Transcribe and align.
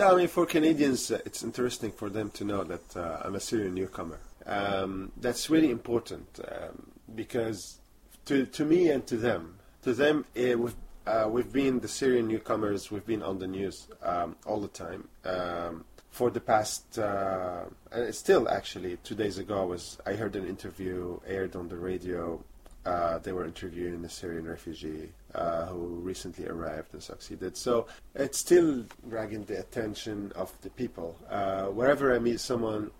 Yeah, 0.00 0.12
I 0.12 0.16
mean, 0.16 0.28
for 0.28 0.46
Canadians, 0.46 1.10
uh, 1.10 1.18
it's 1.26 1.42
interesting 1.42 1.92
for 1.92 2.08
them 2.08 2.30
to 2.30 2.42
know 2.42 2.64
that 2.64 2.96
uh, 2.96 3.20
I'm 3.22 3.34
a 3.34 3.40
Syrian 3.40 3.74
newcomer. 3.74 4.18
Um, 4.46 5.12
that's 5.18 5.50
really 5.50 5.70
important 5.70 6.40
um, 6.50 6.90
because 7.14 7.80
to 8.24 8.46
to 8.46 8.64
me 8.64 8.88
and 8.88 9.06
to 9.08 9.18
them, 9.18 9.58
to 9.82 9.92
them, 9.92 10.24
eh, 10.34 10.54
we've 10.54 10.74
uh, 11.06 11.28
we've 11.30 11.52
been 11.52 11.80
the 11.80 11.88
Syrian 11.88 12.28
newcomers. 12.28 12.90
We've 12.90 13.04
been 13.04 13.22
on 13.22 13.40
the 13.40 13.46
news 13.46 13.88
um, 14.02 14.36
all 14.46 14.58
the 14.58 14.68
time 14.68 15.06
um, 15.26 15.84
for 16.08 16.30
the 16.30 16.40
past, 16.40 16.98
uh, 16.98 17.64
and 17.92 18.14
still 18.14 18.48
actually. 18.48 18.96
Two 19.04 19.14
days 19.14 19.36
ago, 19.36 19.60
I 19.60 19.64
was 19.64 19.98
I 20.06 20.14
heard 20.14 20.34
an 20.34 20.46
interview 20.48 21.20
aired 21.26 21.54
on 21.56 21.68
the 21.68 21.76
radio. 21.76 22.42
Uh, 22.86 23.18
they 23.18 23.32
were 23.32 23.44
interviewing 23.44 24.02
a 24.06 24.08
Syrian 24.08 24.46
refugee 24.46 25.10
uh, 25.34 25.66
who 25.66 25.86
recently 26.00 26.46
arrived 26.46 26.92
and 26.92 27.02
succeeded. 27.02 27.56
So 27.56 27.86
it's 28.14 28.38
still 28.38 28.84
dragging 29.08 29.44
the 29.44 29.58
attention 29.60 30.32
of 30.34 30.52
the 30.62 30.70
people. 30.70 31.16
Uh, 31.28 31.66
wherever 31.66 32.14
I 32.14 32.18
meet 32.18 32.40
someone, 32.40 32.90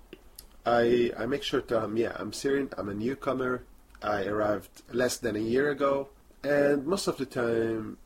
I 0.67 1.13
I 1.19 1.27
make 1.27 1.43
sure 1.43 1.63
to 1.63 1.85
um, 1.85 1.97
yeah 1.97 2.13
I'm 2.17 2.33
Syrian. 2.33 2.71
I'm 2.77 2.89
a 2.89 2.95
newcomer. 2.95 3.65
I 4.03 4.25
arrived 4.25 4.83
less 4.93 5.19
than 5.19 5.37
a 5.37 5.41
year 5.41 5.71
ago. 5.71 6.09
And 6.43 6.87
most 6.87 7.07
of 7.07 7.19
the 7.19 7.27
time, 7.27 7.99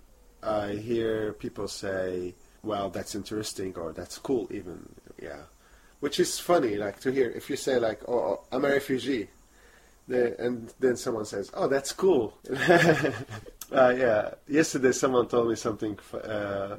I 0.42 0.72
hear 0.72 1.32
people 1.34 1.68
say, 1.68 2.34
"Well, 2.62 2.90
that's 2.90 3.14
interesting," 3.14 3.76
or 3.76 3.92
"That's 3.92 4.18
cool," 4.18 4.48
even 4.50 4.88
yeah, 5.22 5.42
which 6.00 6.18
is 6.18 6.38
funny. 6.38 6.76
Like 6.76 7.00
to 7.00 7.12
hear 7.12 7.30
if 7.30 7.48
you 7.50 7.56
say 7.56 7.78
like, 7.78 8.08
"Oh, 8.08 8.40
I'm 8.50 8.64
a 8.64 8.68
refugee," 8.70 9.28
and 10.08 10.72
then 10.80 10.96
someone 10.96 11.24
says, 11.24 11.50
"Oh, 11.54 11.68
that's 11.68 11.92
cool." 11.92 12.38
uh, 12.50 13.12
yeah, 13.72 14.34
yesterday 14.48 14.92
someone 14.92 15.28
told 15.28 15.48
me 15.48 15.56
something 15.56 15.98
uh, 16.12 16.76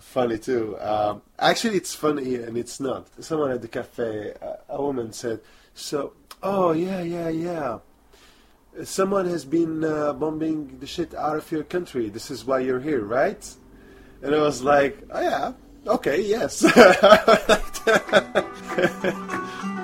funny 0.00 0.38
too. 0.38 0.78
Um, 0.80 1.22
actually, 1.38 1.76
it's 1.76 1.94
funny 1.94 2.36
and 2.36 2.56
it's 2.56 2.80
not. 2.80 3.08
Someone 3.22 3.50
at 3.50 3.62
the 3.62 3.68
cafe, 3.68 4.34
uh, 4.40 4.54
a 4.68 4.82
woman 4.82 5.12
said, 5.12 5.40
"So, 5.74 6.14
oh 6.42 6.72
yeah, 6.72 7.02
yeah, 7.02 7.28
yeah." 7.28 7.78
someone 8.84 9.26
has 9.26 9.44
been 9.44 9.84
uh, 9.84 10.12
bombing 10.14 10.78
the 10.78 10.86
shit 10.86 11.14
out 11.14 11.36
of 11.36 11.52
your 11.52 11.64
country. 11.64 12.08
This 12.08 12.30
is 12.30 12.44
why 12.44 12.60
you're 12.60 12.80
here, 12.80 13.04
right? 13.04 13.54
And 14.22 14.34
I 14.34 14.38
was 14.38 14.62
like, 14.62 14.98
oh 15.10 15.20
yeah, 15.20 15.52
okay, 15.86 16.22
yes. 16.22 16.62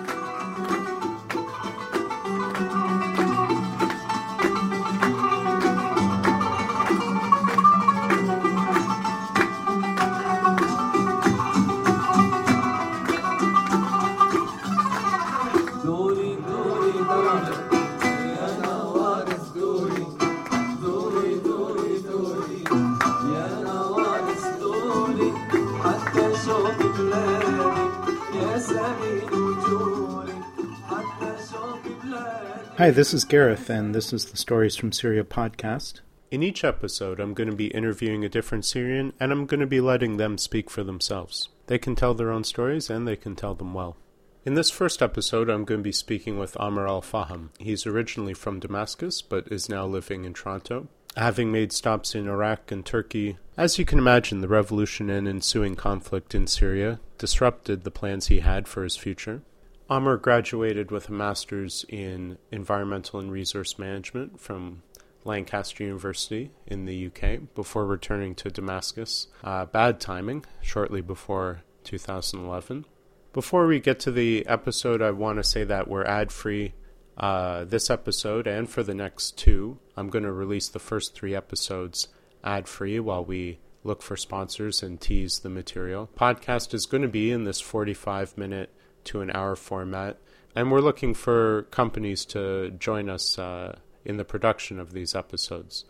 Hi, 32.79 32.91
this 32.93 33.13
is 33.13 33.25
Gareth, 33.25 33.69
and 33.69 33.93
this 33.93 34.13
is 34.13 34.27
the 34.27 34.37
Stories 34.37 34.77
from 34.77 34.93
Syria 34.93 35.25
podcast. 35.25 36.01
In 36.31 36.45
each 36.45 36.63
episode, 36.63 37.19
I'm 37.19 37.35
going 37.35 37.51
to 37.51 37.57
be 37.57 37.69
interviewing 37.69 38.25
a 38.25 38.29
different 38.29 38.65
Syrian, 38.65 39.15
and 39.19 39.33
I'm 39.33 39.47
going 39.47 39.59
to 39.59 39.67
be 39.67 39.81
letting 39.81 40.17
them 40.17 40.39
speak 40.39 40.71
for 40.71 40.85
themselves. 40.85 41.49
They 41.67 41.79
can 41.79 41.97
tell 41.97 42.15
their 42.15 42.31
own 42.31 42.45
stories, 42.45 42.89
and 42.89 43.09
they 43.09 43.17
can 43.17 43.35
tell 43.35 43.55
them 43.55 43.75
well. 43.75 43.97
In 44.45 44.55
this 44.55 44.71
first 44.71 45.03
episode, 45.03 45.51
I'm 45.51 45.65
going 45.65 45.81
to 45.81 45.85
be 45.85 45.91
speaking 45.91 46.39
with 46.39 46.57
Amr 46.61 46.87
Al 46.87 47.03
Faham. 47.03 47.49
He's 47.59 47.85
originally 47.85 48.35
from 48.35 48.61
Damascus, 48.61 49.23
but 49.23 49.51
is 49.51 49.69
now 49.69 49.87
living 49.87 50.25
in 50.25 50.35
Toronto. 50.35 50.87
Having 51.19 51.51
made 51.51 51.73
stops 51.73 52.15
in 52.15 52.29
Iraq 52.29 52.71
and 52.71 52.87
Turkey, 52.87 53.39
as 53.57 53.77
you 53.77 53.85
can 53.85 53.99
imagine, 53.99 54.41
the 54.41 54.47
revolution 54.47 55.11
and 55.11 55.27
ensuing 55.27 55.75
conflict 55.75 56.33
in 56.33 56.47
Syria 56.47 57.01
disrupted 57.19 57.83
the 57.83 57.91
plans 57.91 58.29
he 58.29 58.39
had 58.39 58.69
for 58.69 58.85
his 58.85 58.97
future. 58.97 59.43
Amr 59.91 60.17
graduated 60.17 60.93
with 60.93 61.09
a 61.09 61.13
master's 61.13 61.85
in 61.89 62.39
environmental 62.53 63.19
and 63.19 63.33
resource 63.33 63.81
management 63.81 64.39
from 64.39 64.85
Lancaster 65.25 65.83
University 65.83 66.53
in 66.69 66.85
the 66.85 67.09
UK 67.09 67.53
before 67.53 67.85
returning 67.85 68.37
to 68.37 68.49
Damascus. 68.49 69.27
Uh, 69.43 69.65
bad 69.65 69.99
timing, 69.99 70.45
shortly 70.63 71.01
before 71.01 71.63
2011. 71.83 72.85
Before 73.33 73.67
we 73.67 73.81
get 73.81 73.99
to 74.01 74.13
the 74.13 74.47
episode, 74.47 75.03
I 75.03 75.11
want 75.11 75.39
to 75.39 75.45
say 75.45 75.65
that 75.65 75.89
we're 75.89 76.05
ad 76.05 76.31
free 76.31 76.75
uh, 77.19 77.65
this 77.65 77.91
episode 77.91 78.47
and 78.47 78.69
for 78.69 78.83
the 78.83 78.95
next 78.95 79.37
two. 79.37 79.79
I'm 79.97 80.09
going 80.09 80.25
to 80.25 80.33
release 80.33 80.69
the 80.69 80.79
first 80.79 81.15
three 81.15 81.35
episodes 81.35 82.09
ad 82.45 82.69
free 82.69 83.01
while 83.01 83.25
we 83.25 83.59
look 83.83 84.03
for 84.03 84.17
sponsors 84.17 84.83
and 84.83 85.01
tease 85.01 85.41
the 85.41 85.49
material. 85.49 86.09
Podcast 86.17 86.75
is 86.75 86.87
going 86.87 87.03
to 87.03 87.09
be 87.09 87.31
in 87.31 87.45
this 87.45 87.61
45 87.61 88.37
minute 88.39 88.73
to 89.05 89.21
an 89.21 89.31
hour 89.35 89.57
format. 89.57 90.19
And 90.55 90.71
we're 90.71 90.81
looking 90.81 91.15
for 91.15 91.63
companies 91.71 92.25
to 92.27 92.71
join 92.71 93.09
us 93.09 93.39
uh, 93.39 93.79
in 94.05 94.17
the 94.17 94.25
production 94.25 94.79
of 94.79 94.93
these 94.93 95.15
episodes. 95.15 95.85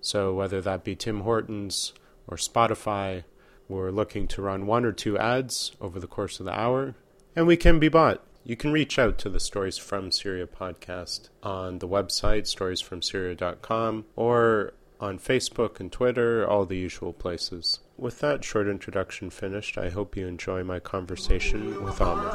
So, 0.00 0.34
whether 0.34 0.60
that 0.60 0.84
be 0.84 0.96
Tim 0.96 1.20
Hortons 1.20 1.92
or 2.26 2.36
Spotify, 2.36 3.24
we're 3.68 3.90
looking 3.90 4.26
to 4.28 4.42
run 4.42 4.66
one 4.66 4.84
or 4.84 4.92
two 4.92 5.16
ads 5.16 5.72
over 5.80 5.98
the 5.98 6.06
course 6.06 6.40
of 6.40 6.46
the 6.46 6.58
hour, 6.58 6.94
and 7.34 7.46
we 7.46 7.56
can 7.56 7.78
be 7.78 7.88
bought. 7.88 8.22
You 8.44 8.56
can 8.56 8.72
reach 8.72 8.98
out 8.98 9.18
to 9.18 9.28
the 9.28 9.38
Stories 9.38 9.78
from 9.78 10.10
Syria 10.10 10.48
podcast 10.48 11.28
on 11.44 11.78
the 11.78 11.86
website, 11.86 12.42
storiesfromsyria.com, 12.42 14.06
or 14.16 14.74
on 14.98 15.18
Facebook 15.20 15.78
and 15.78 15.92
Twitter, 15.92 16.44
all 16.44 16.64
the 16.64 16.76
usual 16.76 17.12
places. 17.12 17.78
With 17.96 18.18
that 18.18 18.42
short 18.42 18.66
introduction 18.66 19.30
finished, 19.30 19.78
I 19.78 19.90
hope 19.90 20.16
you 20.16 20.26
enjoy 20.26 20.64
my 20.64 20.80
conversation 20.80 21.84
with 21.84 22.00
Amr. 22.00 22.32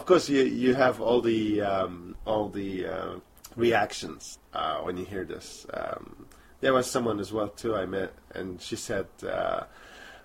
Of 0.00 0.06
course 0.06 0.30
you 0.30 0.42
you 0.44 0.74
have 0.74 0.98
all 0.98 1.20
the 1.20 1.60
um, 1.60 2.16
all 2.24 2.48
the 2.48 2.86
uh, 2.86 3.14
reactions 3.54 4.38
uh, 4.54 4.78
when 4.78 4.96
you 4.96 5.04
hear 5.04 5.24
this. 5.24 5.66
Um, 5.74 6.26
there 6.62 6.72
was 6.72 6.90
someone 6.90 7.20
as 7.20 7.30
well 7.32 7.48
too 7.48 7.76
I 7.76 7.84
met, 7.84 8.14
and 8.34 8.58
she 8.62 8.76
said, 8.76 9.08
uh, 9.22 9.64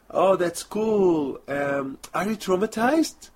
"Oh, 0.10 0.38
that's 0.38 0.64
cool. 0.64 1.42
Um, 1.50 1.98
are 2.14 2.26
you 2.26 2.38
traumatized?" 2.38 3.32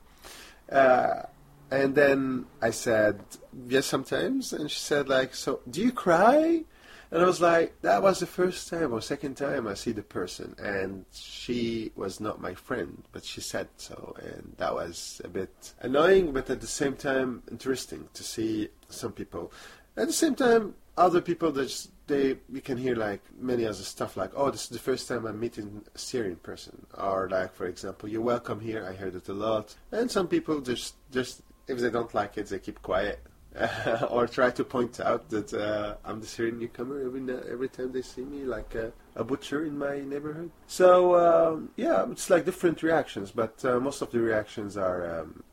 Uh, 0.72 1.24
and 1.72 1.94
then 1.94 2.46
I 2.62 2.72
said, 2.72 3.20
"Yes, 3.68 3.86
sometimes." 3.86 4.54
And 4.54 4.72
she 4.72 4.80
said, 4.80 5.10
"Like, 5.10 5.36
so 5.36 5.60
do 5.70 5.82
you 5.82 5.92
cry?" 5.92 6.64
And 7.12 7.24
I 7.24 7.26
was 7.26 7.42
like, 7.42 7.82
that 7.82 8.04
was 8.04 8.20
the 8.20 8.28
first 8.28 8.70
time 8.70 8.94
or 8.94 9.02
second 9.02 9.36
time 9.36 9.68
I 9.68 9.74
see 9.74 9.92
the 9.92 10.04
person, 10.04 10.56
and 10.60 11.06
she 11.12 11.92
was 11.96 12.20
not 12.20 12.40
my 12.40 12.54
friend, 12.54 13.04
but 13.12 13.26
she 13.26 13.42
said 13.42 13.68
so, 13.78 14.16
and 14.22 14.54
that 14.58 14.76
was 14.76 15.20
a 15.24 15.28
bit 15.28 15.74
annoying, 15.82 16.34
but 16.34 16.50
at 16.52 16.62
the 16.62 16.68
same 16.68 16.96
time 16.96 17.42
interesting 17.50 18.08
to 18.14 18.24
see 18.24 18.70
some 18.90 19.12
people. 19.12 19.52
At 19.98 20.08
the 20.08 20.14
same 20.14 20.36
time, 20.36 20.76
other 20.98 21.20
people 21.20 21.52
that 21.54 21.68
just, 21.68 21.90
they 22.06 22.38
you 22.52 22.62
can 22.62 22.78
hear 22.78 22.96
like 22.96 23.22
many 23.40 23.66
other 23.66 23.74
stuff 23.74 24.16
like, 24.16 24.32
oh, 24.36 24.52
this 24.52 24.64
is 24.64 24.70
the 24.70 24.80
first 24.80 25.08
time 25.08 25.26
I'm 25.26 25.40
meeting 25.40 25.82
a 25.96 25.98
Syrian 25.98 26.36
person, 26.36 26.86
or 26.96 27.28
like 27.30 27.56
for 27.56 27.66
example, 27.66 28.08
you're 28.08 28.22
welcome 28.22 28.60
here. 28.60 28.86
I 28.88 28.94
heard 28.94 29.16
it 29.16 29.30
a 29.30 29.34
lot, 29.34 29.76
and 29.92 30.12
some 30.12 30.28
people 30.28 30.62
just 30.62 30.94
just 31.12 31.42
if 31.68 31.80
they 31.80 31.90
don't 31.90 32.14
like 32.14 32.38
it, 32.38 32.48
they 32.48 32.60
keep 32.60 32.82
quiet 32.84 33.20
uh, 33.60 34.08
or 34.10 34.28
try 34.28 34.50
to 34.52 34.64
point 34.64 35.00
out 35.00 35.30
that 35.30 35.54
uh, 35.54 35.96
I'm 36.06 36.22
the 36.22 36.28
Syrian 36.28 36.60
newcomer 36.60 37.02
every 37.02 37.22
every 37.52 37.70
time 37.70 37.92
they 37.92 38.02
see 38.02 38.24
me, 38.24 38.46
like 38.46 38.76
a, 38.76 38.92
a 39.16 39.24
butcher 39.24 39.66
in 39.66 39.78
my 39.78 40.00
neighborhood. 40.00 40.52
So 40.68 41.16
um, 41.16 41.70
yeah, 41.76 42.06
it's 42.12 42.30
like 42.30 42.46
different 42.46 42.82
reactions, 42.84 43.32
but 43.32 43.64
uh, 43.66 43.80
most 43.80 44.02
of 44.02 44.12
the 44.12 44.20
reactions 44.20 44.78
are 44.78 45.20
um, 45.20 45.44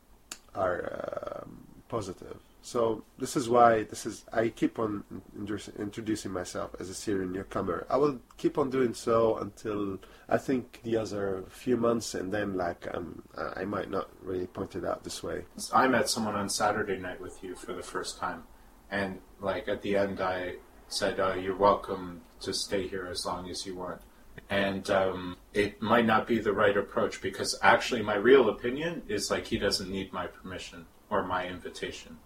are 0.55 1.43
um, 1.43 1.67
positive. 1.89 2.39
So 2.67 3.05
this 3.17 3.37
is 3.37 3.49
why 3.49 3.85
this 3.85 4.07
is 4.07 4.25
I 4.33 4.49
keep 4.49 4.81
on 4.81 5.05
introducing- 5.79 6.33
myself 6.33 6.75
as 6.81 6.91
a 6.91 6.95
Syrian 6.95 7.31
newcomer. 7.33 7.87
I 7.89 7.97
will 7.97 8.19
keep 8.39 8.59
on 8.59 8.71
doing 8.71 8.93
so 8.93 9.37
until 9.37 10.01
I 10.29 10.39
think 10.39 10.81
the 10.83 10.97
other 10.97 11.45
few 11.49 11.77
months, 11.77 12.13
and 12.17 12.33
then 12.33 12.57
like 12.57 12.93
um, 12.93 13.23
I 13.37 13.65
might 13.65 13.89
not 13.89 14.11
really 14.21 14.49
point 14.49 14.75
it 14.75 14.85
out 14.85 15.05
this 15.05 15.23
way. 15.23 15.45
I 15.73 15.87
met 15.87 16.11
someone 16.11 16.35
on 16.35 16.49
Saturday 16.49 16.99
night 16.99 17.21
with 17.21 17.41
you 17.45 17.55
for 17.55 17.73
the 17.73 17.85
first 17.85 18.19
time, 18.19 18.43
and 18.91 19.21
like 19.41 19.69
at 19.69 19.83
the 19.83 19.97
end, 19.97 20.21
I 20.21 20.57
said, 20.89 21.21
uh, 21.21 21.35
"You're 21.35 21.63
welcome 21.71 22.23
to 22.41 22.53
stay 22.53 22.89
here 22.89 23.07
as 23.07 23.25
long 23.25 23.49
as 23.49 23.65
you 23.65 23.77
want." 23.77 24.01
And 24.51 24.91
um, 24.91 25.37
it 25.55 25.81
might 25.81 26.05
not 26.05 26.27
be 26.27 26.41
the 26.41 26.53
right 26.53 26.77
approach 26.77 27.23
because 27.23 27.57
actually, 27.63 28.03
my 28.03 28.17
real 28.17 28.49
opinion 28.49 29.03
is 29.07 29.31
like 29.31 29.47
he 29.47 29.57
doesn't 29.57 29.89
need 29.89 30.13
my 30.13 30.27
permission 30.27 30.87
or 31.11 31.23
my 31.23 31.47
invitation. 31.47 32.19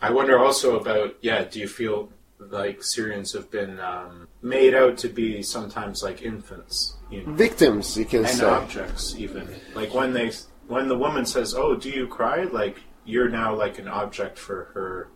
I 0.00 0.10
wonder 0.10 0.38
also 0.38 0.78
about 0.78 1.16
yeah. 1.20 1.44
Do 1.44 1.58
you 1.58 1.68
feel 1.68 2.10
like 2.38 2.82
Syrians 2.82 3.32
have 3.32 3.50
been 3.50 3.80
um, 3.80 4.28
made 4.42 4.74
out 4.74 4.96
to 4.98 5.08
be 5.08 5.42
sometimes 5.42 6.02
like 6.02 6.22
infants, 6.22 6.96
you 7.10 7.24
know, 7.24 7.32
Victims, 7.32 7.96
you 7.96 8.04
can 8.04 8.20
and 8.20 8.28
say. 8.28 8.46
objects 8.46 9.14
even 9.18 9.48
like 9.74 9.92
when 9.92 10.12
they 10.12 10.30
when 10.66 10.88
the 10.88 10.96
woman 10.96 11.26
says, 11.26 11.54
"Oh, 11.54 11.74
do 11.74 11.90
you 11.90 12.06
cry?" 12.06 12.44
Like 12.44 12.78
you're 13.04 13.28
now 13.28 13.54
like 13.54 13.78
an 13.78 13.88
object 13.88 14.38
for 14.38 14.70
her 14.74 15.08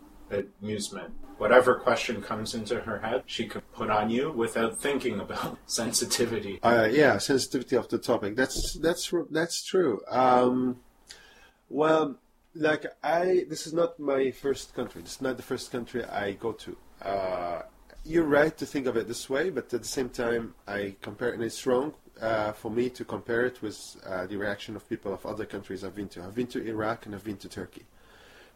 amusement. 0.61 1.13
Whatever 1.39 1.75
question 1.75 2.23
comes 2.23 2.55
into 2.55 2.81
her 2.81 3.01
head, 3.01 3.25
she 3.27 3.47
can 3.47 3.63
put 3.75 3.91
on 3.91 4.11
you 4.11 4.31
without 4.31 4.79
thinking 4.79 5.21
about 5.21 5.59
sensitivity. 5.67 6.61
Uh, 6.63 6.89
yeah, 6.91 7.19
sensitivity 7.19 7.77
of 7.77 7.89
the 7.89 7.99
topic. 7.99 8.37
That's 8.37 8.75
that's 8.79 9.13
that's 9.31 9.65
true. 9.65 10.01
Um, 10.09 10.79
well, 11.69 12.17
like 12.55 12.87
I, 13.03 13.45
this 13.49 13.67
is 13.67 13.73
not 13.73 13.99
my 13.99 14.31
first 14.31 14.75
country. 14.75 15.03
This 15.03 15.17
is 15.17 15.23
not 15.23 15.37
the 15.37 15.43
first 15.43 15.71
country 15.71 16.05
I 16.05 16.33
go 16.33 16.53
to. 16.53 16.77
Uh, 17.01 17.63
you're 18.05 18.25
right 18.25 18.57
to 18.59 18.67
think 18.67 18.87
of 18.87 18.97
it 18.97 19.09
this 19.09 19.31
way, 19.31 19.51
but 19.51 19.73
at 19.73 19.83
the 19.83 19.89
same 19.89 20.09
time, 20.09 20.55
I 20.67 20.97
compare, 21.01 21.33
and 21.33 21.43
it's 21.43 21.67
wrong 21.67 21.95
uh, 22.21 22.53
for 22.53 22.71
me 22.71 22.91
to 22.91 23.05
compare 23.05 23.47
it 23.47 23.63
with 23.63 23.97
uh, 24.07 24.27
the 24.27 24.37
reaction 24.37 24.77
of 24.77 24.89
people 24.89 25.15
of 25.15 25.25
other 25.25 25.47
countries 25.47 25.85
I've 25.85 25.95
been 25.95 26.09
to. 26.09 26.23
I've 26.23 26.35
been 26.35 26.49
to 26.49 26.67
Iraq 26.67 27.07
and 27.07 27.15
I've 27.15 27.25
been 27.25 27.37
to 27.39 27.49
Turkey. 27.49 27.85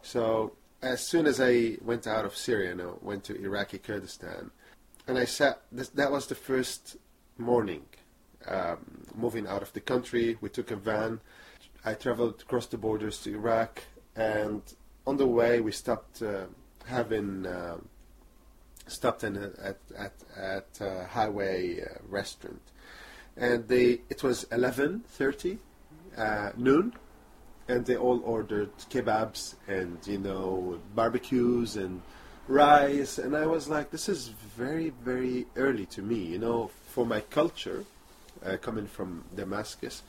So 0.03 0.53
as 0.83 1.07
soon 1.07 1.27
as 1.27 1.41
I 1.41 1.79
went 1.81 2.07
out 2.07 2.25
of 2.25 2.37
Syria 2.37 2.77
I 2.77 3.05
went 3.05 3.25
to 3.25 3.41
Iraqi 3.41 3.79
Kurdistan, 3.79 4.51
and 5.07 5.17
I 5.17 5.25
sat, 5.25 5.63
this, 5.71 5.89
that 5.91 6.11
was 6.11 6.27
the 6.27 6.35
first 6.35 6.97
morning 7.39 7.85
um, 8.49 8.79
moving 9.15 9.47
out 9.47 9.63
of 9.63 9.73
the 9.73 9.81
country. 9.81 10.37
We 10.41 10.49
took 10.49 10.71
a 10.71 10.77
van. 10.77 11.21
I 11.87 11.95
traveled 11.95 12.43
across 12.43 12.67
the 12.67 12.77
borders 12.77 13.21
to 13.23 13.31
Iraq, 13.31 13.81
and 14.17 14.61
on 15.07 15.17
the 15.19 15.27
way 15.29 15.61
we 15.61 15.71
stopped 15.71 16.21
uh, 16.21 16.47
having 16.85 17.47
uh, 17.47 17.77
stopped 18.89 19.23
in 19.23 19.37
a, 19.37 19.53
at 19.63 19.79
at 19.97 20.13
at 20.37 20.67
a 20.81 21.05
highway 21.05 21.81
uh, 21.81 21.99
restaurant, 22.09 22.61
and 23.37 23.69
they 23.69 24.01
it 24.11 24.25
was 24.25 24.43
eleven 24.51 25.05
thirty 25.07 25.59
uh, 26.19 26.51
noon, 26.57 26.93
and 27.69 27.87
they 27.87 27.97
all 27.97 28.21
ordered 28.25 28.77
kebabs 28.91 29.55
and 29.69 30.05
you 30.09 30.19
know 30.19 30.81
barbecues 30.97 31.77
and 31.77 32.03
rice, 32.49 33.19
and 33.19 33.37
I 33.37 33.47
was 33.47 33.69
like, 33.69 33.93
this 33.93 34.09
is 34.09 34.27
very 34.57 34.91
very 35.05 35.47
early 35.55 35.87
to 35.87 36.03
me, 36.03 36.17
you 36.17 36.41
know, 36.41 36.73
for 36.89 37.07
my 37.07 37.21
culture, 37.21 37.85
uh, 38.45 38.57
coming 38.57 38.89
from 38.89 39.23
Damascus. 39.37 40.03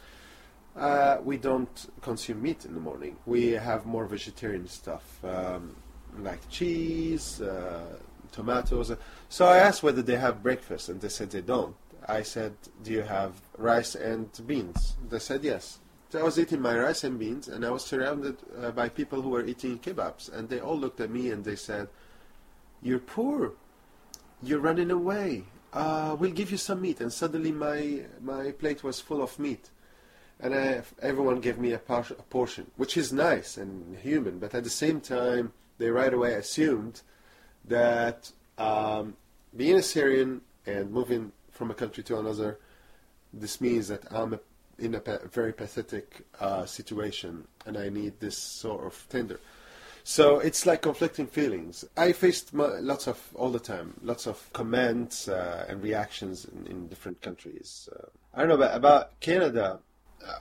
Uh, 0.77 1.17
we 1.23 1.37
don't 1.37 1.89
consume 2.01 2.39
meat 2.43 2.63
in 2.63 2.75
the 2.75 2.79
morning. 2.79 3.17
We 3.25 3.53
have 3.53 3.87
more 3.87 4.05
vegetarian 4.05 4.67
stuff, 4.67 5.03
um, 5.25 5.75
like 6.19 6.47
cheese, 6.51 7.41
uh, 7.41 7.97
tomatoes. 8.31 8.91
So 9.27 9.45
I 9.47 9.57
asked 9.57 9.81
whether 9.81 10.03
they 10.03 10.17
have 10.17 10.43
breakfast, 10.43 10.89
and 10.89 11.01
they 11.01 11.09
said 11.09 11.31
they 11.31 11.41
don't. 11.41 11.75
I 12.07 12.21
said, 12.21 12.53
"Do 12.83 12.91
you 12.91 13.01
have 13.01 13.33
rice 13.57 13.95
and 13.95 14.29
beans?" 14.45 14.97
They 15.09 15.17
said 15.17 15.43
yes. 15.43 15.79
So 16.09 16.19
I 16.19 16.23
was 16.23 16.37
eating 16.37 16.61
my 16.61 16.77
rice 16.77 17.03
and 17.03 17.17
beans, 17.17 17.47
and 17.47 17.65
I 17.65 17.71
was 17.71 17.83
surrounded 17.83 18.37
uh, 18.61 18.69
by 18.69 18.87
people 18.87 19.23
who 19.23 19.29
were 19.29 19.45
eating 19.45 19.79
kebabs, 19.79 20.31
and 20.31 20.47
they 20.47 20.59
all 20.59 20.77
looked 20.77 21.01
at 21.01 21.09
me 21.09 21.31
and 21.31 21.43
they 21.43 21.55
said, 21.55 21.89
"You're 22.83 22.99
poor. 22.99 23.53
You're 24.43 24.59
running 24.59 24.91
away. 24.91 25.45
Uh, 25.73 26.15
we'll 26.19 26.37
give 26.39 26.51
you 26.51 26.57
some 26.57 26.81
meat." 26.81 27.01
And 27.01 27.11
suddenly, 27.11 27.51
my 27.51 28.05
my 28.21 28.51
plate 28.51 28.83
was 28.83 29.01
full 29.01 29.23
of 29.23 29.39
meat 29.39 29.71
and 30.39 30.53
I, 30.53 30.83
everyone 31.01 31.39
gave 31.41 31.57
me 31.57 31.71
a, 31.73 31.79
par- 31.79 32.05
a 32.11 32.23
portion, 32.23 32.69
which 32.75 32.97
is 32.97 33.11
nice 33.11 33.57
and 33.57 33.97
human. 33.97 34.39
But 34.39 34.53
at 34.53 34.63
the 34.63 34.69
same 34.69 35.01
time, 35.01 35.53
they 35.77 35.89
right 35.89 36.13
away 36.13 36.33
assumed 36.33 37.01
that 37.65 38.31
um, 38.57 39.15
being 39.55 39.75
a 39.75 39.81
Syrian 39.81 40.41
and 40.65 40.91
moving 40.91 41.31
from 41.51 41.71
a 41.71 41.73
country 41.73 42.03
to 42.03 42.19
another, 42.19 42.59
this 43.33 43.59
means 43.61 43.87
that 43.87 44.03
I'm 44.11 44.33
a, 44.33 44.39
in 44.79 44.95
a 44.95 44.99
pa- 44.99 45.25
very 45.31 45.53
pathetic 45.53 46.25
uh, 46.39 46.65
situation 46.65 47.47
and 47.65 47.77
I 47.77 47.89
need 47.89 48.19
this 48.19 48.37
sort 48.37 48.85
of 48.85 49.05
tender. 49.09 49.39
So 50.03 50.39
it's 50.39 50.65
like 50.65 50.83
conflicting 50.83 51.27
feelings. 51.27 51.83
I 51.97 52.13
faced 52.13 52.53
mo- 52.53 52.77
lots 52.79 53.07
of 53.07 53.21
all 53.35 53.49
the 53.49 53.59
time, 53.59 53.93
lots 54.01 54.25
of 54.25 54.49
comments 54.53 55.27
uh, 55.27 55.65
and 55.67 55.83
reactions 55.83 56.45
in, 56.45 56.67
in 56.67 56.87
different 56.87 57.21
countries. 57.21 57.89
Uh, 57.93 58.05
I 58.33 58.45
don't 58.45 58.57
know 58.57 58.69
about 58.69 59.19
Canada. 59.19 59.79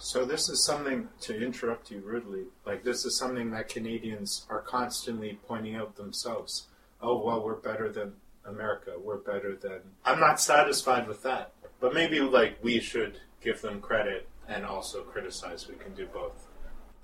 So 0.00 0.24
this 0.24 0.48
is 0.48 0.64
something 0.64 1.08
to 1.22 1.42
interrupt 1.42 1.90
you 1.90 2.00
rudely. 2.00 2.44
Like 2.64 2.82
this 2.84 3.04
is 3.04 3.16
something 3.16 3.50
that 3.52 3.68
Canadians 3.68 4.46
are 4.48 4.60
constantly 4.60 5.38
pointing 5.46 5.76
out 5.76 5.96
themselves. 5.96 6.66
Oh 7.00 7.24
well, 7.24 7.44
we're 7.44 7.54
better 7.54 7.90
than 7.90 8.14
America. 8.44 8.92
We're 9.02 9.18
better 9.18 9.56
than. 9.56 9.80
I'm 10.04 10.20
not 10.20 10.40
satisfied 10.40 11.08
with 11.08 11.22
that. 11.22 11.52
But 11.80 11.94
maybe 11.94 12.20
like 12.20 12.62
we 12.62 12.80
should 12.80 13.20
give 13.42 13.60
them 13.60 13.80
credit 13.80 14.28
and 14.48 14.64
also 14.64 15.02
criticize. 15.02 15.68
We 15.68 15.76
can 15.76 15.94
do 15.94 16.06
both. 16.06 16.46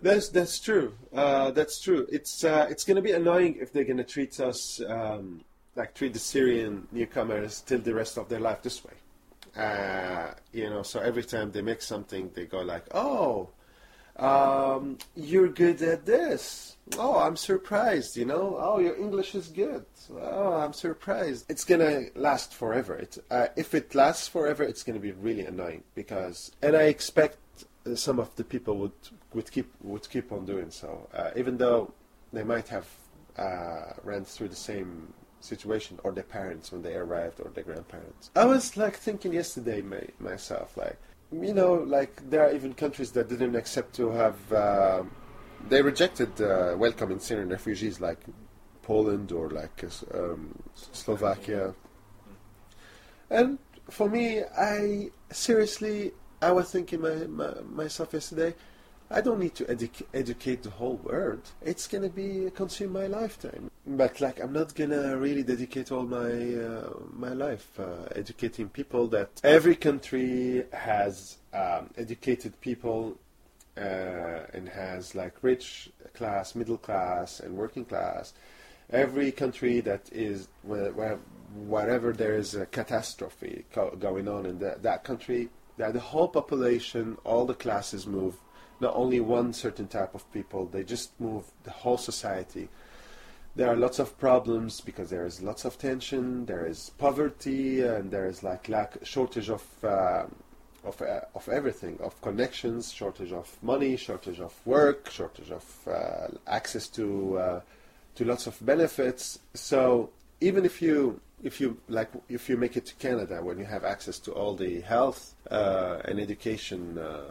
That's 0.00 0.28
that's 0.28 0.58
true. 0.58 0.94
Uh, 1.14 1.50
that's 1.52 1.80
true. 1.80 2.06
It's 2.10 2.44
uh, 2.44 2.66
it's 2.70 2.84
going 2.84 2.96
to 2.96 3.02
be 3.02 3.12
annoying 3.12 3.58
if 3.60 3.72
they're 3.72 3.84
going 3.84 3.98
to 3.98 4.04
treat 4.04 4.40
us 4.40 4.80
um, 4.86 5.44
like 5.76 5.94
treat 5.94 6.12
the 6.12 6.18
Syrian 6.18 6.88
newcomers 6.92 7.60
till 7.60 7.78
the 7.78 7.94
rest 7.94 8.18
of 8.18 8.28
their 8.28 8.40
life 8.40 8.62
this 8.62 8.84
way. 8.84 8.94
Uh, 9.56 10.32
you 10.52 10.70
know, 10.70 10.82
so 10.82 11.00
every 11.00 11.24
time 11.24 11.52
they 11.52 11.62
make 11.62 11.82
something, 11.82 12.30
they 12.34 12.46
go 12.46 12.62
like, 12.62 12.86
"Oh, 12.94 13.50
um, 14.16 14.98
you're 15.14 15.48
good 15.48 15.80
at 15.82 16.04
this. 16.04 16.76
Oh, 16.98 17.18
I'm 17.18 17.36
surprised. 17.36 18.16
You 18.16 18.26
know, 18.26 18.56
oh, 18.60 18.78
your 18.78 18.96
English 18.96 19.34
is 19.34 19.48
good. 19.48 19.86
Oh, 20.10 20.52
I'm 20.54 20.72
surprised. 20.72 21.46
It's 21.50 21.64
gonna 21.64 22.06
last 22.14 22.54
forever. 22.54 22.96
It, 22.96 23.18
uh, 23.30 23.48
if 23.56 23.74
it 23.74 23.94
lasts 23.94 24.28
forever, 24.28 24.64
it's 24.64 24.82
gonna 24.82 24.98
be 25.00 25.12
really 25.12 25.46
annoying 25.46 25.84
because, 25.94 26.52
and 26.62 26.76
I 26.76 26.84
expect 26.84 27.38
uh, 27.86 27.94
some 27.94 28.18
of 28.18 28.34
the 28.36 28.44
people 28.44 28.76
would 28.78 28.92
would 29.32 29.50
keep 29.50 29.72
would 29.82 30.08
keep 30.10 30.30
on 30.32 30.44
doing 30.44 30.70
so, 30.70 31.08
uh, 31.14 31.30
even 31.36 31.56
though 31.56 31.92
they 32.32 32.44
might 32.44 32.68
have 32.68 32.86
uh, 33.38 33.94
ran 34.02 34.24
through 34.24 34.48
the 34.48 34.56
same 34.56 35.14
situation 35.42 35.98
or 36.04 36.12
their 36.12 36.24
parents 36.24 36.72
when 36.72 36.82
they 36.82 36.94
arrived 36.94 37.40
or 37.40 37.50
their 37.50 37.64
grandparents. 37.64 38.30
I 38.36 38.44
was 38.44 38.76
like 38.76 38.96
thinking 38.96 39.32
yesterday 39.32 39.82
my, 39.82 40.02
myself 40.20 40.76
like 40.76 40.98
you 41.32 41.54
know 41.54 41.74
like 41.74 42.28
there 42.30 42.42
are 42.46 42.52
even 42.52 42.74
countries 42.74 43.10
that 43.12 43.28
didn't 43.28 43.56
accept 43.56 43.94
to 43.96 44.10
have 44.10 44.52
uh, 44.52 45.02
they 45.68 45.82
rejected 45.82 46.40
uh, 46.40 46.74
welcoming 46.76 47.18
Syrian 47.18 47.48
refugees 47.48 48.00
like 48.00 48.20
Poland 48.82 49.32
or 49.32 49.50
like 49.50 49.84
um, 50.14 50.58
Slovakia. 50.74 51.74
And 53.30 53.58
for 53.90 54.08
me 54.08 54.42
I 54.56 55.10
seriously 55.30 56.12
I 56.40 56.50
was 56.50 56.70
thinking 56.70 57.00
my, 57.00 57.14
my, 57.28 57.54
myself 57.62 58.12
yesterday 58.12 58.54
I 59.12 59.20
don't 59.20 59.38
need 59.38 59.54
to 59.56 59.64
edu- 59.66 60.06
educate 60.14 60.62
the 60.62 60.70
whole 60.70 60.96
world. 60.96 61.42
It's 61.60 61.86
gonna 61.86 62.08
be 62.08 62.50
consume 62.54 62.92
my 62.92 63.06
lifetime. 63.06 63.70
But 63.86 64.20
like, 64.20 64.40
I'm 64.40 64.54
not 64.54 64.74
gonna 64.74 65.16
really 65.18 65.42
dedicate 65.42 65.92
all 65.92 66.04
my 66.04 66.30
uh, 66.54 66.90
my 67.12 67.34
life 67.34 67.68
uh, 67.78 68.06
educating 68.16 68.68
people. 68.70 69.08
That 69.08 69.28
every 69.44 69.76
country 69.76 70.64
has 70.72 71.36
um, 71.52 71.90
educated 71.98 72.58
people 72.62 73.18
uh, 73.76 74.46
and 74.54 74.68
has 74.68 75.14
like 75.14 75.34
rich 75.42 75.90
class, 76.14 76.54
middle 76.54 76.78
class, 76.78 77.40
and 77.40 77.54
working 77.54 77.84
class. 77.84 78.32
Every 78.90 79.30
country 79.30 79.80
that 79.80 80.08
is 80.10 80.48
where, 80.62 80.92
where 80.92 81.18
wherever 81.54 82.12
there 82.12 82.34
is 82.34 82.54
a 82.54 82.64
catastrophe 82.66 83.66
co- 83.72 83.96
going 83.96 84.26
on 84.26 84.46
in 84.46 84.58
that 84.60 84.82
that 84.82 85.04
country, 85.04 85.50
that 85.76 85.92
the 85.92 86.00
whole 86.00 86.28
population, 86.28 87.18
all 87.24 87.44
the 87.44 87.54
classes 87.54 88.06
move 88.06 88.36
not 88.82 88.94
only 88.96 89.20
one 89.20 89.52
certain 89.52 89.86
type 89.86 90.14
of 90.14 90.30
people, 90.32 90.66
they 90.66 90.82
just 90.82 91.18
move 91.20 91.44
the 91.62 91.70
whole 91.70 91.96
society. 91.96 92.68
There 93.54 93.68
are 93.68 93.76
lots 93.76 93.98
of 93.98 94.18
problems 94.18 94.80
because 94.80 95.08
there 95.08 95.24
is 95.24 95.40
lots 95.40 95.64
of 95.64 95.78
tension, 95.78 96.46
there 96.46 96.66
is 96.66 96.90
poverty, 96.98 97.82
and 97.82 98.10
there 98.10 98.26
is 98.26 98.42
like 98.42 98.68
lack, 98.68 98.96
shortage 99.04 99.50
of 99.50 99.64
uh, 99.84 100.24
of 100.84 101.00
uh, 101.00 101.20
of 101.34 101.48
everything, 101.48 101.98
of 102.02 102.20
connections, 102.22 102.92
shortage 102.92 103.32
of 103.32 103.46
money, 103.62 103.96
shortage 103.96 104.40
of 104.40 104.54
work, 104.64 105.10
shortage 105.10 105.50
of 105.50 105.64
uh, 105.86 106.28
access 106.46 106.88
to 106.88 107.38
uh, 107.38 107.60
to 108.16 108.24
lots 108.24 108.46
of 108.46 108.54
benefits. 108.64 109.38
So 109.54 110.10
even 110.40 110.64
if 110.64 110.82
you 110.82 111.20
if 111.42 111.60
you 111.60 111.76
like 111.88 112.10
if 112.28 112.48
you 112.48 112.56
make 112.56 112.76
it 112.76 112.86
to 112.86 112.94
Canada 112.94 113.42
when 113.42 113.58
you 113.58 113.64
have 113.64 113.84
access 113.84 114.18
to 114.20 114.32
all 114.32 114.54
the 114.54 114.80
health 114.80 115.34
uh, 115.50 115.98
and 116.04 116.20
education 116.20 116.98
uh, 116.98 117.30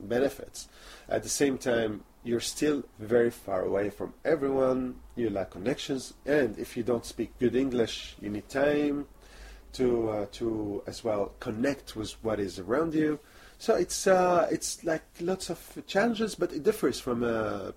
benefits, 0.00 0.68
at 1.08 1.22
the 1.22 1.28
same 1.28 1.58
time 1.58 2.04
you're 2.24 2.40
still 2.40 2.84
very 2.98 3.30
far 3.30 3.62
away 3.62 3.90
from 3.90 4.12
everyone. 4.24 4.96
You 5.16 5.30
lack 5.30 5.50
connections, 5.50 6.14
and 6.26 6.58
if 6.58 6.76
you 6.76 6.82
don't 6.82 7.04
speak 7.04 7.38
good 7.38 7.56
English, 7.56 8.16
you 8.20 8.28
need 8.28 8.48
time 8.48 9.06
to 9.74 10.08
uh, 10.10 10.26
to 10.32 10.82
as 10.86 11.04
well 11.04 11.32
connect 11.40 11.96
with 11.96 12.12
what 12.22 12.40
is 12.40 12.58
around 12.58 12.94
you. 12.94 13.18
So 13.58 13.74
it's 13.74 14.06
uh, 14.06 14.46
it's 14.50 14.84
like 14.84 15.02
lots 15.20 15.50
of 15.50 15.82
challenges, 15.86 16.34
but 16.34 16.52
it 16.52 16.62
differs 16.62 17.00
from 17.00 17.24
uh, 17.24 17.72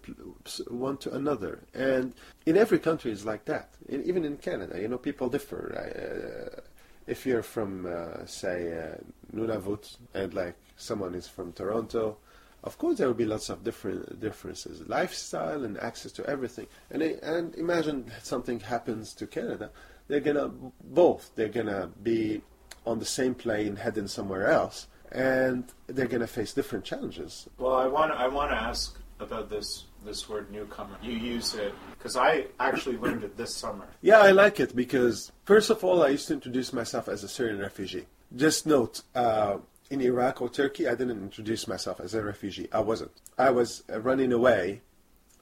one 0.68 0.98
to 0.98 1.13
another. 1.13 1.60
And 1.74 2.13
in 2.46 2.58
every 2.58 2.80
country, 2.80 3.12
it's 3.12 3.25
like 3.25 3.46
that. 3.46 3.70
In, 3.90 4.04
even 4.04 4.25
in 4.25 4.38
Canada, 4.38 4.80
you 4.80 4.88
know, 4.88 4.98
people 4.98 5.30
differ. 5.30 5.62
Uh, 5.78 6.62
if 7.08 7.25
you're 7.25 7.42
from, 7.42 7.88
uh, 7.88 8.25
say, 8.25 8.78
uh, 8.78 9.36
Nunavut, 9.36 9.98
and 10.13 10.34
like 10.34 10.56
someone 10.82 11.16
is 11.16 11.28
from 11.28 11.54
Toronto, 11.54 12.18
of 12.64 12.78
course 12.78 12.98
there 12.98 13.08
will 13.08 13.14
be 13.14 13.26
lots 13.26 13.50
of 13.50 13.64
different 13.64 14.20
differences, 14.20 14.88
lifestyle 14.88 15.64
and 15.64 15.80
access 15.80 16.12
to 16.14 16.26
everything. 16.26 16.68
And 16.90 17.02
and 17.02 17.56
imagine 17.56 18.12
something 18.22 18.60
happens 18.60 19.14
to 19.16 19.28
Canada, 19.28 19.72
they're 20.08 20.20
gonna 20.20 20.52
both 20.84 21.32
they're 21.36 21.50
gonna 21.50 21.90
be 22.04 22.42
on 22.86 23.00
the 23.00 23.06
same 23.06 23.36
plane 23.36 23.76
heading 23.76 24.08
somewhere 24.08 24.48
else 24.48 24.88
and 25.12 25.66
they're 25.88 26.08
going 26.08 26.22
to 26.22 26.28
face 26.28 26.54
different 26.54 26.86
challenges. 26.86 27.48
Well, 27.58 27.76
I 27.76 27.88
want 27.88 28.12
I 28.12 28.28
want 28.28 28.52
to 28.52 28.56
ask 28.56 28.98
about 29.20 29.50
this 29.50 29.86
this 30.06 30.28
word 30.28 30.52
newcomer. 30.52 30.98
You 31.02 31.14
use 31.14 31.54
it 31.54 31.74
because 31.98 32.16
I 32.16 32.46
actually 32.60 32.98
learned 32.98 33.24
it 33.24 33.38
this 33.38 33.54
summer. 33.54 33.86
Yeah, 34.02 34.20
I 34.20 34.32
like 34.32 34.60
it 34.60 34.76
because 34.76 35.32
first 35.46 35.70
of 35.70 35.84
all, 35.84 36.04
I 36.04 36.10
used 36.10 36.28
to 36.28 36.34
introduce 36.34 36.74
myself 36.74 37.08
as 37.08 37.24
a 37.24 37.28
Syrian 37.28 37.60
refugee. 37.60 38.08
Just 38.36 38.66
note. 38.66 39.02
Uh, 39.14 39.58
in 39.92 40.02
Iraq 40.02 40.42
or 40.42 40.50
Turkey, 40.50 40.88
I 40.88 40.96
didn't 40.96 41.22
introduce 41.22 41.68
myself 41.68 42.00
as 42.00 42.14
a 42.14 42.24
refugee. 42.24 42.70
I 42.72 42.80
wasn't. 42.80 43.12
I 43.38 43.50
was 43.52 43.84
running 43.90 44.32
away, 44.32 44.82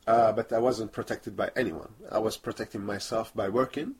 uh, 0.08 0.32
but 0.32 0.52
I 0.52 0.58
wasn't 0.58 0.92
protected 0.92 1.38
by 1.38 1.52
anyone. 1.56 1.94
I 2.12 2.18
was 2.18 2.36
protecting 2.36 2.84
myself 2.84 3.34
by 3.36 3.48
working 3.48 3.96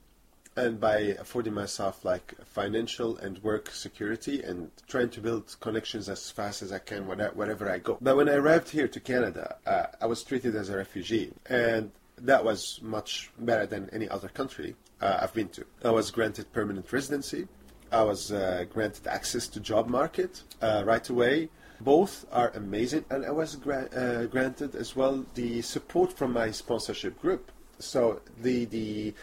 and 0.56 0.80
by 0.80 0.96
affording 1.24 1.54
myself 1.54 2.04
like 2.04 2.34
financial 2.44 3.16
and 3.18 3.40
work 3.44 3.70
security 3.70 4.42
and 4.42 4.72
trying 4.88 5.10
to 5.10 5.20
build 5.20 5.56
connections 5.60 6.08
as 6.08 6.30
fast 6.32 6.62
as 6.62 6.72
I 6.72 6.80
can 6.80 7.06
wherever 7.06 7.70
I 7.70 7.78
go. 7.78 7.98
But 8.00 8.16
when 8.16 8.28
I 8.28 8.34
arrived 8.34 8.70
here 8.70 8.88
to 8.88 8.98
Canada, 8.98 9.56
uh, 9.64 9.86
I 10.00 10.06
was 10.06 10.24
treated 10.24 10.56
as 10.56 10.68
a 10.68 10.76
refugee, 10.76 11.32
and 11.46 11.92
that 12.18 12.44
was 12.44 12.80
much 12.82 13.30
better 13.38 13.66
than 13.66 13.88
any 13.92 14.08
other 14.08 14.28
country 14.28 14.74
uh, 15.00 15.20
I've 15.22 15.32
been 15.32 15.48
to. 15.50 15.64
I 15.84 15.90
was 15.90 16.10
granted 16.10 16.52
permanent 16.52 16.92
residency. 16.92 17.46
I 17.92 18.02
was 18.02 18.32
uh, 18.32 18.64
granted 18.72 19.06
access 19.06 19.48
to 19.48 19.60
job 19.60 19.88
market 19.88 20.42
uh, 20.62 20.82
right 20.86 21.08
away. 21.08 21.48
Both 21.80 22.26
are 22.30 22.50
amazing, 22.54 23.06
and 23.10 23.24
I 23.24 23.30
was 23.30 23.56
gra- 23.56 23.88
uh, 23.94 24.26
granted 24.26 24.74
as 24.74 24.94
well 24.94 25.24
the 25.34 25.62
support 25.62 26.12
from 26.12 26.32
my 26.32 26.50
sponsorship 26.50 27.20
group. 27.20 27.50
So 27.78 28.20
the 28.42 28.66
the 28.66 29.14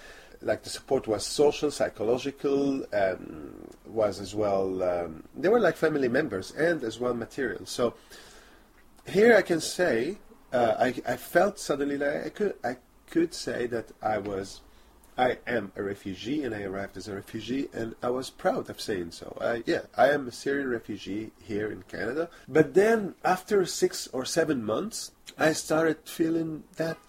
like 0.41 0.63
the 0.63 0.69
support 0.69 1.07
was 1.07 1.25
social, 1.25 1.71
psychological, 1.71 2.85
um, 2.93 3.67
was 3.85 4.19
as 4.19 4.35
well. 4.35 4.83
Um, 4.83 5.23
they 5.35 5.49
were 5.49 5.59
like 5.59 5.75
family 5.75 6.07
members 6.07 6.51
and 6.51 6.83
as 6.83 6.99
well 6.99 7.13
material. 7.13 7.65
So 7.65 7.93
here 9.07 9.35
I 9.35 9.41
can 9.41 9.61
say 9.61 10.17
uh, 10.53 10.75
I, 10.79 10.95
I 11.07 11.17
felt 11.17 11.59
suddenly 11.59 11.97
like 11.97 12.25
I 12.25 12.29
could 12.29 12.55
I 12.63 12.77
could 13.09 13.33
say 13.33 13.67
that 13.67 13.91
I 14.01 14.17
was 14.17 14.61
I 15.17 15.37
am 15.47 15.71
a 15.75 15.83
refugee 15.83 16.43
and 16.43 16.53
I 16.53 16.63
arrived 16.63 16.97
as 16.97 17.07
a 17.07 17.15
refugee 17.15 17.69
and 17.73 17.95
I 18.03 18.09
was 18.09 18.29
proud 18.29 18.69
of 18.69 18.79
saying 18.79 19.11
so. 19.11 19.37
I, 19.41 19.63
yeah, 19.65 19.83
I 19.97 20.09
am 20.09 20.27
a 20.27 20.31
Syrian 20.31 20.69
refugee 20.69 21.31
here 21.41 21.71
in 21.71 21.83
Canada. 21.83 22.29
But 22.47 22.73
then 22.73 23.15
after 23.23 23.65
six 23.65 24.07
or 24.07 24.25
seven 24.25 24.63
months, 24.63 25.11
I 25.37 25.53
started 25.53 25.97
feeling 26.05 26.63
that 26.75 26.99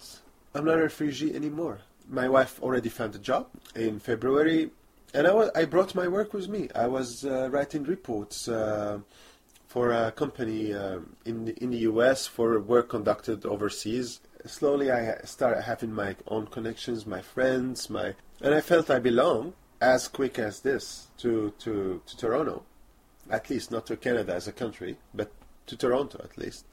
I'm 0.55 0.65
not 0.65 0.79
a 0.79 0.83
refugee 0.83 1.35
anymore 1.35 1.81
my 2.09 2.27
wife 2.27 2.61
already 2.61 2.89
found 2.89 3.15
a 3.15 3.19
job 3.19 3.47
in 3.75 3.99
February, 3.99 4.71
and 5.13 5.27
I, 5.27 5.33
was, 5.33 5.49
I 5.55 5.65
brought 5.65 5.95
my 5.95 6.07
work 6.07 6.33
with 6.33 6.49
me. 6.49 6.69
I 6.75 6.87
was 6.87 7.25
uh, 7.25 7.49
writing 7.51 7.83
reports 7.83 8.47
uh, 8.47 8.99
for 9.67 9.91
a 9.91 10.11
company 10.11 10.73
uh, 10.73 10.99
in 11.25 11.49
in 11.61 11.69
the 11.69 11.79
U.S. 11.89 12.25
for 12.25 12.59
work 12.59 12.89
conducted 12.89 13.45
overseas. 13.45 14.19
Slowly, 14.45 14.89
I 14.89 15.17
started 15.25 15.63
having 15.63 15.93
my 15.93 16.15
own 16.27 16.47
connections, 16.47 17.05
my 17.05 17.21
friends, 17.21 17.89
my 17.89 18.15
and 18.41 18.55
I 18.55 18.61
felt 18.61 18.89
I 18.89 18.99
belong 18.99 19.53
as 19.81 20.07
quick 20.07 20.39
as 20.39 20.61
this 20.61 21.07
to 21.17 21.53
to 21.59 22.01
to 22.05 22.17
Toronto, 22.17 22.63
at 23.29 23.49
least 23.49 23.71
not 23.71 23.85
to 23.87 23.97
Canada 23.97 24.33
as 24.33 24.47
a 24.47 24.53
country, 24.53 24.97
but 25.13 25.31
to 25.67 25.75
Toronto 25.75 26.21
at 26.23 26.37
least. 26.37 26.65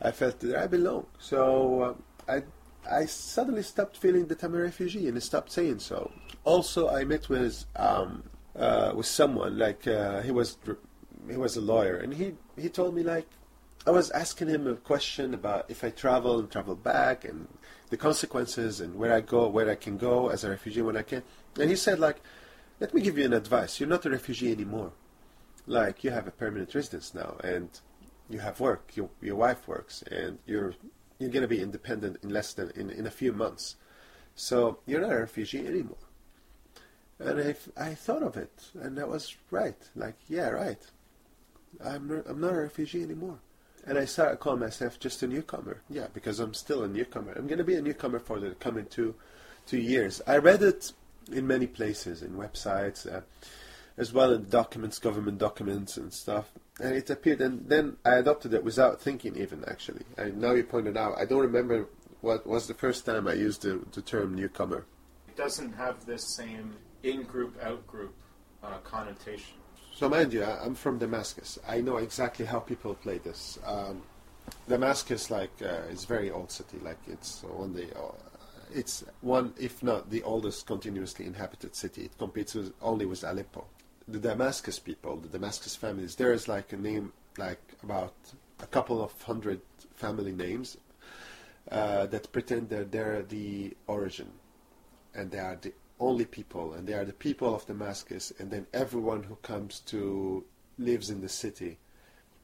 I 0.00 0.12
felt 0.12 0.40
that 0.40 0.56
I 0.56 0.66
belong. 0.68 1.06
So 1.18 1.82
uh, 1.82 2.32
I 2.32 2.42
I 2.90 3.06
suddenly 3.06 3.62
stopped 3.62 3.96
feeling 3.96 4.26
that 4.26 4.42
I'm 4.42 4.54
a 4.54 4.58
refugee 4.58 5.08
and 5.08 5.16
I 5.16 5.20
stopped 5.20 5.52
saying 5.52 5.80
so. 5.80 6.10
Also, 6.44 6.88
I 6.88 7.04
met 7.04 7.28
with 7.28 7.64
um, 7.76 8.22
uh, 8.56 8.92
with 8.94 9.06
someone 9.06 9.58
like 9.58 9.86
uh, 9.86 10.22
he 10.22 10.30
was 10.30 10.56
he 11.28 11.36
was 11.36 11.56
a 11.56 11.60
lawyer 11.60 11.96
and 11.96 12.14
he 12.14 12.34
he 12.56 12.68
told 12.68 12.94
me 12.94 13.02
like 13.02 13.28
I 13.88 13.90
was 13.90 14.10
asking 14.10 14.48
him 14.48 14.66
a 14.66 14.74
question 14.74 15.32
about 15.32 15.70
if 15.70 15.82
I 15.82 15.88
travel 15.88 16.38
and 16.38 16.50
travel 16.50 16.76
back 16.76 17.24
and 17.24 17.48
the 17.88 17.96
consequences 17.96 18.82
and 18.82 18.94
where 18.96 19.14
I 19.14 19.22
go, 19.22 19.48
where 19.48 19.70
I 19.70 19.76
can 19.76 19.96
go 19.96 20.28
as 20.28 20.44
a 20.44 20.50
refugee 20.50 20.82
when 20.82 20.98
I 20.98 21.00
can. 21.00 21.22
And 21.58 21.70
he 21.70 21.76
said 21.76 21.98
like, 21.98 22.20
let 22.80 22.92
me 22.92 23.00
give 23.00 23.16
you 23.16 23.24
an 23.24 23.32
advice. 23.32 23.80
You're 23.80 23.88
not 23.88 24.04
a 24.04 24.10
refugee 24.10 24.52
anymore. 24.52 24.92
Like 25.66 26.04
you 26.04 26.10
have 26.10 26.26
a 26.26 26.30
permanent 26.30 26.74
residence 26.74 27.14
now 27.14 27.36
and 27.42 27.70
you 28.28 28.40
have 28.40 28.60
work. 28.60 28.94
Your 28.94 29.08
your 29.22 29.36
wife 29.36 29.66
works 29.66 30.02
and 30.02 30.38
you're 30.44 30.74
you're 31.18 31.30
going 31.30 31.48
to 31.48 31.48
be 31.48 31.62
independent 31.62 32.18
in 32.22 32.28
less 32.28 32.52
than 32.52 32.70
in, 32.72 32.90
in 32.90 33.06
a 33.06 33.10
few 33.10 33.32
months. 33.32 33.76
So 34.34 34.80
you're 34.84 35.00
not 35.00 35.14
a 35.14 35.20
refugee 35.20 35.66
anymore. 35.66 36.04
And 37.18 37.40
I, 37.40 37.54
I 37.82 37.94
thought 37.94 38.22
of 38.22 38.36
it, 38.36 38.52
and 38.82 38.98
that 38.98 39.08
was 39.08 39.34
right. 39.50 39.80
Like, 39.96 40.18
yeah, 40.28 40.50
right. 40.50 40.82
I'm 41.82 42.22
I'm 42.28 42.38
not 42.38 42.52
a 42.52 42.60
refugee 42.60 43.02
anymore. 43.02 43.38
And 43.86 43.98
I 43.98 44.04
started 44.04 44.38
calling 44.38 44.60
myself 44.60 45.00
just 45.00 45.22
a 45.22 45.26
newcomer. 45.26 45.80
Yeah, 45.88 46.08
because 46.12 46.40
I'm 46.40 46.54
still 46.54 46.82
a 46.82 46.88
newcomer. 46.88 47.32
I'm 47.32 47.46
going 47.46 47.58
to 47.58 47.64
be 47.64 47.76
a 47.76 47.82
newcomer 47.82 48.18
for 48.18 48.38
the 48.38 48.50
coming 48.50 48.86
two, 48.86 49.14
two 49.66 49.78
years. 49.78 50.20
I 50.26 50.36
read 50.38 50.62
it 50.62 50.92
in 51.32 51.46
many 51.46 51.66
places, 51.66 52.22
in 52.22 52.32
websites, 52.32 53.10
uh, 53.10 53.22
as 53.96 54.12
well 54.12 54.32
in 54.32 54.48
documents, 54.48 54.98
government 54.98 55.38
documents 55.38 55.96
and 55.96 56.12
stuff 56.12 56.50
and 56.80 56.94
it 56.94 57.10
appeared, 57.10 57.40
and 57.40 57.68
then 57.68 57.96
I 58.04 58.16
adopted 58.16 58.54
it 58.54 58.62
without 58.62 59.00
thinking 59.00 59.36
even 59.36 59.64
actually. 59.66 60.04
And 60.16 60.38
now 60.38 60.52
you 60.52 60.64
pointed 60.64 60.96
out, 60.96 61.18
I 61.18 61.24
don't 61.24 61.40
remember 61.40 61.86
what 62.20 62.46
was 62.46 62.66
the 62.66 62.74
first 62.74 63.04
time 63.04 63.26
I 63.26 63.34
used 63.34 63.62
the, 63.62 63.80
the 63.92 64.02
term 64.02 64.34
newcomer. 64.34 64.86
It 65.28 65.36
doesn't 65.36 65.72
have 65.72 66.04
this 66.06 66.36
same 66.36 66.76
in-group, 67.02 67.56
out-group 67.62 68.14
uh, 68.62 68.78
connotation. 68.78 69.57
So 69.98 70.08
mind 70.08 70.32
you, 70.32 70.44
I'm 70.44 70.76
from 70.76 70.98
Damascus. 70.98 71.58
I 71.66 71.80
know 71.80 71.96
exactly 71.96 72.46
how 72.46 72.60
people 72.60 72.94
play 72.94 73.18
this. 73.18 73.58
Um, 73.66 74.02
Damascus, 74.68 75.28
like, 75.28 75.50
uh, 75.60 75.90
is 75.90 76.04
very 76.04 76.30
old 76.30 76.52
city. 76.52 76.78
Like, 76.80 77.00
it's 77.08 77.42
one 77.42 77.74
the, 77.74 77.92
uh, 77.98 78.12
it's 78.72 79.02
one, 79.22 79.52
if 79.58 79.82
not 79.82 80.08
the 80.08 80.22
oldest 80.22 80.68
continuously 80.68 81.26
inhabited 81.26 81.74
city. 81.74 82.04
It 82.04 82.16
competes 82.16 82.54
with, 82.54 82.72
only 82.80 83.06
with 83.06 83.24
Aleppo 83.24 83.64
the 84.06 84.20
Damascus 84.20 84.78
people, 84.78 85.16
the 85.16 85.28
Damascus 85.28 85.74
families, 85.74 86.14
there 86.14 86.32
is 86.32 86.46
like 86.46 86.72
a 86.72 86.76
name, 86.76 87.12
like 87.36 87.60
about 87.82 88.14
a 88.60 88.66
couple 88.66 89.02
of 89.02 89.20
hundred 89.22 89.60
family 89.96 90.32
names 90.32 90.76
uh, 91.72 92.06
that 92.06 92.30
pretend 92.32 92.68
that 92.70 92.92
they're 92.92 93.22
the 93.22 93.76
origin, 93.88 94.30
and 95.12 95.30
they 95.32 95.40
are 95.40 95.58
the 95.60 95.72
only 96.00 96.24
people, 96.24 96.74
and 96.74 96.86
they 96.86 96.94
are 96.94 97.04
the 97.04 97.12
people 97.12 97.54
of 97.54 97.66
Damascus, 97.66 98.32
and 98.38 98.50
then 98.50 98.66
everyone 98.72 99.22
who 99.24 99.36
comes 99.36 99.80
to 99.80 100.44
lives 100.78 101.10
in 101.10 101.20
the 101.20 101.28
city, 101.28 101.78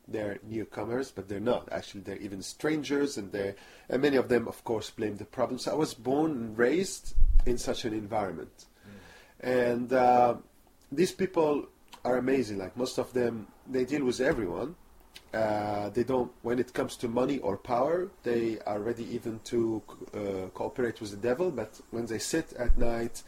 they're 0.09 0.39
newcomers, 0.43 1.11
but 1.11 1.29
they're 1.29 1.41
not. 1.41 1.69
Actually, 1.73 2.03
they're 2.03 2.19
even 2.19 2.43
strangers, 2.43 3.17
and 3.17 3.33
they 3.33 3.55
and 3.89 4.03
many 4.03 4.17
of 4.17 4.29
them, 4.29 4.49
of 4.49 4.63
course, 4.65 4.91
blame 4.91 5.17
the 5.17 5.25
problems. 5.25 5.67
I 5.67 5.75
was 5.75 5.95
born 5.95 6.31
and 6.33 6.59
raised 6.59 7.15
in 7.47 7.59
such 7.59 7.85
an 7.85 7.93
environment, 7.93 8.67
mm. 8.87 9.49
and. 9.49 9.93
Uh, 9.93 10.35
these 10.95 11.13
people 11.13 11.67
are 12.05 12.17
amazing. 12.19 12.59
Like 12.59 12.77
most 12.77 12.99
of 12.99 13.13
them, 13.13 13.47
they 13.69 13.85
deal 13.85 14.05
with 14.05 14.21
everyone. 14.21 14.77
Uh, 15.33 15.89
they 15.91 16.05
don't. 16.05 16.31
When 16.43 16.59
it 16.59 16.73
comes 16.73 16.97
to 16.99 17.09
money 17.09 17.39
or 17.39 17.57
power, 17.57 18.09
they 18.23 18.59
are 18.67 18.81
ready 18.81 19.05
even 19.15 19.41
to 19.45 19.83
uh, 20.15 20.49
cooperate 20.55 21.01
with 21.01 21.11
the 21.11 21.17
devil. 21.17 21.51
But 21.51 21.81
when 21.91 22.07
they 22.07 22.19
sit 22.19 22.53
at 22.55 22.79
night, 22.79 23.23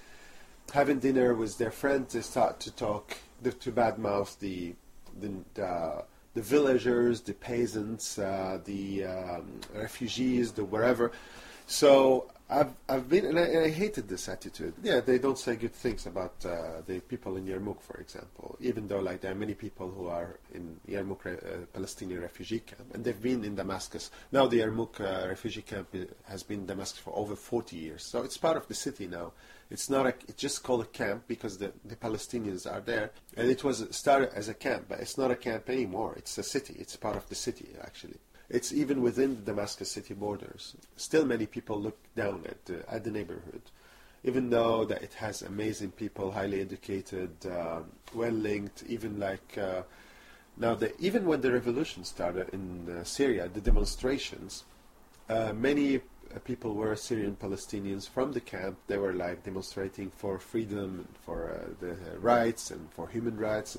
having 0.72 0.98
dinner 0.98 1.34
with 1.34 1.58
their 1.58 1.70
friends, 1.70 2.14
they 2.14 2.20
start 2.20 2.60
to 2.60 2.70
talk, 2.72 3.16
to 3.42 3.72
badmouth 3.72 4.38
the 4.38 4.74
the, 5.18 5.30
the, 5.54 6.04
the 6.34 6.42
villagers, 6.42 7.22
the 7.22 7.32
peasants, 7.32 8.18
uh, 8.18 8.58
the 8.64 9.04
um, 9.04 9.60
refugees, 9.74 10.52
the 10.52 10.64
wherever. 10.64 11.10
So 11.66 12.30
I've 12.48 12.72
I've 12.88 13.08
been 13.08 13.26
and 13.26 13.38
I, 13.38 13.42
and 13.42 13.64
I 13.64 13.70
hated 13.70 14.08
this 14.08 14.28
attitude. 14.28 14.74
Yeah, 14.82 15.00
they 15.00 15.18
don't 15.18 15.38
say 15.38 15.56
good 15.56 15.74
things 15.74 16.06
about 16.06 16.34
uh, 16.44 16.82
the 16.86 17.00
people 17.00 17.36
in 17.36 17.44
Yarmouk, 17.44 17.80
for 17.80 17.96
example. 17.96 18.56
Even 18.60 18.86
though 18.86 19.00
like 19.00 19.20
there 19.20 19.32
are 19.32 19.36
many 19.36 19.54
people 19.54 19.90
who 19.90 20.06
are 20.06 20.38
in 20.54 20.78
Yarmouk 20.88 21.26
uh, 21.26 21.66
Palestinian 21.72 22.20
refugee 22.20 22.60
camp, 22.60 22.94
and 22.94 23.04
they've 23.04 23.20
been 23.20 23.44
in 23.44 23.56
Damascus. 23.56 24.12
Now 24.30 24.46
the 24.46 24.60
Yarmouk 24.60 25.00
uh, 25.00 25.28
refugee 25.28 25.62
camp 25.62 25.88
has 26.28 26.44
been 26.44 26.60
in 26.60 26.66
Damascus 26.66 27.00
for 27.00 27.16
over 27.16 27.34
40 27.34 27.76
years, 27.76 28.04
so 28.04 28.22
it's 28.22 28.38
part 28.38 28.56
of 28.56 28.68
the 28.68 28.74
city 28.74 29.08
now. 29.08 29.32
It's 29.70 29.90
not 29.90 30.06
a, 30.06 30.14
it's 30.28 30.40
just 30.40 30.62
called 30.62 30.82
a 30.82 30.86
camp 30.86 31.24
because 31.26 31.58
the, 31.58 31.72
the 31.84 31.96
Palestinians 31.96 32.70
are 32.70 32.80
there, 32.80 33.10
and 33.36 33.50
it 33.50 33.64
was 33.64 33.86
started 33.90 34.32
as 34.34 34.48
a 34.48 34.54
camp, 34.54 34.86
but 34.88 35.00
it's 35.00 35.18
not 35.18 35.30
a 35.30 35.36
camp 35.36 35.68
anymore. 35.68 36.14
It's 36.16 36.38
a 36.38 36.42
city. 36.42 36.76
It's 36.78 36.96
part 36.96 37.16
of 37.16 37.28
the 37.28 37.34
city 37.34 37.68
actually. 37.82 38.18
It's 38.48 38.72
even 38.72 39.02
within 39.02 39.34
the 39.36 39.52
Damascus 39.52 39.90
city 39.90 40.14
borders. 40.14 40.76
Still, 40.96 41.24
many 41.24 41.46
people 41.46 41.80
look 41.80 41.98
down 42.14 42.44
at 42.46 42.64
the, 42.64 42.88
at 42.88 43.02
the 43.02 43.10
neighborhood, 43.10 43.62
even 44.22 44.50
though 44.50 44.84
that 44.84 45.02
it 45.02 45.14
has 45.14 45.42
amazing 45.42 45.90
people, 45.90 46.30
highly 46.30 46.60
educated, 46.60 47.30
uh, 47.44 47.80
well 48.14 48.30
linked. 48.30 48.84
Even 48.86 49.18
like 49.18 49.58
uh, 49.58 49.82
now, 50.56 50.74
the, 50.74 50.92
even 51.00 51.26
when 51.26 51.40
the 51.40 51.50
revolution 51.50 52.04
started 52.04 52.48
in 52.52 52.88
uh, 52.88 53.04
Syria, 53.04 53.48
the 53.52 53.60
demonstrations, 53.60 54.64
uh, 55.28 55.52
many 55.52 55.96
uh, 55.96 56.00
people 56.44 56.74
were 56.74 56.94
Syrian 56.96 57.36
Palestinians 57.36 58.08
from 58.08 58.32
the 58.32 58.40
camp. 58.40 58.78
They 58.86 58.98
were 58.98 59.12
like 59.12 59.44
demonstrating 59.44 60.10
for 60.16 60.38
freedom, 60.38 61.08
for 61.24 61.52
uh, 61.52 61.74
the 61.80 61.96
rights, 62.18 62.70
and 62.70 62.90
for 62.92 63.08
human 63.08 63.36
rights, 63.36 63.78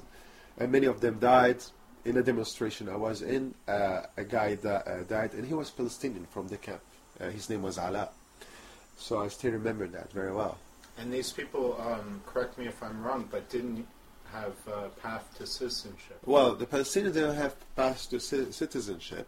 and, 0.57 0.71
many 0.71 0.87
of 0.87 1.01
them 1.01 1.19
died 1.19 1.63
in 2.05 2.17
a 2.17 2.23
demonstration 2.23 2.89
I 2.89 2.95
was 2.95 3.21
in, 3.21 3.53
uh, 3.67 4.03
a 4.15 4.23
guy 4.23 4.55
that 4.55 4.87
uh, 4.87 5.03
died, 5.03 5.33
and 5.33 5.45
he 5.45 5.53
was 5.53 5.69
Palestinian 5.69 6.25
from 6.25 6.47
the 6.47 6.57
camp. 6.57 6.81
Uh, 7.19 7.29
his 7.29 7.49
name 7.49 7.61
was 7.61 7.77
Ala. 7.77 8.09
So 8.97 9.19
I 9.19 9.27
still 9.27 9.51
remember 9.51 9.87
that 9.87 10.11
very 10.11 10.33
well. 10.33 10.57
And 10.97 11.13
these 11.13 11.31
people, 11.31 11.79
um, 11.79 12.21
correct 12.25 12.57
me 12.57 12.65
if 12.67 12.81
I'm 12.81 13.03
wrong, 13.03 13.27
but 13.29 13.49
didn't 13.49 13.85
have 14.31 14.55
uh, 14.67 14.87
path 15.01 15.25
to 15.37 15.45
citizenship. 15.45 16.19
Well, 16.25 16.55
the 16.55 16.65
Palestinians 16.65 17.13
don't 17.13 17.35
have 17.35 17.55
path 17.75 18.09
to 18.09 18.19
ci- 18.19 18.51
citizenship 18.51 19.27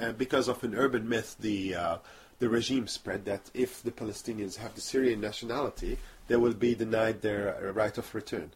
uh, 0.00 0.12
because 0.12 0.48
of 0.48 0.62
an 0.64 0.74
urban 0.74 1.08
myth. 1.08 1.36
The 1.38 1.74
uh, 1.74 1.98
the 2.44 2.50
regime 2.50 2.86
spread 2.86 3.24
that 3.24 3.50
if 3.54 3.82
the 3.82 3.90
Palestinians 3.90 4.56
have 4.56 4.74
the 4.74 4.80
Syrian 4.82 5.18
nationality, 5.18 5.96
they 6.28 6.36
will 6.36 6.52
be 6.52 6.74
denied 6.74 7.22
their 7.22 7.72
right 7.74 7.96
of 7.96 8.14
return. 8.14 8.50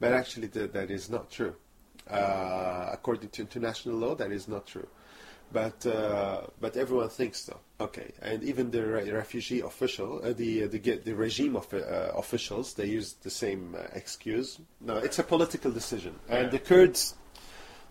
But 0.00 0.12
actually, 0.14 0.48
th- 0.48 0.72
that 0.72 0.90
is 0.90 1.10
not 1.10 1.30
true. 1.30 1.54
Uh, 2.10 2.88
according 2.90 3.28
to 3.34 3.42
international 3.42 3.96
law, 3.96 4.14
that 4.14 4.32
is 4.32 4.48
not 4.48 4.66
true. 4.66 4.88
But 5.52 5.84
uh, 5.84 6.40
but 6.58 6.72
everyone 6.78 7.10
thinks 7.10 7.38
so. 7.48 7.60
Okay, 7.86 8.12
and 8.22 8.42
even 8.42 8.70
the 8.70 8.82
re- 8.82 9.10
refugee 9.10 9.60
official, 9.60 10.10
uh, 10.24 10.32
the 10.32 10.66
the 10.66 10.78
the 11.08 11.14
regime 11.14 11.54
of 11.54 11.66
uh, 11.74 11.78
officials, 12.22 12.72
they 12.72 12.86
use 12.86 13.08
the 13.26 13.34
same 13.44 13.62
uh, 13.74 13.82
excuse. 13.92 14.58
No, 14.80 14.96
it's 15.06 15.18
a 15.18 15.26
political 15.34 15.70
decision, 15.70 16.14
and 16.30 16.50
the 16.50 16.58
Kurds. 16.70 17.14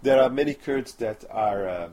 There 0.01 0.19
are 0.24 0.29
many 0.29 0.55
Kurds 0.55 0.93
that 0.95 1.24
are 1.29 1.69
um, 1.69 1.91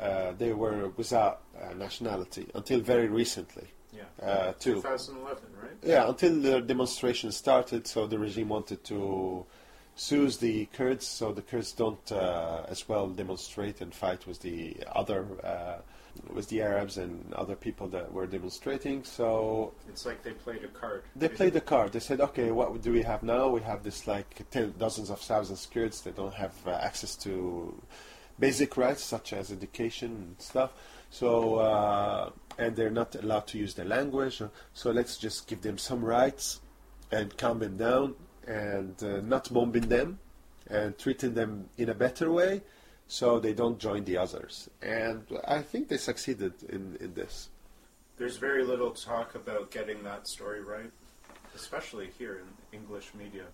uh, 0.00 0.32
they 0.38 0.52
were 0.52 0.88
without 0.96 1.42
uh, 1.60 1.74
nationality 1.74 2.46
until 2.54 2.80
very 2.80 3.08
recently. 3.08 3.68
Yeah. 3.92 4.04
Uh, 4.26 4.52
too. 4.52 4.74
2011, 4.76 5.42
right? 5.60 5.70
Yeah, 5.82 6.08
until 6.08 6.40
the 6.40 6.60
demonstration 6.60 7.32
started, 7.32 7.86
so 7.86 8.06
the 8.06 8.18
regime 8.18 8.48
wanted 8.48 8.82
to 8.84 9.44
soothe 9.96 10.38
the 10.40 10.66
Kurds, 10.66 11.06
so 11.06 11.32
the 11.32 11.42
Kurds 11.42 11.72
don't 11.72 12.10
uh, 12.12 12.64
as 12.68 12.88
well 12.88 13.08
demonstrate 13.08 13.80
and 13.80 13.92
fight 13.92 14.26
with 14.26 14.40
the 14.40 14.76
other, 14.94 15.26
uh, 15.44 15.78
with 16.32 16.48
the 16.48 16.62
Arabs 16.62 16.96
and 16.98 17.34
other 17.34 17.56
people 17.56 17.88
that 17.88 18.10
were 18.12 18.26
demonstrating. 18.26 19.02
So 19.04 19.74
It's 19.88 20.06
like 20.06 20.22
they 20.22 20.32
played 20.32 20.62
a 20.64 20.68
card. 20.68 21.02
they 21.16 21.28
played 21.28 21.52
the 21.52 21.60
card. 21.60 21.92
They 21.92 22.00
said, 22.00 22.20
okay, 22.20 22.50
what 22.52 22.80
do 22.80 22.92
we 22.92 23.02
have 23.02 23.22
now? 23.22 23.48
We 23.48 23.60
have 23.62 23.82
this 23.82 24.06
like 24.06 24.48
ten, 24.50 24.72
dozens 24.78 25.10
of 25.10 25.20
thousands 25.20 25.64
of 25.66 25.72
Kurds 25.72 26.00
that 26.02 26.16
don't 26.16 26.34
have 26.34 26.54
uh, 26.66 26.70
access 26.70 27.16
to 27.16 27.74
basic 28.40 28.76
rights 28.76 29.04
such 29.04 29.32
as 29.32 29.52
education 29.52 30.10
and 30.10 30.34
stuff. 30.38 30.72
So 31.10 31.56
uh, 31.56 32.30
and 32.58 32.76
they're 32.76 32.90
not 32.90 33.14
allowed 33.14 33.46
to 33.48 33.58
use 33.58 33.74
their 33.74 33.86
language. 33.86 34.42
So 34.74 34.90
let's 34.90 35.16
just 35.16 35.46
give 35.46 35.62
them 35.62 35.78
some 35.78 36.04
rights 36.04 36.60
and 37.10 37.36
calm 37.36 37.58
them 37.58 37.76
down 37.76 38.14
and 38.46 39.02
uh, 39.02 39.20
not 39.20 39.52
bombing 39.52 39.88
them 39.88 40.18
and 40.68 40.96
treating 40.98 41.34
them 41.34 41.68
in 41.76 41.88
a 41.88 41.94
better 41.94 42.30
way 42.30 42.62
so 43.08 43.40
they 43.40 43.52
don't 43.52 43.78
join 43.78 44.04
the 44.04 44.16
others. 44.16 44.70
And 44.82 45.24
I 45.46 45.62
think 45.62 45.88
they 45.88 45.96
succeeded 45.96 46.52
in, 46.68 46.96
in 47.00 47.14
this. 47.14 47.48
There's 48.18 48.36
very 48.36 48.64
little 48.64 48.90
talk 48.92 49.34
about 49.34 49.70
getting 49.70 50.04
that 50.04 50.28
story 50.28 50.60
right, 50.60 50.92
especially 51.54 52.10
here 52.18 52.42
in 52.42 52.78
English 52.78 53.12
media. 53.18 53.46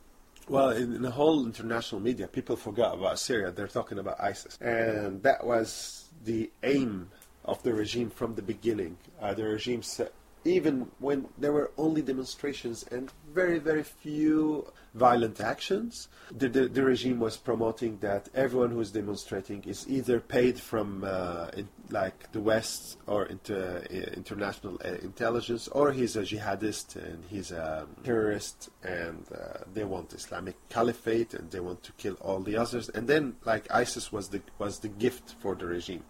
Well, 0.48 0.70
in, 0.70 1.02
the 1.02 1.11
whole 1.11 1.44
international 1.44 2.00
media, 2.00 2.28
people 2.28 2.56
forgot 2.56 2.94
about 2.94 3.18
Syria. 3.18 3.50
They're 3.50 3.66
talking 3.66 3.98
about 3.98 4.20
ISIS. 4.20 4.56
And 4.61 5.22
that 5.22 5.44
was 5.44 6.09
the 6.24 6.50
aim 6.62 7.11
of 7.44 7.62
the 7.62 7.74
regime 7.74 8.11
from 8.11 8.35
the 8.35 8.42
beginning. 8.42 8.96
Uh, 9.20 9.35
the 9.35 9.44
regime 9.44 9.82
said, 9.82 10.11
even 10.44 10.88
when 11.00 11.26
there 11.37 11.52
were 11.52 11.72
only 11.76 12.02
demonstrations 12.02 12.85
and 12.85 13.12
very, 13.32 13.59
very 13.59 13.82
few 13.82 14.72
violent 14.94 15.40
actions, 15.40 16.09
the, 16.30 16.48
the, 16.48 16.68
the 16.68 16.82
regime 16.85 17.18
was 17.18 17.37
promoting 17.37 17.98
that 17.98 18.28
everyone 18.35 18.70
who 18.70 18.80
is 18.80 18.92
demonstrating 18.92 19.62
is 19.64 19.85
either 19.88 20.20
paid 20.20 20.59
from 20.61 21.02
uh, 21.04 21.48
in, 21.56 21.68
like 21.90 22.33
the 22.33 22.40
West 22.40 22.99
or 23.07 23.27
inter, 23.27 23.83
uh, 23.90 23.94
international 23.94 24.79
uh, 24.85 24.94
intelligence, 25.03 25.68
or 25.68 25.92
he's 25.92 26.16
a 26.16 26.22
jihadist 26.22 26.96
and 26.96 27.25
he's 27.29 27.51
a 27.53 27.87
terrorist, 28.05 28.70
and 28.83 29.25
uh, 29.33 29.59
they 29.72 29.85
want 29.85 30.12
Islamic 30.12 30.57
caliphate 30.68 31.35
and 31.35 31.51
they 31.51 31.61
want 31.61 31.83
to 31.85 31.92
kill 31.92 32.14
all 32.14 32.40
the 32.40 32.57
others. 32.57 32.88
And 32.88 33.09
then, 33.09 33.37
like 33.44 33.70
ISIS 33.70 34.12
was 34.12 34.29
the 34.29 34.42
was 34.59 34.81
the 34.81 34.88
gift 34.88 35.35
for 35.40 35.55
the 35.55 35.66
regime. 35.66 36.05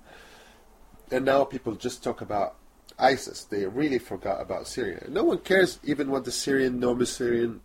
And 1.11 1.25
now 1.25 1.45
people 1.45 1.75
just 1.75 2.03
talk 2.03 2.21
about 2.21 2.57
ISIS. 2.99 3.45
They 3.45 3.67
really 3.67 3.99
forgot 3.99 4.41
about 4.41 4.67
Syria. 4.67 5.07
No 5.09 5.25
one 5.25 5.39
cares 5.39 5.79
even 5.85 6.11
what 6.11 6.25
the 6.25 6.33
Syrian, 6.33 6.81
normal 6.81 7.07
Syrian 7.07 7.61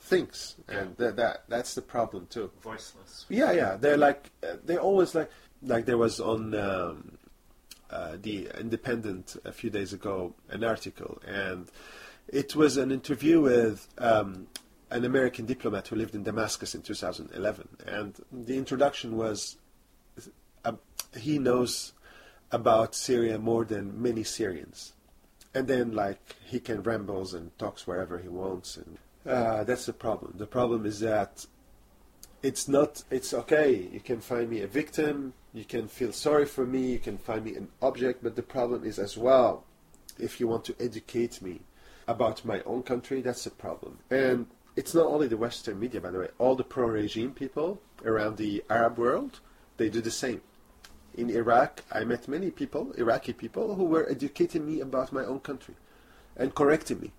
thinks, 0.00 0.56
and 0.68 0.96
that, 0.98 1.16
that 1.16 1.44
that's 1.48 1.74
the 1.74 1.82
problem 1.82 2.26
too. 2.28 2.50
Voiceless. 2.62 3.26
Yeah, 3.28 3.52
yeah. 3.52 3.76
They're 3.76 3.96
like 3.96 4.30
uh, 4.42 4.56
they're 4.64 4.80
always 4.80 5.14
like 5.14 5.30
like 5.62 5.86
there 5.86 5.98
was 5.98 6.20
on 6.20 6.54
um, 6.54 7.13
uh, 7.94 8.16
the 8.20 8.48
Independent 8.58 9.36
a 9.44 9.52
few 9.52 9.70
days 9.70 9.92
ago 9.92 10.34
an 10.48 10.64
article, 10.64 11.22
and 11.26 11.68
it 12.28 12.56
was 12.56 12.76
an 12.76 12.90
interview 12.90 13.40
with 13.40 13.86
um, 13.98 14.48
an 14.90 15.04
American 15.04 15.46
diplomat 15.46 15.88
who 15.88 15.96
lived 15.96 16.14
in 16.14 16.24
Damascus 16.24 16.74
in 16.74 16.82
2011, 16.82 17.68
and 17.86 18.14
the 18.32 18.58
introduction 18.58 19.16
was 19.16 19.56
uh, 20.64 20.72
he 21.16 21.38
knows 21.38 21.92
about 22.50 22.94
Syria 22.94 23.38
more 23.38 23.64
than 23.64 24.02
many 24.02 24.24
Syrians, 24.24 24.92
and 25.54 25.68
then 25.68 25.92
like 25.92 26.34
he 26.44 26.58
can 26.58 26.82
rambles 26.82 27.32
and 27.32 27.56
talks 27.58 27.86
wherever 27.86 28.18
he 28.18 28.28
wants, 28.28 28.76
and 28.76 28.98
uh, 29.24 29.62
that's 29.62 29.86
the 29.86 29.92
problem. 29.92 30.34
The 30.36 30.46
problem 30.46 30.84
is 30.84 30.98
that 31.00 31.46
it's 32.44 32.68
not 32.68 33.02
it's 33.10 33.32
okay. 33.32 33.88
You 33.90 34.00
can 34.00 34.20
find 34.20 34.50
me 34.50 34.60
a 34.60 34.66
victim. 34.66 35.32
You 35.54 35.64
can 35.64 35.88
feel 35.88 36.12
sorry 36.12 36.44
for 36.44 36.66
me. 36.66 36.92
You 36.92 36.98
can 36.98 37.16
find 37.16 37.42
me 37.42 37.56
an 37.56 37.68
object. 37.80 38.22
But 38.22 38.36
the 38.36 38.42
problem 38.42 38.84
is 38.84 38.98
as 38.98 39.16
well 39.16 39.64
if 40.18 40.38
you 40.38 40.46
want 40.46 40.64
to 40.66 40.74
educate 40.78 41.40
me 41.40 41.62
about 42.06 42.44
my 42.44 42.60
own 42.66 42.82
country 42.82 43.22
that's 43.22 43.46
a 43.46 43.50
problem. 43.50 43.98
And 44.10 44.46
it's 44.76 44.94
not 44.94 45.06
only 45.06 45.26
the 45.26 45.38
western 45.38 45.80
media 45.80 46.02
by 46.02 46.10
the 46.10 46.18
way. 46.18 46.28
All 46.38 46.54
the 46.54 46.64
pro-regime 46.64 47.32
people 47.32 47.80
around 48.04 48.36
the 48.36 48.62
arab 48.68 48.98
world 48.98 49.40
they 49.78 49.88
do 49.88 50.02
the 50.02 50.10
same. 50.10 50.42
In 51.14 51.30
iraq 51.30 51.82
i 51.90 52.04
met 52.04 52.28
many 52.28 52.50
people 52.50 52.92
iraqi 52.98 53.32
people 53.32 53.74
who 53.76 53.84
were 53.84 54.06
educating 54.10 54.66
me 54.66 54.80
about 54.80 55.12
my 55.12 55.24
own 55.24 55.40
country 55.40 55.76
and 56.36 56.54
correcting 56.54 57.00
me 57.00 57.10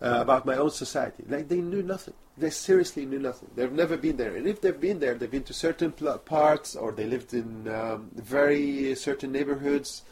uh, 0.00 0.18
about 0.20 0.46
my 0.46 0.56
own 0.56 0.70
society. 0.70 1.24
Like 1.28 1.48
they 1.48 1.60
knew 1.60 1.82
nothing. 1.82 2.14
They 2.38 2.50
seriously 2.50 3.04
knew 3.04 3.18
nothing. 3.18 3.50
They've 3.54 3.72
never 3.72 3.96
been 3.96 4.16
there. 4.16 4.34
And 4.36 4.46
if 4.46 4.60
they've 4.60 4.80
been 4.80 5.00
there, 5.00 5.14
they've 5.14 5.30
been 5.30 5.42
to 5.44 5.52
certain 5.52 5.92
pl- 5.92 6.18
parts 6.18 6.74
or 6.74 6.92
they 6.92 7.06
lived 7.06 7.34
in 7.34 7.68
um, 7.68 8.10
very 8.14 8.94
certain 8.94 9.32
neighborhoods. 9.32 10.02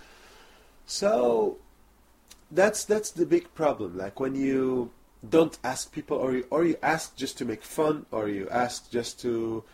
So 0.84 1.58
that's 2.50 2.84
that's 2.84 3.10
the 3.10 3.26
big 3.26 3.54
problem. 3.54 3.96
Like 3.96 4.20
when 4.20 4.34
you 4.34 4.90
don't 5.28 5.58
ask 5.64 5.92
people, 5.92 6.16
or 6.16 6.32
you, 6.32 6.46
or 6.50 6.64
you 6.64 6.76
ask 6.82 7.16
just 7.16 7.38
to 7.38 7.44
make 7.44 7.62
fun, 7.62 8.06
or 8.10 8.28
you 8.28 8.48
ask 8.50 8.90
just 8.90 9.20
to. 9.22 9.64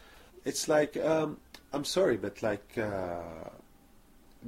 It's 0.44 0.68
like 0.68 0.96
um, 0.96 1.38
I'm 1.72 1.84
sorry, 1.84 2.16
but 2.16 2.42
like. 2.42 2.78
Uh, 2.78 3.50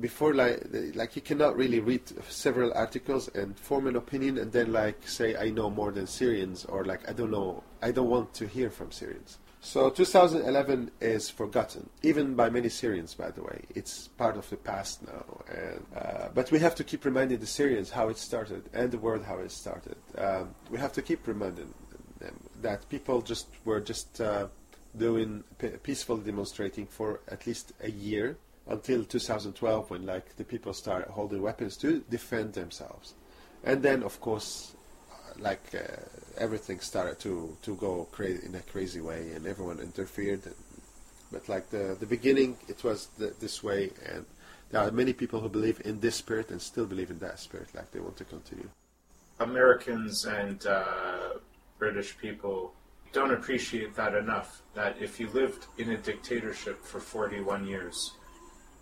before 0.00 0.34
like 0.34 0.62
like 0.94 1.16
you 1.16 1.22
cannot 1.22 1.56
really 1.56 1.80
read 1.80 2.02
several 2.28 2.72
articles 2.74 3.28
and 3.28 3.58
form 3.58 3.86
an 3.86 3.96
opinion 3.96 4.38
and 4.38 4.52
then 4.52 4.72
like 4.72 5.08
say 5.08 5.36
I 5.36 5.50
know 5.50 5.70
more 5.70 5.92
than 5.92 6.06
Syrians 6.06 6.64
or 6.64 6.84
like 6.84 7.08
I 7.08 7.12
don't 7.12 7.30
know 7.30 7.62
I 7.82 7.92
don't 7.92 8.10
want 8.10 8.34
to 8.34 8.46
hear 8.46 8.70
from 8.70 8.92
Syrians. 8.92 9.38
So 9.60 9.90
2011 9.90 10.92
is 11.00 11.28
forgotten, 11.28 11.90
even 12.02 12.36
by 12.36 12.50
many 12.50 12.68
Syrians, 12.68 13.14
by 13.14 13.32
the 13.32 13.42
way. 13.42 13.62
It's 13.74 14.06
part 14.08 14.36
of 14.36 14.48
the 14.48 14.56
past 14.56 15.04
now, 15.04 15.24
and 15.48 15.84
uh, 15.96 16.28
but 16.32 16.52
we 16.52 16.60
have 16.60 16.76
to 16.76 16.84
keep 16.84 17.04
reminding 17.04 17.38
the 17.38 17.46
Syrians 17.46 17.90
how 17.90 18.08
it 18.08 18.18
started 18.18 18.62
and 18.72 18.92
the 18.92 18.98
world 18.98 19.24
how 19.24 19.38
it 19.38 19.50
started. 19.50 19.96
Um, 20.16 20.54
we 20.70 20.78
have 20.78 20.92
to 20.92 21.02
keep 21.02 21.26
reminding 21.26 21.74
them 22.20 22.38
that 22.62 22.88
people 22.88 23.22
just 23.22 23.48
were 23.64 23.80
just 23.80 24.20
uh, 24.20 24.46
doing 24.96 25.42
peaceful 25.82 26.16
demonstrating 26.18 26.86
for 26.86 27.20
at 27.28 27.46
least 27.46 27.72
a 27.82 27.90
year 27.90 28.36
until 28.68 29.04
2012 29.04 29.90
when 29.90 30.06
like 30.06 30.36
the 30.36 30.44
people 30.44 30.72
started 30.72 31.08
holding 31.08 31.42
weapons 31.42 31.76
to 31.78 32.00
defend 32.10 32.52
themselves. 32.52 33.14
And 33.64 33.82
then 33.82 34.02
of 34.02 34.20
course 34.20 34.74
like 35.38 35.74
uh, 35.74 36.00
everything 36.38 36.80
started 36.80 37.18
to 37.20 37.56
to 37.62 37.76
go 37.76 38.08
crazy 38.10 38.46
in 38.46 38.54
a 38.54 38.60
crazy 38.60 39.00
way 39.00 39.32
and 39.32 39.46
everyone 39.46 39.78
interfered. 39.80 40.44
And, 40.46 40.54
but 41.30 41.48
like 41.48 41.70
the 41.70 41.96
the 41.98 42.06
beginning 42.06 42.56
it 42.68 42.82
was 42.82 43.08
this 43.16 43.62
way. 43.62 43.90
And 44.12 44.24
there 44.70 44.80
are 44.80 44.90
many 44.90 45.12
people 45.12 45.40
who 45.40 45.48
believe 45.48 45.80
in 45.84 46.00
this 46.00 46.16
spirit 46.16 46.50
and 46.50 46.60
still 46.60 46.86
believe 46.86 47.10
in 47.10 47.18
that 47.20 47.38
spirit 47.38 47.68
like 47.74 47.90
they 47.92 48.00
want 48.00 48.16
to 48.16 48.24
continue. 48.24 48.68
Americans 49.38 50.24
and 50.24 50.66
uh, 50.66 51.34
british 51.78 52.16
people 52.18 52.72
don't 53.12 53.32
appreciate 53.32 53.94
that 53.94 54.14
enough 54.14 54.62
that 54.74 54.96
if 55.00 55.20
you 55.20 55.28
lived 55.30 55.66
in 55.78 55.90
a 55.92 55.96
dictatorship 55.96 56.82
for 56.82 57.00
41 57.00 57.66
years 57.66 58.12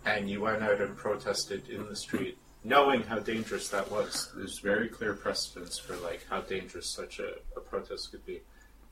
and 0.05 0.29
you 0.29 0.41
went 0.41 0.63
out 0.63 0.81
and 0.81 0.95
protested 0.95 1.67
in 1.67 1.87
the 1.87 1.95
street, 1.95 2.37
knowing 2.63 3.01
how 3.03 3.19
dangerous 3.19 3.69
that 3.69 3.91
was. 3.91 4.31
There's 4.35 4.59
very 4.59 4.87
clear 4.87 5.13
precedence 5.13 5.77
for 5.79 5.95
like 5.97 6.25
how 6.29 6.41
dangerous 6.41 6.87
such 6.87 7.19
a, 7.19 7.33
a 7.57 7.59
protest 7.59 8.11
could 8.11 8.25
be. 8.25 8.41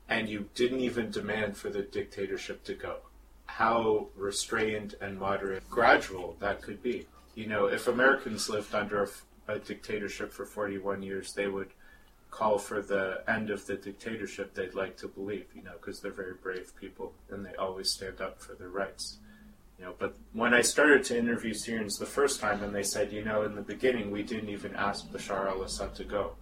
And 0.08 0.28
you 0.28 0.48
didn't 0.54 0.80
even 0.80 1.10
demand 1.10 1.56
for 1.56 1.70
the 1.70 1.82
dictatorship 1.82 2.64
to 2.64 2.74
go. 2.74 2.96
How 3.46 4.08
restrained 4.16 4.96
and 5.00 5.18
moderate, 5.18 5.68
gradual 5.70 6.36
that 6.40 6.60
could 6.60 6.82
be. 6.82 7.06
You 7.34 7.46
know, 7.46 7.66
if 7.66 7.88
Americans 7.88 8.48
lived 8.48 8.74
under 8.74 9.04
a, 9.04 9.52
a 9.54 9.58
dictatorship 9.58 10.32
for 10.32 10.44
41 10.44 11.02
years, 11.02 11.32
they 11.32 11.46
would 11.46 11.70
call 12.30 12.58
for 12.58 12.82
the 12.82 13.22
end 13.28 13.48
of 13.50 13.64
the 13.66 13.76
dictatorship 13.76 14.54
they'd 14.54 14.74
like 14.74 14.96
to 14.96 15.06
believe, 15.06 15.46
you 15.54 15.62
know, 15.62 15.74
because 15.80 16.00
they're 16.00 16.10
very 16.10 16.34
brave 16.34 16.72
people 16.80 17.12
and 17.30 17.46
they 17.46 17.54
always 17.54 17.90
stand 17.90 18.20
up 18.20 18.42
for 18.42 18.54
their 18.54 18.70
rights. 18.70 19.18
Know, 19.84 19.94
but 19.98 20.16
when 20.32 20.54
I 20.54 20.62
started 20.62 21.04
to 21.04 21.18
interview 21.18 21.52
Syrians 21.52 21.98
the 21.98 22.06
first 22.06 22.40
time, 22.40 22.62
and 22.64 22.74
they 22.74 22.82
said, 22.82 23.12
you 23.12 23.22
know, 23.22 23.42
in 23.42 23.54
the 23.54 23.60
beginning 23.74 24.10
we 24.10 24.22
didn't 24.22 24.48
even 24.48 24.74
ask 24.74 25.06
Bashar 25.12 25.46
al-Assad 25.46 25.94
to 25.96 26.04
go, 26.04 26.36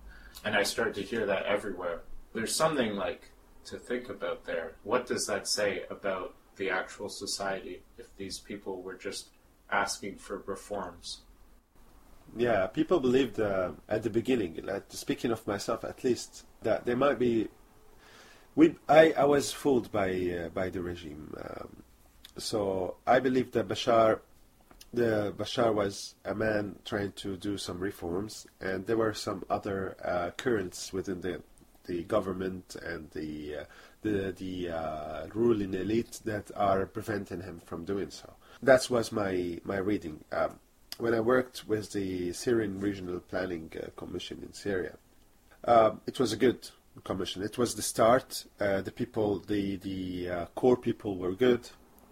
and 0.45 0.55
I 0.55 0.63
started 0.63 0.95
to 0.95 1.03
hear 1.03 1.27
that 1.27 1.45
everywhere. 1.45 2.03
There's 2.35 2.55
something 2.55 2.95
like 2.95 3.33
to 3.65 3.79
think 3.79 4.09
about 4.09 4.45
there. 4.45 4.77
What 4.85 5.07
does 5.07 5.27
that 5.27 5.49
say 5.49 5.83
about 5.91 6.37
the 6.55 6.71
actual 6.71 7.09
society 7.09 7.83
if 7.99 8.17
these 8.17 8.39
people 8.39 8.81
were 8.81 8.95
just 8.95 9.31
asking 9.73 10.19
for 10.19 10.45
reforms? 10.47 11.23
Yeah, 12.37 12.69
people 12.69 13.01
believed 13.01 13.41
uh, 13.41 13.73
at 13.89 14.05
the 14.05 14.11
beginning, 14.11 14.61
like, 14.63 14.85
speaking 14.91 15.33
of 15.33 15.45
myself 15.49 15.83
at 15.85 16.05
least, 16.05 16.47
that 16.63 16.87
there 16.87 16.97
might 16.97 17.19
be. 17.19 17.49
We, 18.55 18.77
I, 18.89 19.13
I 19.19 19.25
was 19.25 19.53
fooled 19.53 19.91
by 19.91 20.11
uh, 20.13 20.49
by 20.51 20.71
the 20.71 20.81
regime. 20.81 21.35
Um, 21.45 21.83
so 22.39 22.97
I 23.07 23.21
believe 23.21 23.53
that 23.53 23.69
Bashar, 23.69 24.21
the 24.93 25.35
Bashar 25.37 25.75
was 25.75 26.15
a 26.25 26.35
man 26.35 26.77
trying 26.85 27.13
to 27.13 27.37
do 27.37 27.59
some 27.59 27.79
reforms, 27.79 28.47
and 28.61 28.87
there 28.87 28.97
were 28.97 29.15
some 29.15 29.45
other 29.51 29.97
uh, 30.05 30.31
currents 30.37 30.93
within 30.93 31.21
the 31.21 31.43
the 31.85 32.05
government 32.05 32.77
and 32.85 33.11
the 33.11 33.57
uh, 33.57 33.65
the 34.03 34.35
the 34.39 34.71
uh, 34.71 35.27
ruling 35.35 35.75
elite 35.75 36.21
that 36.25 36.51
are 36.57 36.87
preventing 36.87 37.43
him 37.43 37.61
from 37.65 37.85
doing 37.85 38.11
so. 38.11 38.33
That 38.63 38.89
was 38.89 39.13
my 39.13 39.61
my 39.65 39.79
reading. 39.79 40.25
Um, 40.33 40.59
when 40.99 41.15
I 41.15 41.21
worked 41.21 41.67
with 41.67 41.93
the 41.93 42.33
Syrian 42.33 42.79
Regional 42.79 43.21
Planning 43.21 43.73
uh, 43.77 43.89
Commission 43.97 44.43
in 44.43 44.53
Syria, 44.53 44.97
um, 45.65 46.01
it 46.07 46.21
was 46.21 46.33
a 46.33 46.37
good 46.37 46.71
commission. 47.05 47.43
It 47.43 47.59
was 47.59 47.75
the 47.75 47.83
start. 47.83 48.45
Uh, 48.61 48.83
the 48.83 48.93
people, 48.93 49.41
the 49.41 49.77
the 49.77 50.29
uh, 50.29 50.47
core 50.55 50.77
people 50.77 51.17
were 51.17 51.33
good 51.33 51.69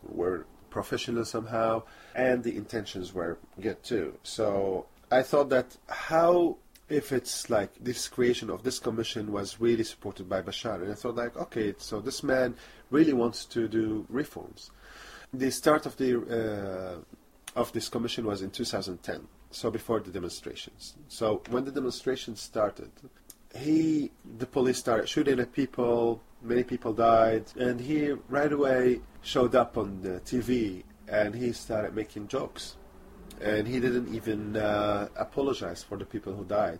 were 0.08 0.46
professional 0.70 1.24
somehow, 1.24 1.82
and 2.14 2.42
the 2.42 2.56
intentions 2.56 3.12
were 3.12 3.38
good 3.60 3.82
too. 3.82 4.14
So 4.22 4.86
I 5.10 5.22
thought 5.22 5.48
that 5.50 5.76
how 5.88 6.56
if 6.88 7.12
it's 7.12 7.48
like 7.48 7.70
this 7.80 8.08
creation 8.08 8.50
of 8.50 8.64
this 8.64 8.78
commission 8.78 9.30
was 9.32 9.60
really 9.60 9.84
supported 9.84 10.28
by 10.28 10.42
Bashar, 10.42 10.82
and 10.82 10.90
I 10.90 10.94
thought 10.94 11.14
like, 11.14 11.36
okay, 11.36 11.74
so 11.78 12.00
this 12.00 12.22
man 12.22 12.56
really 12.90 13.12
wants 13.12 13.44
to 13.46 13.68
do 13.68 14.04
reforms. 14.08 14.70
The 15.32 15.50
start 15.50 15.86
of 15.86 15.96
the 15.96 16.10
uh, 17.56 17.58
of 17.60 17.72
this 17.72 17.88
commission 17.88 18.26
was 18.26 18.42
in 18.42 18.50
2010, 18.50 19.26
so 19.50 19.70
before 19.70 20.00
the 20.00 20.10
demonstrations. 20.10 20.96
So 21.08 21.42
when 21.50 21.64
the 21.64 21.70
demonstrations 21.70 22.40
started, 22.40 22.90
he 23.54 24.10
the 24.38 24.46
police 24.46 24.78
started 24.78 25.08
shooting 25.08 25.38
at 25.38 25.52
people 25.52 26.20
many 26.42 26.62
people 26.62 26.92
died, 26.92 27.44
and 27.59 27.81
he 27.81 28.12
right 28.29 28.53
away 28.53 29.00
showed 29.22 29.55
up 29.55 29.76
on 29.76 30.00
the 30.03 30.20
TV 30.20 30.83
and 31.09 31.35
he 31.35 31.53
started 31.53 31.94
making 31.94 32.29
jokes, 32.29 32.76
and 33.40 33.66
he 33.66 33.81
didn't 33.81 34.14
even 34.14 34.57
uh, 34.57 35.09
apologize 35.16 35.83
for 35.83 35.96
the 35.96 36.05
people 36.05 36.33
who 36.33 36.44
died. 36.44 36.79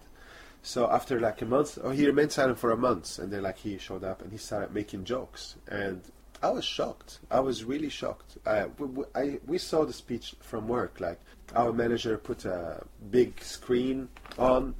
So 0.63 0.91
after 0.91 1.19
like 1.19 1.43
a 1.43 1.47
month, 1.47 1.79
or 1.79 1.87
oh, 1.87 1.91
he 1.91 2.07
remained 2.07 2.33
silent 2.33 2.59
for 2.59 2.71
a 2.71 2.77
month, 2.77 3.19
and 3.19 3.33
then 3.33 3.43
like 3.43 3.59
he 3.59 3.79
showed 3.79 4.05
up 4.05 4.23
and 4.23 4.31
he 4.31 4.39
started 4.39 4.73
making 4.73 5.05
jokes, 5.05 5.57
and 5.69 6.03
I 6.43 6.51
was 6.51 6.65
shocked. 6.65 7.21
I 7.31 7.41
was 7.41 7.65
really 7.65 7.89
shocked. 7.89 8.39
I, 8.47 8.67
we, 8.79 9.05
I, 9.15 9.41
we 9.47 9.59
saw 9.59 9.85
the 9.85 9.93
speech 9.93 10.35
from 10.41 10.69
work. 10.69 11.01
Like 11.01 11.21
our 11.55 11.73
manager 11.73 12.17
put 12.19 12.45
a 12.45 12.85
big 13.11 13.43
screen 13.43 14.09
on, 14.39 14.75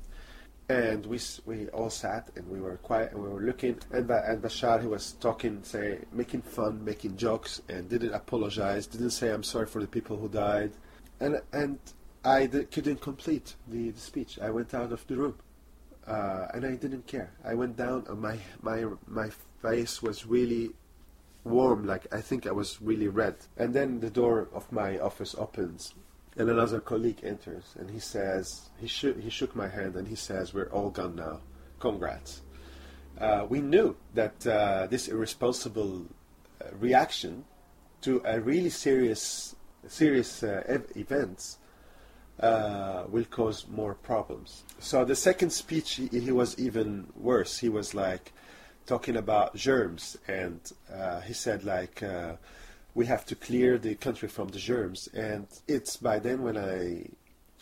and 0.71 1.05
we 1.07 1.19
we 1.47 1.69
all 1.71 1.91
sat 1.91 2.31
and 2.37 2.49
we 2.49 2.61
were 2.61 2.77
quiet 2.77 3.13
and 3.13 3.23
we 3.23 3.29
were 3.29 3.41
looking. 3.41 3.77
And 3.91 4.09
and 4.11 4.41
Bashar 4.41 4.81
he 4.81 4.87
was 4.87 5.13
talking 5.27 5.65
say 5.65 5.99
making 6.13 6.43
fun 6.43 6.85
making 6.85 7.17
jokes 7.17 7.61
and 7.69 7.89
didn't 7.89 8.15
apologize 8.15 8.87
didn't 8.87 9.11
say 9.11 9.31
I'm 9.31 9.43
sorry 9.43 9.67
for 9.67 9.81
the 9.81 9.89
people 9.89 10.17
who 10.17 10.29
died. 10.29 10.73
And 11.19 11.41
and 11.53 11.79
I 12.25 12.47
couldn't 12.47 13.01
complete 13.01 13.57
the, 13.67 13.91
the, 13.91 14.01
speech. 14.01 14.39
I 14.39 14.51
went 14.51 14.75
out 14.75 14.93
of 14.93 15.05
the 15.09 15.17
room 15.17 15.37
uh, 16.07 16.47
and 16.55 16.65
I 16.65 16.77
didn't 16.77 17.07
care. 17.07 17.31
I 17.45 17.55
went 17.55 17.77
down 17.77 18.05
and 18.09 18.21
my 18.21 18.37
my 18.63 18.85
my 19.09 19.31
face 19.63 20.01
was 20.03 20.25
really 20.25 20.71
warm 21.43 21.85
like 21.85 22.07
I 22.15 22.21
think 22.21 22.47
I 22.47 22.53
was 22.53 22.81
really 22.81 23.09
red. 23.09 23.37
And 23.57 23.75
then 23.75 23.99
the 23.99 24.11
door 24.11 24.49
of 24.55 24.71
my 24.71 24.99
office 24.99 25.35
opens 25.37 25.95
and 26.41 26.49
another 26.49 26.81
colleague 26.81 27.21
enters 27.23 27.77
and 27.79 27.91
he 27.91 27.99
says, 27.99 28.71
he, 28.79 28.87
sh- 28.87 29.19
he 29.21 29.29
shook 29.29 29.55
my 29.55 29.69
hand 29.69 29.95
and 29.95 30.09
he 30.09 30.15
says, 30.15 30.55
We're 30.55 30.71
all 30.71 30.89
gone 30.89 31.15
now. 31.15 31.41
Congrats. 31.79 32.41
Uh, 33.21 33.45
we 33.47 33.61
knew 33.61 33.95
that 34.15 34.47
uh, 34.47 34.87
this 34.87 35.09
irresponsible 35.09 36.07
uh, 36.61 36.65
reaction 36.79 37.45
to 38.01 38.23
a 38.25 38.41
really 38.41 38.71
serious, 38.71 39.55
serious 39.87 40.43
uh, 40.43 40.63
ev- 40.67 40.91
events 40.97 41.59
uh, 42.41 43.05
will 43.11 43.27
cause 43.27 43.67
more 43.69 43.95
problems. 43.95 44.65
So 44.79 45.05
the 45.05 45.17
second 45.17 45.51
speech, 45.51 45.97
he, 45.97 46.09
he, 46.09 46.33
was 46.33 46.59
even 46.59 47.09
worse. 47.15 47.59
He 47.59 47.69
was 47.69 47.95
like 47.95 48.33
talking 48.87 49.17
about 49.17 49.57
germs, 49.57 50.17
and 50.27 50.61
uh, 50.91 51.21
he 51.21 51.35
said 51.35 51.65
like 51.65 52.03
we 53.01 53.07
have 53.07 53.25
to 53.25 53.35
clear 53.35 53.79
the 53.79 53.95
country 53.95 54.29
from 54.29 54.49
the 54.49 54.59
germs. 54.59 55.09
And 55.15 55.47
it's 55.67 55.97
by 55.97 56.19
then 56.19 56.43
when 56.47 56.59
I 56.59 57.09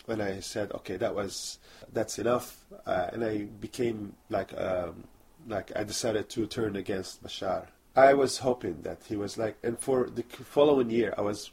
when 0.09 0.19
I 0.19 0.41
said, 0.41 0.67
okay, 0.79 0.97
that 0.97 1.15
was 1.15 1.59
that's 1.93 2.19
enough, 2.19 2.47
uh, 2.85 3.07
and 3.13 3.23
I 3.23 3.35
became 3.67 3.99
like 4.29 4.51
um, 4.67 5.05
like 5.47 5.67
I 5.81 5.83
decided 5.85 6.25
to 6.35 6.45
turn 6.57 6.75
against 6.75 7.23
Bashar. 7.23 7.67
I 7.95 8.11
was 8.23 8.33
hoping 8.39 8.81
that 8.87 8.99
he 9.09 9.15
was 9.15 9.37
like, 9.37 9.55
and 9.63 9.79
for 9.79 10.09
the 10.17 10.23
following 10.57 10.89
year, 10.89 11.13
I 11.17 11.21
was 11.21 11.51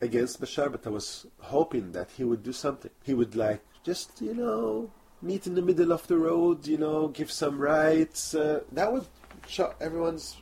against 0.00 0.40
Bashar, 0.42 0.68
but 0.74 0.84
I 0.84 0.90
was 0.90 1.26
hoping 1.54 1.92
that 1.92 2.08
he 2.16 2.24
would 2.24 2.42
do 2.42 2.54
something. 2.64 2.90
He 3.08 3.14
would 3.14 3.36
like 3.36 3.62
just 3.84 4.08
you 4.20 4.34
know 4.34 4.90
meet 5.22 5.46
in 5.46 5.54
the 5.54 5.66
middle 5.70 5.92
of 5.92 6.04
the 6.08 6.18
road, 6.18 6.66
you 6.66 6.78
know, 6.84 7.06
give 7.18 7.30
some 7.30 7.56
rights. 7.60 8.34
Uh, 8.34 8.60
that 8.72 8.92
would 8.92 9.06
shock 9.46 9.76
everyone's, 9.80 10.36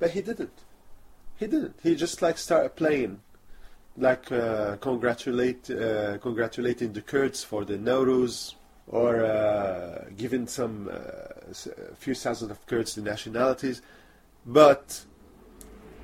but 0.00 0.10
he 0.10 0.20
didn't. 0.20 0.58
He 1.38 1.46
didn't. 1.46 1.78
He 1.82 1.94
just 1.94 2.20
like 2.20 2.36
started 2.36 2.74
playing, 2.74 3.20
like 3.96 4.30
uh, 4.32 4.76
congratulate, 4.76 5.70
uh, 5.70 6.18
congratulating 6.18 6.92
the 6.92 7.00
Kurds 7.00 7.44
for 7.44 7.64
the 7.64 7.78
Nowruz, 7.78 8.54
or 8.88 9.24
uh, 9.24 10.06
giving 10.16 10.48
some 10.48 10.90
uh, 10.92 11.54
few 11.94 12.14
thousand 12.14 12.50
of 12.50 12.66
Kurds 12.66 12.96
the 12.96 13.02
nationalities, 13.02 13.82
but 14.44 15.04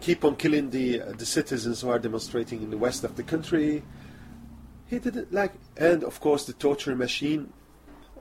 keep 0.00 0.24
on 0.24 0.36
killing 0.36 0.70
the 0.70 1.02
uh, 1.02 1.12
the 1.12 1.26
citizens 1.26 1.80
who 1.80 1.88
are 1.88 1.98
demonstrating 1.98 2.62
in 2.62 2.70
the 2.70 2.78
west 2.78 3.02
of 3.02 3.16
the 3.16 3.24
country. 3.24 3.82
He 4.86 5.00
didn't 5.00 5.32
like, 5.32 5.54
and 5.76 6.04
of 6.04 6.20
course 6.20 6.44
the 6.44 6.52
torture 6.52 6.94
machine. 6.94 7.52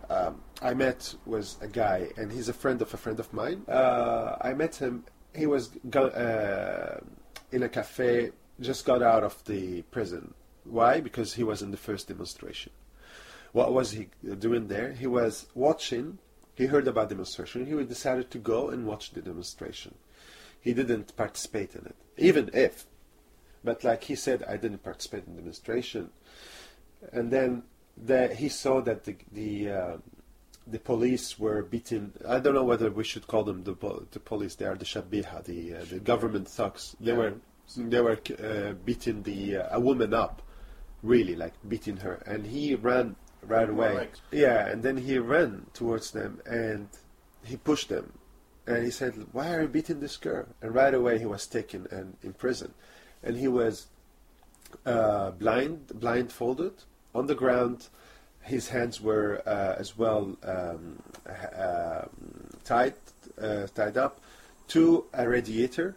Um, 0.09 0.41
I 0.61 0.73
met 0.73 1.13
was 1.25 1.57
a 1.61 1.67
guy, 1.67 2.09
and 2.17 2.31
he's 2.31 2.49
a 2.49 2.53
friend 2.53 2.81
of 2.81 2.91
a 2.91 2.97
friend 2.97 3.19
of 3.19 3.31
mine. 3.33 3.63
Uh, 3.67 4.37
I 4.41 4.53
met 4.53 4.75
him 4.75 5.03
he 5.35 5.45
was 5.45 5.71
uh, 5.95 6.99
in 7.51 7.63
a 7.63 7.69
cafe, 7.69 8.31
just 8.59 8.85
got 8.85 9.01
out 9.01 9.23
of 9.23 9.43
the 9.45 9.81
prison. 9.83 10.33
Why? 10.63 11.01
Because 11.01 11.33
he 11.33 11.43
was 11.43 11.61
in 11.61 11.71
the 11.71 11.77
first 11.77 12.07
demonstration. 12.07 12.71
What 13.51 13.73
was 13.73 13.91
he 13.91 14.09
doing 14.39 14.67
there? 14.67 14.93
He 14.93 15.07
was 15.07 15.47
watching. 15.53 16.17
He 16.55 16.65
heard 16.67 16.87
about 16.87 17.09
demonstration. 17.09 17.65
He 17.65 17.83
decided 17.83 18.31
to 18.31 18.37
go 18.37 18.69
and 18.69 18.85
watch 18.85 19.11
the 19.11 19.21
demonstration. 19.21 19.95
He 20.61 20.73
didn't 20.73 21.15
participate 21.15 21.75
in 21.75 21.85
it, 21.85 21.95
even 22.17 22.49
if. 22.53 22.85
But 23.63 23.83
like 23.83 24.03
he 24.05 24.15
said, 24.15 24.43
I 24.43 24.57
didn't 24.57 24.83
participate 24.83 25.25
in 25.27 25.35
the 25.35 25.41
demonstration. 25.41 26.09
And 27.11 27.31
then 27.31 27.63
the, 27.97 28.33
he 28.33 28.49
saw 28.49 28.81
that 28.81 29.03
the 29.03 29.15
the 29.31 29.69
uh, 29.69 29.97
the 30.67 30.79
police 30.79 31.37
were 31.37 31.61
beating. 31.63 32.13
I 32.27 32.39
don't 32.39 32.53
know 32.53 32.63
whether 32.63 32.89
we 32.89 33.03
should 33.03 33.27
call 33.27 33.43
them 33.43 33.63
the 33.63 33.75
the 34.11 34.19
police. 34.19 34.55
They 34.55 34.65
are 34.65 34.75
the 34.75 34.85
shabiha, 34.85 35.43
the 35.43 35.75
uh, 35.75 35.85
the 35.89 35.99
government 35.99 36.47
thugs. 36.47 36.95
They 36.99 37.11
Yeah. 37.11 37.17
were 37.17 37.33
they 37.77 38.01
were 38.01 38.19
uh, 38.39 38.73
beating 38.85 39.23
the 39.23 39.57
uh, 39.57 39.77
a 39.77 39.79
woman 39.79 40.13
up, 40.13 40.41
really 41.01 41.35
like 41.35 41.53
beating 41.67 41.97
her, 41.97 42.15
and 42.25 42.45
he 42.47 42.75
ran 42.75 43.15
right 43.41 43.69
away. 43.69 44.09
Yeah, 44.31 44.67
and 44.67 44.83
then 44.83 44.97
he 44.97 45.17
ran 45.17 45.65
towards 45.73 46.11
them 46.11 46.41
and 46.45 46.87
he 47.43 47.57
pushed 47.57 47.89
them, 47.89 48.13
and 48.67 48.83
he 48.85 48.91
said, 48.91 49.13
"Why 49.33 49.53
are 49.53 49.61
you 49.63 49.67
beating 49.67 49.99
this 49.99 50.17
girl?" 50.17 50.45
And 50.61 50.73
right 50.73 50.93
away 50.93 51.19
he 51.19 51.25
was 51.25 51.45
taken 51.47 51.87
and 51.91 52.15
in 52.23 52.33
prison, 52.33 52.73
and 53.21 53.35
he 53.37 53.47
was 53.49 53.87
uh, 54.85 55.31
blind, 55.31 55.87
blindfolded 55.99 56.73
on 57.13 57.27
the 57.27 57.35
ground. 57.35 57.87
His 58.43 58.69
hands 58.69 59.01
were 59.01 59.41
uh, 59.45 59.75
as 59.79 59.97
well 59.97 60.35
um, 60.43 61.01
uh, 61.25 62.05
tied, 62.63 62.95
uh, 63.41 63.67
tied 63.73 63.97
up 63.97 64.19
to 64.69 65.05
a 65.13 65.27
radiator, 65.27 65.95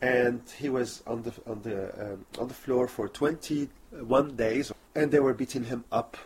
and 0.00 0.40
he 0.58 0.68
was 0.68 1.02
on 1.06 1.22
the 1.22 1.32
on 1.46 1.62
the 1.62 2.12
um, 2.12 2.26
on 2.38 2.48
the 2.48 2.54
floor 2.54 2.86
for 2.86 3.08
21 3.08 4.36
days, 4.36 4.72
and 4.94 5.10
they 5.10 5.20
were 5.20 5.34
beating 5.34 5.64
him 5.64 5.84
up 5.90 6.16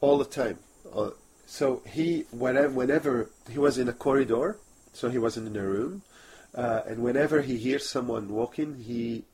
all 0.00 0.18
the 0.18 0.24
time. 0.24 0.58
Uh, 0.92 1.10
so 1.46 1.82
he 1.86 2.26
whenever 2.32 2.70
whenever 2.70 3.30
he 3.50 3.58
was 3.58 3.78
in 3.78 3.88
a 3.88 3.92
corridor, 3.92 4.58
so 4.92 5.08
he 5.08 5.18
wasn't 5.18 5.46
in 5.46 5.56
a 5.56 5.66
room, 5.66 6.02
uh, 6.54 6.82
and 6.86 7.02
whenever 7.02 7.42
he 7.42 7.56
hears 7.56 7.88
someone 7.88 8.28
walking, 8.28 8.76
he 8.76 9.24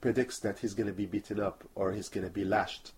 predicts 0.00 0.38
that 0.40 0.58
he's 0.58 0.74
going 0.74 0.86
to 0.86 0.92
be 0.92 1.06
beaten 1.06 1.40
up 1.40 1.64
or 1.74 1.92
he's 1.92 2.08
going 2.08 2.26
to 2.26 2.32
be 2.32 2.44
lashed. 2.44 2.92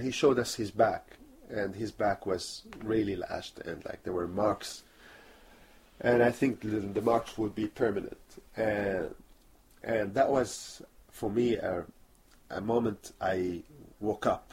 He 0.00 0.10
showed 0.10 0.38
us 0.38 0.54
his 0.54 0.70
back, 0.70 1.16
and 1.48 1.74
his 1.74 1.92
back 1.92 2.26
was 2.26 2.62
really 2.82 3.16
lashed, 3.16 3.58
and 3.60 3.84
like 3.84 4.02
there 4.02 4.12
were 4.12 4.28
marks. 4.28 4.82
And 6.00 6.22
I 6.22 6.30
think 6.30 6.60
the, 6.60 6.80
the 6.80 7.02
marks 7.02 7.38
would 7.38 7.54
be 7.54 7.68
permanent, 7.68 8.18
and 8.56 9.14
and 9.82 10.14
that 10.14 10.30
was 10.30 10.82
for 11.10 11.30
me 11.30 11.54
a, 11.56 11.84
a 12.50 12.60
moment 12.60 13.12
I 13.20 13.62
woke 14.00 14.26
up, 14.26 14.52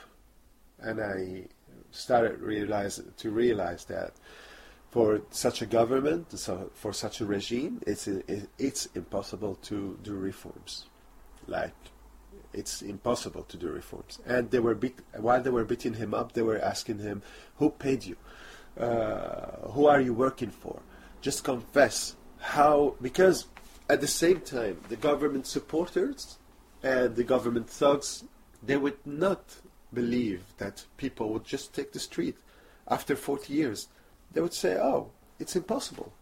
and 0.80 1.02
I 1.02 1.48
started 1.92 2.40
realize 2.40 3.02
to 3.18 3.32
realize 3.32 3.86
that 3.86 4.14
for 4.92 5.22
such 5.32 5.62
a 5.62 5.66
government, 5.66 6.38
so 6.38 6.70
for 6.74 6.94
such 6.94 7.22
a 7.22 7.26
regime, 7.26 7.82
it's 7.88 8.08
it's 8.58 8.88
impossible 8.94 9.56
to 9.64 9.98
do 10.04 10.14
reforms. 10.14 10.86
Like 11.48 11.74
it's 12.54 12.82
impossible 12.82 13.44
to 13.44 13.58
do 13.58 13.68
reforms. 13.68 14.20
And 14.26 14.52
they 14.52 14.60
were 14.60 14.76
beat, 14.76 15.00
while 15.18 15.42
they 15.42 15.50
were 15.50 15.66
beating 15.66 15.96
him 15.96 16.14
up, 16.14 16.34
they 16.34 16.42
were 16.42 16.60
asking 16.60 17.00
him, 17.00 17.22
"Who 17.58 17.70
paid 17.70 18.06
you? 18.06 18.18
Uh, 18.78 19.70
who 19.72 19.88
are 19.88 20.02
you 20.02 20.14
working 20.14 20.50
for? 20.50 20.82
Just 21.22 21.44
confess 21.44 22.16
how." 22.40 22.96
Because 23.02 23.48
at 23.90 24.02
the 24.02 24.08
same 24.08 24.42
time, 24.42 24.78
the 24.90 24.96
government 24.96 25.48
supporters 25.48 26.38
and 26.84 27.16
the 27.16 27.24
government 27.24 27.70
thugs, 27.70 28.24
they 28.64 28.78
would 28.78 29.06
not 29.06 29.44
believe 29.94 30.44
that 30.58 30.86
people 30.98 31.30
would 31.34 31.46
just 31.46 31.74
take 31.74 31.92
the 31.92 32.00
street 32.00 32.38
after 32.88 33.16
40 33.16 33.54
years. 33.54 33.88
They 34.32 34.42
would 34.42 34.54
say, 34.54 34.78
"Oh, 34.78 35.12
it's 35.40 35.56
impossible." 35.56 36.14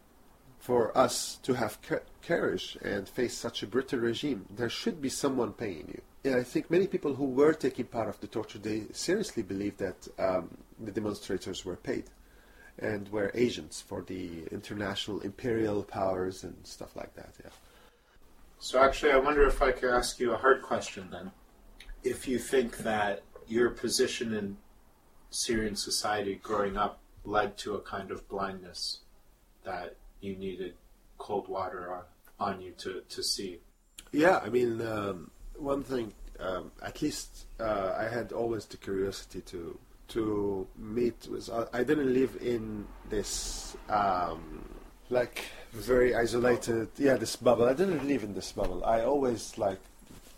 for 0.59 0.95
us 0.95 1.39
to 1.41 1.53
have 1.53 1.79
courage 2.21 2.77
and 2.83 3.07
face 3.07 3.35
such 3.35 3.63
a 3.63 3.67
brutal 3.67 3.99
regime, 3.99 4.45
there 4.49 4.69
should 4.69 5.01
be 5.01 5.09
someone 5.09 5.53
paying 5.53 5.87
you. 5.87 6.01
Yeah, 6.23 6.35
I 6.35 6.43
think 6.43 6.69
many 6.69 6.87
people 6.87 7.13
who 7.13 7.25
were 7.25 7.53
taking 7.53 7.85
part 7.85 8.09
of 8.09 8.19
the 8.19 8.27
torture, 8.27 8.59
they 8.59 8.83
seriously 8.91 9.41
believed 9.41 9.77
that 9.79 10.07
um, 10.19 10.49
the 10.79 10.91
demonstrators 10.91 11.63
were 11.63 11.77
paid 11.77 12.05
and 12.77 13.07
were 13.09 13.31
agents 13.33 13.81
for 13.81 14.01
the 14.01 14.43
international 14.51 15.21
imperial 15.21 15.83
powers 15.83 16.43
and 16.43 16.55
stuff 16.63 16.95
like 16.95 17.13
that. 17.15 17.33
Yeah. 17.43 17.51
So 18.59 18.81
actually, 18.81 19.13
I 19.13 19.17
wonder 19.17 19.47
if 19.47 19.61
I 19.61 19.71
could 19.71 19.91
ask 19.91 20.19
you 20.19 20.33
a 20.33 20.37
hard 20.37 20.61
question 20.61 21.07
then. 21.09 21.31
If 22.03 22.27
you 22.27 22.37
think 22.37 22.77
that 22.79 23.23
your 23.47 23.69
position 23.69 24.33
in 24.33 24.57
Syrian 25.29 25.75
society 25.75 26.39
growing 26.41 26.75
up 26.75 26.99
led 27.23 27.57
to 27.59 27.75
a 27.75 27.81
kind 27.81 28.11
of 28.11 28.27
blindness 28.27 28.99
that 29.63 29.95
you 30.21 30.35
needed 30.35 30.73
cold 31.17 31.47
water 31.47 31.93
on, 31.93 32.03
on 32.39 32.61
you 32.61 32.71
to, 32.79 33.01
to 33.09 33.23
see. 33.23 33.59
Yeah, 34.11 34.39
I 34.43 34.49
mean, 34.49 34.81
um, 34.81 35.31
one 35.59 35.83
thing, 35.83 36.13
um, 36.39 36.71
at 36.81 37.01
least 37.01 37.45
uh, 37.59 37.95
I 37.97 38.05
had 38.05 38.31
always 38.31 38.65
the 38.65 38.77
curiosity 38.77 39.41
to 39.41 39.77
to 40.09 40.67
meet 40.77 41.27
with. 41.29 41.49
Uh, 41.49 41.65
I 41.73 41.83
didn't 41.83 42.13
live 42.13 42.37
in 42.41 42.85
this 43.09 43.75
um, 43.89 44.63
like 45.09 45.43
very 45.71 46.15
isolated. 46.15 46.89
Yeah, 46.97 47.15
this 47.15 47.35
bubble. 47.35 47.65
I 47.65 47.73
didn't 47.73 48.07
live 48.07 48.23
in 48.23 48.33
this 48.33 48.51
bubble. 48.51 48.83
I 48.85 49.01
always 49.01 49.57
like 49.57 49.79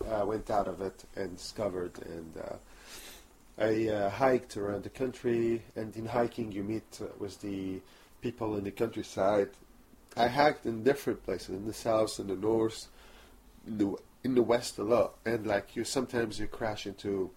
uh, 0.09 0.25
went 0.25 0.49
out 0.49 0.67
of 0.67 0.81
it 0.81 1.03
and 1.15 1.37
discovered 1.37 1.93
and. 2.05 2.33
Uh, 2.37 2.55
I 3.57 3.89
uh, 3.89 4.09
hiked 4.09 4.57
around 4.57 4.83
the 4.83 4.89
country, 4.89 5.61
and 5.75 5.95
in 5.95 6.07
hiking, 6.07 6.51
you 6.51 6.63
meet 6.63 6.99
uh, 6.99 7.05
with 7.19 7.41
the 7.41 7.79
people 8.21 8.55
in 8.57 8.63
the 8.63 8.71
countryside. 8.71 9.49
I 10.17 10.27
hiked 10.27 10.65
in 10.65 10.83
different 10.83 11.23
places, 11.23 11.49
in 11.49 11.67
the 11.67 11.73
south, 11.73 12.19
in 12.19 12.27
the 12.27 12.35
north, 12.35 12.87
in 13.67 13.77
the 13.77 13.95
in 14.23 14.35
the 14.35 14.43
west 14.43 14.77
a 14.77 14.83
lot, 14.83 15.15
and 15.25 15.47
like 15.47 15.75
you 15.75 15.83
sometimes 15.83 16.39
you 16.39 16.47
crash 16.47 16.85
into 16.85 17.31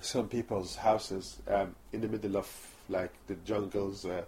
some 0.00 0.28
people's 0.28 0.76
houses 0.76 1.38
um, 1.48 1.74
in 1.92 2.00
the 2.00 2.08
middle 2.08 2.36
of 2.36 2.48
like 2.88 3.12
the 3.26 3.34
jungles, 3.44 4.04
uh, 4.04 4.22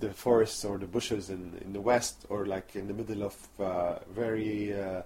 the 0.00 0.10
forests 0.10 0.64
or 0.64 0.78
the 0.78 0.86
bushes 0.86 1.30
in 1.30 1.58
in 1.64 1.72
the 1.72 1.80
west, 1.80 2.26
or 2.28 2.46
like 2.46 2.76
in 2.76 2.86
the 2.88 2.94
middle 2.94 3.22
of 3.22 3.36
uh, 3.60 3.98
very 4.14 4.74
uh, 4.74 5.02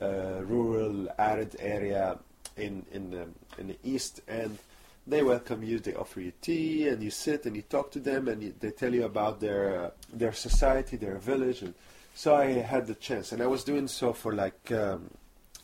uh, 0.00 0.42
rural, 0.44 1.08
arid 1.18 1.56
area 1.58 2.18
in 2.56 2.84
in 2.92 3.10
the 3.10 3.26
in 3.58 3.68
the 3.68 3.78
east, 3.84 4.20
and 4.28 4.58
they 5.06 5.22
welcome 5.22 5.62
you. 5.62 5.78
They 5.78 5.94
offer 5.94 6.20
you 6.20 6.32
tea, 6.42 6.88
and 6.88 7.02
you 7.02 7.10
sit 7.10 7.46
and 7.46 7.56
you 7.56 7.62
talk 7.62 7.90
to 7.92 8.00
them, 8.00 8.28
and 8.28 8.42
you, 8.42 8.54
they 8.60 8.70
tell 8.70 8.94
you 8.94 9.04
about 9.04 9.40
their 9.40 9.92
their 10.12 10.32
society, 10.32 10.96
their 10.96 11.16
village, 11.16 11.62
and 11.62 11.74
so 12.14 12.34
I 12.34 12.46
had 12.46 12.86
the 12.86 12.94
chance, 12.94 13.32
and 13.32 13.42
I 13.42 13.46
was 13.46 13.64
doing 13.64 13.88
so 13.88 14.12
for 14.12 14.34
like 14.34 14.70
um, 14.72 15.10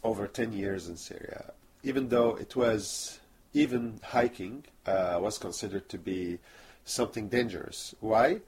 over 0.03 0.27
ten 0.27 0.53
years 0.53 0.89
in 0.89 0.97
Syria, 0.97 1.53
even 1.83 2.09
though 2.09 2.37
it 2.37 2.57
was 2.57 3.19
even 3.53 4.01
hiking 4.03 4.65
uh, 4.87 5.19
was 5.21 5.39
considered 5.39 5.89
to 5.89 5.99
be 5.99 6.39
something 6.85 7.29
dangerous. 7.29 7.95
Why? 8.01 8.41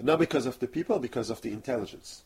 Not 0.00 0.18
because 0.18 0.46
of 0.46 0.58
the 0.58 0.66
people, 0.66 0.98
because 0.98 1.30
of 1.30 1.40
the 1.40 1.52
intelligence. 1.52 2.22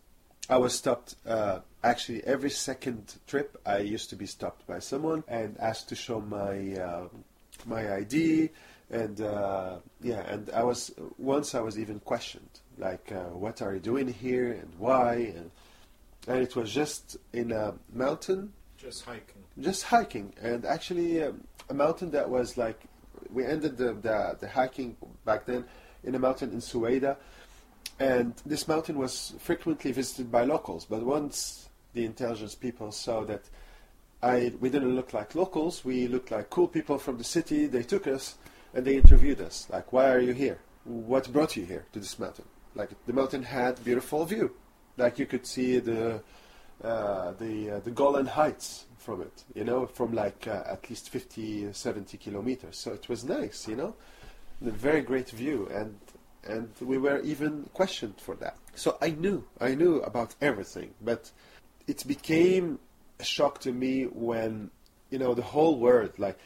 I 0.49 0.57
was 0.57 0.75
stopped. 0.75 1.15
Uh, 1.27 1.61
actually, 1.85 2.25
every 2.25 2.51
second 2.51 3.15
trip, 3.27 3.61
I 3.65 3.79
used 3.79 4.11
to 4.11 4.17
be 4.17 4.27
stopped 4.27 4.67
by 4.67 4.81
someone 4.81 5.23
and 5.29 5.57
asked 5.61 5.89
to 5.91 5.95
show 5.95 6.21
my 6.21 6.75
uh, 6.75 7.09
my 7.67 7.95
ID, 7.95 8.51
and 8.91 9.21
uh, 9.21 9.77
yeah, 10.03 10.23
and 10.29 10.51
I 10.51 10.65
was 10.65 10.93
once 11.19 11.55
I 11.55 11.61
was 11.61 11.79
even 11.79 12.01
questioned, 12.01 12.51
like, 12.79 13.13
uh, 13.13 13.31
"What 13.45 13.63
are 13.63 13.75
you 13.75 13.81
doing 13.81 14.09
here 14.09 14.51
and 14.53 14.73
why?" 14.79 15.33
And, 15.37 15.51
and 16.27 16.39
it 16.39 16.57
was 16.57 16.73
just 16.73 17.17
in 17.33 17.53
a 17.53 17.75
mountain, 17.93 18.53
Just 18.81 19.05
hiking. 19.05 19.45
just 19.61 19.83
hiking, 19.85 20.33
and 20.41 20.65
actually 20.65 21.23
um, 21.23 21.45
a 21.69 21.75
mountain 21.75 22.11
that 22.13 22.29
was 22.29 22.57
like 22.57 22.81
we 23.31 23.45
ended 23.45 23.77
the, 23.77 23.93
the 23.93 24.37
the 24.41 24.49
hiking 24.49 24.97
back 25.27 25.45
then 25.45 25.65
in 26.03 26.15
a 26.15 26.19
mountain 26.19 26.51
in 26.53 26.61
Sueda, 26.61 27.17
and 27.99 28.33
this 28.47 28.67
mountain 28.67 28.97
was 28.97 29.35
frequently 29.39 29.93
visited 29.93 30.33
by 30.33 30.45
locals. 30.45 30.87
But 30.87 31.03
once 31.03 31.69
the 31.93 32.07
intelligence 32.07 32.55
people 32.55 32.91
saw 32.91 33.25
that 33.25 33.43
I 34.23 34.53
we 34.61 34.71
didn't 34.71 34.97
look 34.97 35.13
like 35.13 35.35
locals, 35.35 35.85
we 35.85 36.09
looked 36.09 36.31
like 36.31 36.49
cool 36.49 36.69
people 36.69 36.97
from 36.99 37.19
the 37.19 37.25
city. 37.25 37.67
They 37.67 37.83
took 37.83 38.07
us 38.07 38.37
and 38.73 38.85
they 38.87 38.97
interviewed 38.97 39.41
us. 39.43 39.67
Like, 39.71 39.93
why 39.93 40.11
are 40.11 40.21
you 40.21 40.33
here? 40.33 40.59
What 40.85 41.31
brought 41.31 41.57
you 41.57 41.65
here 41.65 41.85
to 41.93 41.99
this 41.99 42.19
mountain? 42.19 42.47
Like 42.75 42.91
the 43.07 43.13
mountain 43.13 43.43
had 43.43 43.85
beautiful 43.85 44.25
view, 44.25 44.55
like 44.97 45.19
you 45.19 45.27
could 45.27 45.47
see 45.47 45.81
the 45.81 46.23
uh, 46.83 47.33
the 47.33 47.71
uh, 47.71 47.81
the 47.81 47.91
Golan 47.91 48.27
Heights 48.27 48.87
from 48.99 49.23
it, 49.23 49.45
you 49.55 49.65
know, 49.65 49.87
from 49.87 50.13
like 50.13 50.47
uh, 50.47 50.63
at 50.67 50.89
least 50.91 51.09
50, 51.09 51.73
70 51.73 52.19
kilometers. 52.19 52.77
So 52.77 52.93
it 52.93 53.09
was 53.09 53.25
nice, 53.25 53.67
you 53.67 53.77
know, 53.77 53.95
a 54.65 54.71
very 54.71 55.01
great 55.01 55.31
view, 55.31 55.69
and 55.73 55.99
and 56.45 56.71
we 56.81 56.99
were 56.99 57.21
even 57.21 57.69
questioned 57.75 58.15
for 58.19 58.35
that. 58.37 58.57
So 58.75 58.97
I 59.03 59.11
knew, 59.11 59.45
I 59.61 59.75
knew 59.75 60.01
about 60.03 60.35
everything, 60.41 60.95
but 61.03 61.31
it 61.87 62.07
became 62.07 62.79
a 63.19 63.25
shock 63.25 63.61
to 63.61 63.73
me 63.73 64.05
when, 64.05 64.71
you 65.11 65.19
know, 65.19 65.35
the 65.35 65.43
whole 65.43 65.79
world, 65.79 66.13
like 66.19 66.39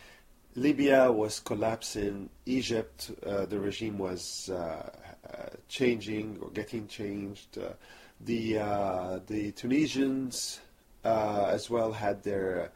Libya 0.57 1.13
was 1.13 1.39
collapsing. 1.39 2.29
Egypt, 2.47 3.11
uh, 3.25 3.47
the 3.47 3.59
regime 3.59 3.99
was 3.99 4.51
uh, 4.51 4.91
changing 5.69 6.39
or 6.41 6.51
getting 6.51 6.89
changed. 6.89 7.59
Uh, 8.21 8.27
the 8.27 8.59
uh, 8.59 9.21
the 9.27 9.53
Tunisians 9.53 10.61
uh, 11.05 11.47
as 11.51 11.71
well 11.71 11.93
had 11.93 12.23
their 12.23 12.71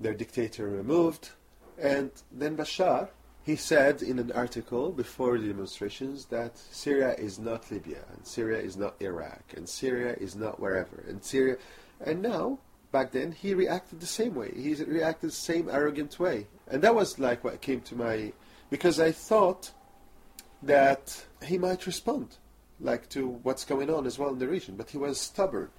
their 0.00 0.14
dictator 0.14 0.68
removed, 0.68 1.30
and 1.78 2.10
then 2.32 2.56
Bashar 2.56 3.08
he 3.46 3.54
said 3.54 4.02
in 4.02 4.18
an 4.18 4.32
article 4.32 4.90
before 4.90 5.38
the 5.38 5.46
demonstrations 5.46 6.26
that 6.26 6.58
Syria 6.58 7.14
is 7.14 7.38
not 7.38 7.70
Libya 7.70 8.02
and 8.12 8.26
Syria 8.26 8.58
is 8.58 8.76
not 8.76 9.00
Iraq 9.00 9.54
and 9.56 9.68
Syria 9.68 10.16
is 10.20 10.34
not 10.34 10.58
wherever 10.58 11.04
and 11.08 11.22
Syria 11.24 11.56
and 12.00 12.22
now 12.22 12.58
back 12.90 13.12
then 13.12 13.30
he 13.30 13.54
reacted 13.54 14.00
the 14.00 14.06
same 14.06 14.34
way. 14.34 14.50
He 14.52 14.74
reacted 14.74 15.30
the 15.30 15.34
same 15.34 15.68
arrogant 15.68 16.18
way. 16.18 16.48
And 16.66 16.82
that 16.82 16.94
was 16.94 17.20
like 17.20 17.44
what 17.44 17.60
came 17.60 17.82
to 17.82 17.94
my 17.94 18.32
because 18.68 18.98
I 18.98 19.12
thought 19.12 19.70
that 20.62 21.24
he 21.44 21.56
might 21.56 21.86
respond 21.86 22.38
like 22.80 23.08
to 23.08 23.28
what's 23.42 23.64
going 23.64 23.90
on 23.90 24.06
as 24.06 24.18
well 24.18 24.30
in 24.30 24.38
the 24.38 24.48
region 24.48 24.76
but 24.76 24.90
he 24.90 24.98
was 24.98 25.18
stubborn 25.18 25.70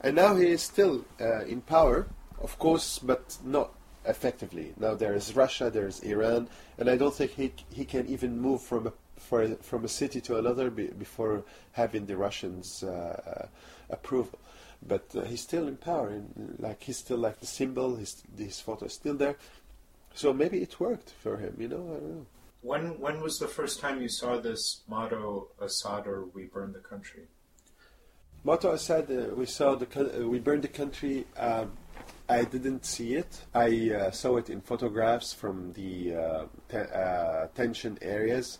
and 0.00 0.16
now 0.16 0.34
he 0.36 0.48
is 0.48 0.62
still 0.62 1.04
uh, 1.20 1.44
in 1.44 1.60
power 1.60 2.06
of 2.40 2.58
course 2.58 2.98
but 2.98 3.38
not 3.44 3.72
effectively. 4.04 4.74
Now 4.78 4.94
there 4.94 5.14
is 5.14 5.36
Russia, 5.36 5.70
there 5.70 5.86
is 5.86 6.00
Iran, 6.00 6.48
and 6.78 6.88
I 6.88 6.96
don't 6.96 7.14
think 7.14 7.32
he 7.32 7.52
he 7.70 7.84
can 7.84 8.06
even 8.06 8.40
move 8.40 8.62
from 8.62 8.86
a 8.86 8.92
for, 9.16 9.46
from 9.56 9.84
a 9.84 9.88
city 9.88 10.20
to 10.22 10.38
another 10.38 10.68
be, 10.70 10.88
before 10.88 11.44
having 11.72 12.06
the 12.06 12.16
Russians' 12.16 12.82
uh, 12.82 13.46
approval. 13.88 14.38
But 14.84 15.04
uh, 15.14 15.22
he's 15.22 15.40
still 15.40 15.68
in 15.68 15.76
power, 15.76 16.08
and 16.08 16.56
like 16.58 16.82
he's 16.82 16.96
still 16.96 17.18
like 17.18 17.40
the 17.40 17.46
symbol. 17.46 17.96
His 17.96 18.22
his 18.36 18.60
photo 18.60 18.86
is 18.86 18.94
still 18.94 19.14
there, 19.14 19.36
so 20.14 20.32
maybe 20.32 20.62
it 20.62 20.80
worked 20.80 21.10
for 21.22 21.36
him. 21.36 21.56
You 21.58 21.68
know, 21.68 21.84
I 21.96 22.00
don't 22.00 22.16
know. 22.16 22.26
When 22.62 23.00
when 23.00 23.20
was 23.20 23.38
the 23.38 23.48
first 23.48 23.80
time 23.80 24.00
you 24.00 24.08
saw 24.08 24.40
this 24.40 24.82
motto 24.88 25.48
"Assad 25.60 26.06
or 26.06 26.26
we 26.26 26.44
burn 26.44 26.72
the 26.72 26.78
country"? 26.78 27.26
Motto 28.44 28.72
Assad, 28.72 29.10
uh, 29.10 29.34
we 29.34 29.46
saw 29.46 29.74
the 29.74 29.86
uh, 29.86 30.26
we 30.28 30.38
burned 30.38 30.62
the 30.62 30.68
country. 30.68 31.26
Um, 31.36 31.72
I 32.28 32.44
didn't 32.44 32.84
see 32.84 33.14
it. 33.14 33.42
I 33.52 33.90
uh, 33.90 34.10
saw 34.12 34.36
it 34.36 34.48
in 34.48 34.60
photographs 34.60 35.32
from 35.32 35.72
the 35.74 36.14
uh, 36.14 36.44
te- 36.68 36.78
uh, 36.78 37.46
tension 37.54 37.98
areas 38.00 38.58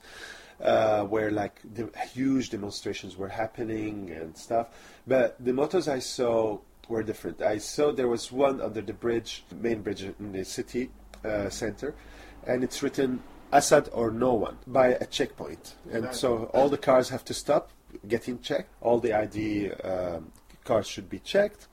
uh, 0.61 1.05
where 1.05 1.31
like 1.31 1.61
the 1.75 1.89
huge 2.13 2.51
demonstrations 2.51 3.17
were 3.17 3.29
happening 3.29 4.11
and 4.11 4.37
stuff. 4.37 4.69
But 5.07 5.37
the 5.45 5.53
mottos 5.53 5.89
I 5.89 6.01
saw 6.01 6.59
were 6.89 7.03
different. 7.03 7.41
I 7.41 7.59
saw 7.59 7.93
there 7.93 8.09
was 8.09 8.33
one 8.33 8.61
under 8.61 8.83
the 8.83 8.93
bridge, 8.93 9.45
main 9.55 9.83
bridge 9.83 10.03
in 10.03 10.33
the 10.33 10.45
city 10.45 10.91
uh, 11.25 11.49
center, 11.51 11.95
and 12.47 12.63
it's 12.65 12.83
written 12.83 13.23
Assad 13.53 13.89
or 13.93 14.11
no 14.11 14.33
one 14.33 14.59
by 14.67 14.89
a 14.89 15.07
checkpoint. 15.07 15.75
And 15.91 16.15
so 16.15 16.51
all 16.55 16.69
the 16.69 16.79
cars 16.79 17.11
have 17.11 17.25
to 17.27 17.35
stop, 17.35 17.71
getting 18.09 18.41
checked. 18.41 18.71
All 18.81 18.99
the 18.99 19.13
ID 19.13 19.73
um, 19.73 20.33
cars 20.65 20.87
should 20.87 21.09
be 21.11 21.19
checked 21.19 21.69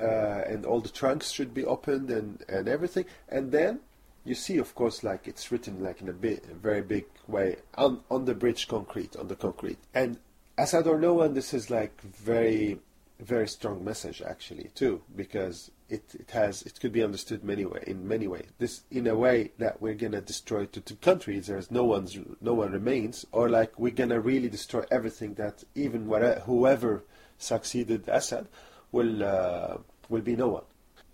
uh, 0.00 0.42
and 0.46 0.66
all 0.66 0.80
the 0.80 0.88
trunks 0.88 1.30
should 1.30 1.54
be 1.54 1.64
opened 1.64 2.10
and, 2.10 2.44
and 2.48 2.68
everything. 2.68 3.06
And 3.28 3.52
then 3.52 3.80
you 4.24 4.34
see, 4.34 4.58
of 4.58 4.74
course, 4.74 5.02
like 5.02 5.28
it's 5.28 5.50
written 5.52 5.82
like 5.82 6.00
in 6.00 6.08
a 6.08 6.12
bit, 6.12 6.44
a 6.50 6.54
very 6.54 6.82
big 6.82 7.06
way 7.26 7.56
on 7.76 8.00
on 8.10 8.24
the 8.24 8.34
bridge 8.34 8.68
concrete, 8.68 9.16
on 9.16 9.28
the 9.28 9.36
concrete. 9.36 9.78
And 9.94 10.18
Assad 10.56 10.86
or 10.86 10.98
no 10.98 11.14
one, 11.14 11.34
this 11.34 11.52
is 11.52 11.70
like 11.70 12.00
very, 12.00 12.78
very 13.20 13.48
strong 13.48 13.84
message 13.84 14.22
actually 14.22 14.70
too, 14.74 15.02
because 15.14 15.70
it, 15.88 16.02
it 16.14 16.30
has 16.32 16.62
it 16.62 16.80
could 16.80 16.92
be 16.92 17.02
understood 17.02 17.44
many 17.44 17.64
way 17.64 17.82
in 17.86 18.06
many 18.08 18.26
ways. 18.26 18.48
This 18.58 18.82
in 18.90 19.06
a 19.06 19.14
way 19.14 19.52
that 19.58 19.80
we're 19.80 19.94
gonna 19.94 20.20
destroy 20.20 20.66
two, 20.66 20.80
two 20.80 20.96
countries. 20.96 21.46
There's 21.46 21.70
no 21.70 21.84
one's 21.84 22.18
no 22.40 22.54
one 22.54 22.72
remains, 22.72 23.24
or 23.32 23.48
like 23.48 23.78
we're 23.78 23.92
gonna 23.92 24.20
really 24.20 24.48
destroy 24.48 24.84
everything 24.90 25.34
that 25.34 25.64
even 25.74 26.06
whatever, 26.06 26.40
whoever 26.40 27.04
succeeded 27.38 28.08
Assad 28.08 28.48
will 28.92 29.22
uh, 29.22 29.76
will 30.08 30.22
be 30.22 30.36
no 30.36 30.48
one. 30.48 30.64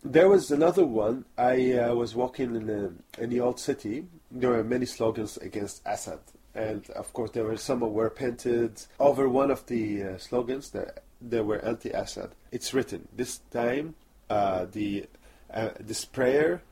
There 0.03 0.29
was 0.29 0.51
another 0.51 0.87
one. 0.87 1.27
I 1.37 1.75
uh, 1.75 1.95
was 1.95 2.15
walking 2.15 2.57
in, 2.57 2.71
a, 2.71 3.23
in 3.23 3.29
the 3.29 3.41
old 3.41 3.61
city. 3.61 4.07
There 4.31 4.51
were 4.51 4.65
many 4.65 4.87
slogans 4.87 5.37
against 5.37 5.83
Assad, 5.85 6.21
and 6.55 6.89
of 6.91 7.13
course 7.13 7.33
there 7.33 7.45
were 7.45 7.59
some 7.59 7.81
were 7.81 8.09
painted 8.09 8.83
over 8.99 9.29
one 9.29 9.51
of 9.51 9.67
the 9.67 10.03
uh, 10.03 10.19
slogans 10.19 10.71
that 10.71 11.03
they 11.21 11.41
were 11.41 11.65
anti-Assad. 11.65 12.31
It's 12.53 12.73
written 12.75 13.09
this 13.15 13.39
time. 13.51 13.95
Uh, 14.29 14.67
the 14.71 15.07
uh, 15.53 15.71
this 15.81 16.05
prayer 16.05 16.63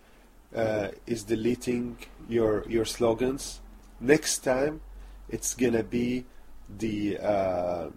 uh, 0.55 0.89
is 1.07 1.25
deleting 1.25 1.99
your 2.29 2.65
your 2.69 2.85
slogans. 2.85 3.61
Next 4.01 4.39
time, 4.39 4.81
it's 5.29 5.55
gonna 5.55 5.83
be 5.83 6.25
the, 6.79 7.15
the 7.15 7.93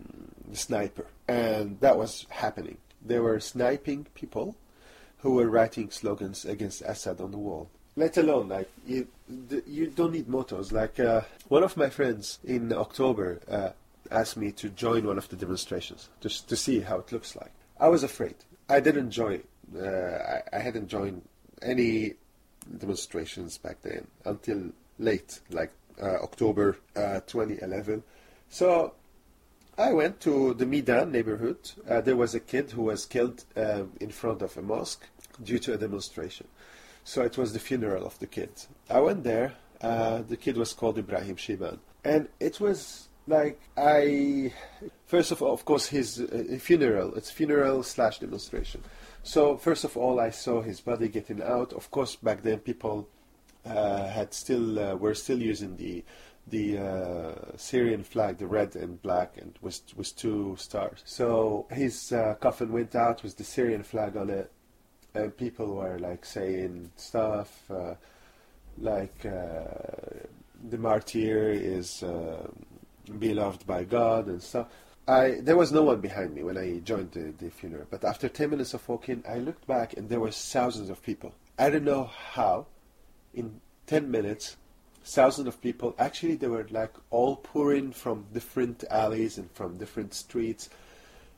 sniper, 0.54 1.06
and 1.28 1.80
that 1.80 1.98
was 1.98 2.26
happening 2.30 2.78
they 3.04 3.20
were 3.20 3.40
sniping 3.40 4.08
people 4.14 4.56
who 5.20 5.34
were 5.36 5.50
writing 5.50 5.90
slogans 5.92 6.46
against 6.46 6.82
Assad 6.82 7.22
on 7.22 7.32
the 7.32 7.38
wall. 7.38 7.70
Let 7.96 8.18
alone, 8.18 8.50
like, 8.50 8.70
you, 8.86 9.08
you 9.68 9.88
don't 9.88 10.14
need 10.14 10.30
mottos. 10.30 10.72
Like, 10.72 11.00
uh, 11.00 11.22
one 11.50 11.64
of 11.64 11.76
my 11.76 11.90
friends 11.90 12.40
in 12.44 12.72
October 12.72 13.42
uh, 13.50 13.70
asked 14.12 14.38
me 14.38 14.52
to 14.54 14.70
join 14.70 15.06
one 15.06 15.18
of 15.18 15.30
the 15.30 15.36
demonstrations 15.36 16.10
just 16.20 16.50
to 16.50 16.56
see 16.56 16.82
how 16.82 17.00
it 17.00 17.12
looks 17.12 17.36
like. 17.36 17.52
I 17.80 17.88
was 17.88 18.04
afraid. 18.04 18.36
I 18.70 18.80
didn't 18.80 19.12
join. 19.12 19.44
Uh, 19.76 19.88
I, 19.88 20.42
I 20.54 20.60
hadn't 20.60 20.88
joined 20.88 21.22
any 21.62 22.14
demonstrations 22.78 23.58
back 23.58 23.82
then 23.82 24.08
until 24.26 24.72
late, 25.00 25.40
like 25.50 25.72
uh, 26.02 26.18
October 26.22 26.78
uh, 26.96 27.22
2011. 27.22 28.04
So 28.50 28.94
I 29.78 29.94
went 29.94 30.20
to 30.22 30.54
the 30.54 30.66
Midan 30.66 31.12
neighborhood. 31.12 31.72
Uh, 31.90 32.02
there 32.02 32.16
was 32.16 32.36
a 32.36 32.40
kid 32.40 32.72
who 32.72 32.84
was 32.84 33.06
killed 33.06 33.44
uh, 33.56 33.84
in 34.00 34.10
front 34.10 34.42
of 34.42 34.56
a 34.58 34.62
mosque 34.62 35.08
due 35.44 35.60
to 35.60 35.74
a 35.74 35.78
demonstration. 35.78 36.48
So 37.04 37.24
it 37.24 37.38
was 37.38 37.54
the 37.54 37.60
funeral 37.60 38.06
of 38.06 38.20
the 38.20 38.28
kid. 38.28 38.52
I 38.90 39.00
went 39.00 39.24
there. 39.24 39.54
Uh, 39.82 40.22
the 40.22 40.38
kid 40.38 40.58
was 40.58 40.74
called 40.74 40.98
Ibrahim 41.00 41.36
Shiban. 41.36 41.80
And 42.04 42.30
it 42.40 42.60
was 42.60 43.08
like, 43.32 43.60
I. 43.78 44.54
First 45.08 45.32
of 45.32 45.42
all, 45.42 45.54
of 45.54 45.66
course, 45.66 45.88
his 45.88 46.20
uh, 46.20 46.58
funeral. 46.60 47.16
It's 47.16 47.32
funeral 47.32 47.84
slash 47.84 48.20
demonstration. 48.20 48.82
So, 49.24 49.58
first 49.58 49.84
of 49.84 49.98
all, 49.98 50.20
I 50.20 50.30
saw 50.30 50.62
his 50.62 50.82
body 50.82 51.08
getting 51.08 51.42
out. 51.42 51.74
Of 51.74 51.90
course, 51.92 52.16
back 52.16 52.44
then 52.44 52.60
people 52.60 53.08
uh, 53.66 54.08
had 54.08 54.34
still 54.34 54.80
uh, 54.80 54.96
were 54.96 55.16
still 55.16 55.42
using 55.42 55.78
the 55.78 56.04
the 56.48 56.78
uh, 56.78 57.58
Syrian 57.58 58.04
flag, 58.04 58.38
the 58.38 58.48
red 58.48 58.76
and 58.76 59.02
black, 59.02 59.38
and 59.38 59.58
with 59.62 59.82
with 59.96 60.16
two 60.16 60.56
stars. 60.58 61.02
So 61.06 61.66
his 61.72 62.12
uh, 62.12 62.36
coffin 62.40 62.72
went 62.72 62.96
out 62.96 63.24
with 63.24 63.38
the 63.38 63.44
Syrian 63.44 63.84
flag 63.84 64.18
on 64.18 64.30
it, 64.30 64.52
and 65.14 65.36
people 65.36 65.76
were 65.76 66.00
like 66.00 66.26
saying 66.26 66.92
stuff 66.96 67.70
uh, 67.70 67.96
like 68.78 69.26
uh, 69.26 70.26
the 70.70 70.78
martyr 70.78 71.52
is 71.52 72.04
uh, 73.14 73.18
beloved 73.18 73.66
by 73.66 73.84
God 73.84 74.28
and 74.28 74.42
stuff. 74.42 74.68
I 75.08 75.40
there 75.42 75.58
was 75.58 75.72
no 75.72 75.84
one 75.84 76.00
behind 76.00 76.36
me 76.36 76.44
when 76.44 76.58
I 76.58 76.80
joined 76.80 77.12
the, 77.12 77.34
the 77.38 77.50
funeral, 77.50 77.88
but 77.90 78.04
after 78.04 78.30
ten 78.30 78.52
minutes 78.52 78.74
of 78.74 78.88
walking, 78.88 79.24
I 79.28 79.40
looked 79.40 79.66
back 79.68 79.98
and 79.98 80.10
there 80.10 80.20
were 80.20 80.32
thousands 80.32 80.90
of 80.90 81.02
people. 81.02 81.34
I 81.58 81.70
don't 81.70 81.84
know 81.84 82.06
how, 82.06 82.68
in 83.34 83.62
ten 83.88 84.12
minutes 84.12 84.58
thousands 85.04 85.48
of 85.48 85.60
people. 85.62 85.96
Actually, 85.98 86.36
they 86.36 86.48
were 86.48 86.68
like 86.70 86.94
all 87.10 87.36
pouring 87.38 87.92
from 87.92 88.26
different 88.34 88.84
alleys 88.92 89.38
and 89.38 89.52
from 89.52 89.78
different 89.78 90.14
streets, 90.14 90.70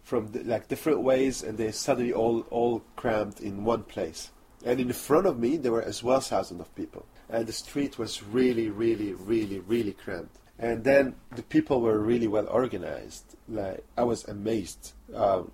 from 0.04 0.32
the, 0.34 0.44
like 0.44 0.68
different 0.68 1.02
ways, 1.02 1.44
and 1.44 1.58
they 1.58 1.72
suddenly 1.72 2.14
all 2.14 2.42
all 2.50 2.84
crammed 2.96 3.40
in 3.40 3.64
one 3.64 3.84
place. 3.84 4.32
And 4.66 4.80
in 4.80 4.92
front 4.94 5.26
of 5.26 5.40
me, 5.40 5.58
there 5.58 5.72
were 5.72 5.82
as 5.82 6.04
well 6.04 6.20
thousands 6.20 6.62
of 6.62 6.76
people, 6.76 7.06
and 7.30 7.48
the 7.48 7.54
street 7.54 7.98
was 7.98 8.24
really, 8.24 8.70
really, 8.70 9.14
really, 9.14 9.60
really 9.60 9.94
crammed. 9.94 10.30
And 10.60 10.84
then 10.84 11.16
the 11.36 11.44
people 11.44 11.82
were 11.82 12.00
really 12.00 12.28
well 12.28 12.48
organized. 12.48 13.36
Like 13.50 13.84
I 13.98 14.04
was 14.04 14.26
amazed. 14.26 14.94
Um, 15.13 15.52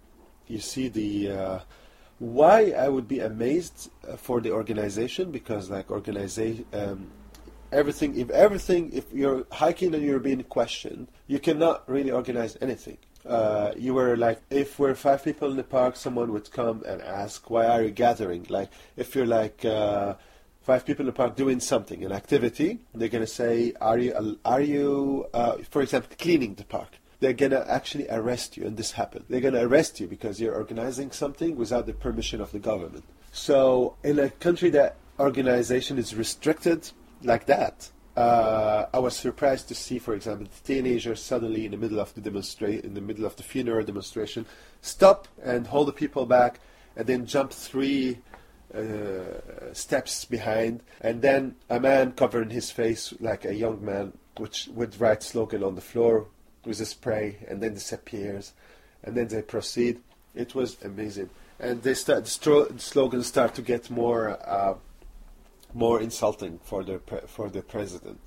you 0.48 0.60
see 0.60 0.88
the. 0.88 1.32
Uh, 1.32 1.60
why 2.20 2.72
I 2.72 2.90
would 2.90 3.08
be 3.08 3.20
amazed 3.20 3.90
uh, 4.08 4.18
for 4.18 4.42
the 4.42 4.52
organization 4.52 5.32
because 5.32 5.70
like 5.70 5.90
organization 5.90 6.66
um, 6.74 7.08
everything 7.72 8.18
if 8.18 8.30
everything 8.30 8.92
if 8.92 9.06
you're 9.14 9.46
hiking 9.52 9.96
and 9.96 10.04
you're 10.04 10.20
being 10.20 10.44
questioned 10.44 11.08
you 11.28 11.40
cannot 11.40 11.90
really 11.90 12.12
organize 12.12 12.58
anything 12.62 12.98
uh, 13.26 13.72
you 13.78 13.94
were 13.94 14.18
like 14.18 14.42
if 14.50 14.80
we're 14.80 14.96
five 14.96 15.24
people 15.24 15.50
in 15.50 15.56
the 15.56 15.64
park 15.64 15.96
someone 15.96 16.34
would 16.34 16.52
come 16.52 16.84
and 16.86 17.02
ask 17.02 17.50
why 17.50 17.66
are 17.66 17.84
you 17.84 17.92
gathering 17.92 18.46
like 18.50 18.70
if 18.98 19.16
you're 19.16 19.26
like 19.26 19.64
uh, 19.64 20.14
five 20.62 20.86
people 20.86 21.04
in 21.04 21.08
the 21.08 21.14
park 21.14 21.36
doing 21.36 21.60
something 21.60 22.04
an 22.04 22.12
activity 22.12 22.80
they're 22.94 23.08
going 23.08 23.24
to 23.24 23.28
say 23.28 23.74
are 23.82 23.98
you 23.98 24.38
are 24.46 24.62
you 24.62 25.26
uh, 25.34 25.58
for 25.70 25.82
example 25.82 26.10
cleaning 26.18 26.56
the 26.56 26.66
park 26.66 26.98
they're 27.20 27.34
going 27.34 27.52
to 27.52 27.72
actually 27.72 28.08
arrest 28.10 28.58
you 28.58 28.66
and 28.66 28.78
this 28.78 28.94
happened 28.94 29.26
they're 29.30 29.42
going 29.42 29.54
to 29.54 29.62
arrest 29.62 30.00
you 30.00 30.08
because 30.08 30.40
you're 30.40 30.56
organizing 30.56 31.12
something 31.12 31.56
without 31.56 31.86
the 31.86 31.94
permission 31.94 32.40
of 32.42 32.52
the 32.52 32.60
government 32.60 33.04
so 33.32 33.96
in 34.04 34.20
a 34.20 34.30
country 34.30 34.70
that 34.70 34.96
organization 35.20 35.98
is 35.98 36.16
restricted 36.16 36.90
like 37.24 37.46
that. 37.48 37.90
Uh, 38.16 38.86
I 38.94 39.00
was 39.00 39.16
surprised 39.16 39.68
to 39.70 39.76
see, 39.76 40.00
for 40.00 40.14
example, 40.14 40.48
the 40.48 40.74
teenagers 40.74 41.22
suddenly 41.22 41.66
in 41.66 41.72
the 41.72 41.78
middle 41.78 42.00
of 42.00 42.14
the 42.14 42.22
demonstra- 42.22 42.84
in 42.84 42.94
the 42.94 43.02
middle 43.02 43.26
of 43.26 43.36
the 43.36 43.44
funeral 43.44 43.86
demonstration, 43.86 44.46
stop 44.82 45.28
and 45.44 45.68
hold 45.68 45.88
the 45.88 45.94
people 45.94 46.26
back, 46.26 46.60
and 46.96 47.08
then 47.08 47.26
jump 47.26 47.52
three 47.52 48.20
uh, 48.76 49.74
steps 49.74 50.26
behind, 50.26 50.82
and 51.02 51.22
then 51.22 51.56
a 51.70 51.80
man 51.80 52.12
covering 52.12 52.50
his 52.50 52.72
face 52.72 53.14
like 53.20 53.46
a 53.46 53.56
young 53.56 53.84
man, 53.84 54.14
which 54.38 54.70
would 54.74 55.00
write 55.00 55.24
slogan 55.24 55.64
on 55.64 55.76
the 55.76 55.82
floor 55.82 56.28
with 56.66 56.80
a 56.80 56.86
spray, 56.86 57.38
and 57.48 57.62
then 57.62 57.74
disappears, 57.74 58.54
and 59.04 59.16
then 59.16 59.28
they 59.28 59.42
proceed. 59.42 60.00
It 60.36 60.54
was 60.54 60.78
amazing, 60.84 61.30
and 61.60 61.82
they 61.82 61.96
start 61.96 62.26
the, 62.26 62.30
stro- 62.30 62.80
slogans 62.80 63.28
start 63.28 63.56
to 63.56 63.62
get 63.62 63.90
more 63.90 64.38
uh, 64.48 64.76
more 65.74 66.02
insulting 66.02 66.60
for 66.64 66.84
the 66.84 67.00
pre- 67.00 67.28
for 67.28 67.50
the 67.50 67.62
president. 67.62 68.20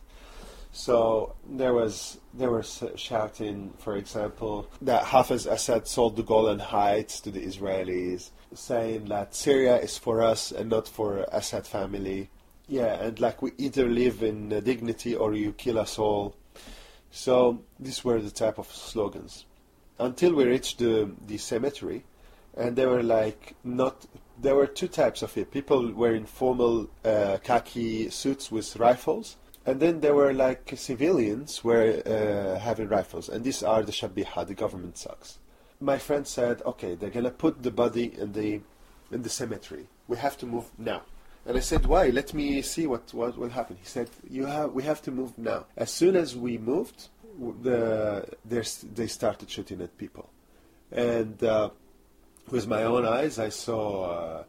So 0.73 1.35
there 1.47 1.75
was 1.75 2.19
they 2.33 2.47
were 2.47 2.63
shouting, 2.63 3.75
for 3.79 3.97
example, 3.97 4.69
that 4.81 5.05
Hafez 5.05 5.51
Assad 5.51 5.87
sold 5.87 6.17
the 6.17 6.23
Golan 6.23 6.61
Heights 6.61 7.21
to 7.21 7.31
the 7.31 7.45
Israelis, 7.45 8.31
saying 8.55 9.05
that 9.07 9.35
Syria 9.35 9.77
is 9.79 9.99
for 9.99 10.23
us 10.23 10.51
and 10.51 10.71
not 10.71 10.89
for 10.89 11.27
Assad 11.31 11.67
family. 11.67 12.31
Yeah, 12.69 12.95
and 12.95 13.21
like 13.21 13.43
we 13.43 13.53
either 13.59 13.87
live 13.87 14.23
in 14.23 14.49
dignity 14.49 15.15
or 15.15 15.35
you 15.35 15.53
kill 15.53 15.79
us 15.79 15.99
all. 15.99 16.37
So 17.11 17.63
these 17.79 18.03
were 18.03 18.21
the 18.21 18.31
type 18.31 18.57
of 18.59 18.73
slogans. 18.73 19.45
Until 19.99 20.35
we 20.35 20.45
reached 20.45 20.79
the 20.79 21.11
the 21.27 21.37
cemetery, 21.37 22.05
and 22.57 22.77
they 22.77 22.87
were 22.87 23.03
like 23.03 23.55
not. 23.63 24.07
There 24.41 24.57
were 24.57 24.67
two 24.67 24.89
types 24.89 25.21
of 25.23 25.37
it. 25.37 25.51
People 25.51 25.93
wearing 25.93 26.25
formal 26.25 26.89
uh, 27.05 27.37
khaki 27.45 28.09
suits 28.09 28.51
with 28.51 28.75
rifles 28.77 29.37
and 29.65 29.81
then 29.81 30.01
there 30.01 30.15
were 30.15 30.33
like 30.33 30.73
civilians 30.77 31.63
were 31.63 32.03
uh, 32.05 32.59
having 32.59 32.89
rifles, 32.89 33.29
and 33.29 33.45
these 33.45 33.63
are 33.63 33.83
the 33.83 33.93
shabiha, 33.93 34.47
the 34.47 34.55
government 34.55 34.99
sucks. 34.99 35.39
My 35.81 35.99
friend 35.99 36.27
said, 36.27 36.63
"Okay, 36.63 36.95
they're 36.95 37.11
gonna 37.11 37.31
put 37.31 37.63
the 37.63 37.71
body 37.71 38.13
in 38.19 38.33
the 38.33 38.61
in 39.11 39.23
the 39.23 39.29
cemetery. 39.29 39.87
We 40.09 40.17
have 40.17 40.37
to 40.39 40.47
move 40.47 40.67
now." 40.79 41.03
And 41.47 41.57
I 41.57 41.61
said, 41.61 41.87
"Why? 41.87 42.09
Let 42.09 42.35
me 42.35 42.63
see 42.63 42.87
what 42.87 43.13
what 43.15 43.37
will 43.39 43.51
happen." 43.51 43.77
He 43.81 43.87
said, 43.87 44.11
"You 44.29 44.47
have 44.47 44.73
we 44.73 44.83
have 44.85 45.03
to 45.03 45.11
move 45.11 45.37
now. 45.39 45.67
As 45.77 45.91
soon 45.91 46.17
as 46.17 46.37
we 46.37 46.59
moved, 46.59 47.09
the 47.63 48.27
they 48.95 49.07
started 49.07 49.49
shooting 49.51 49.81
at 49.81 49.97
people, 49.97 50.29
and 50.91 51.43
uh, 51.43 51.71
with 52.51 52.67
my 52.67 52.83
own 52.83 53.05
eyes, 53.05 53.39
I 53.39 53.49
saw 53.49 53.85
uh, 54.05 54.45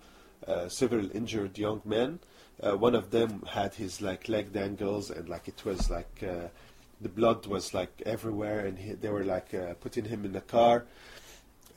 uh, 0.47 0.69
several 0.69 1.09
injured 1.15 1.57
young 1.57 1.81
men." 1.85 2.19
Uh, 2.61 2.77
one 2.77 2.95
of 2.95 3.11
them 3.11 3.43
had 3.49 3.73
his 3.75 4.01
like 4.01 4.29
leg 4.29 4.53
dangles 4.53 5.09
and 5.09 5.27
like 5.27 5.47
it 5.47 5.63
was 5.65 5.89
like 5.89 6.23
uh, 6.23 6.47
the 7.01 7.09
blood 7.09 7.45
was 7.47 7.73
like 7.73 8.01
everywhere 8.05 8.65
and 8.65 8.77
he, 8.77 8.93
they 8.93 9.09
were 9.09 9.23
like 9.23 9.53
uh, 9.53 9.73
putting 9.75 10.05
him 10.05 10.25
in 10.25 10.33
the 10.33 10.41
car 10.41 10.85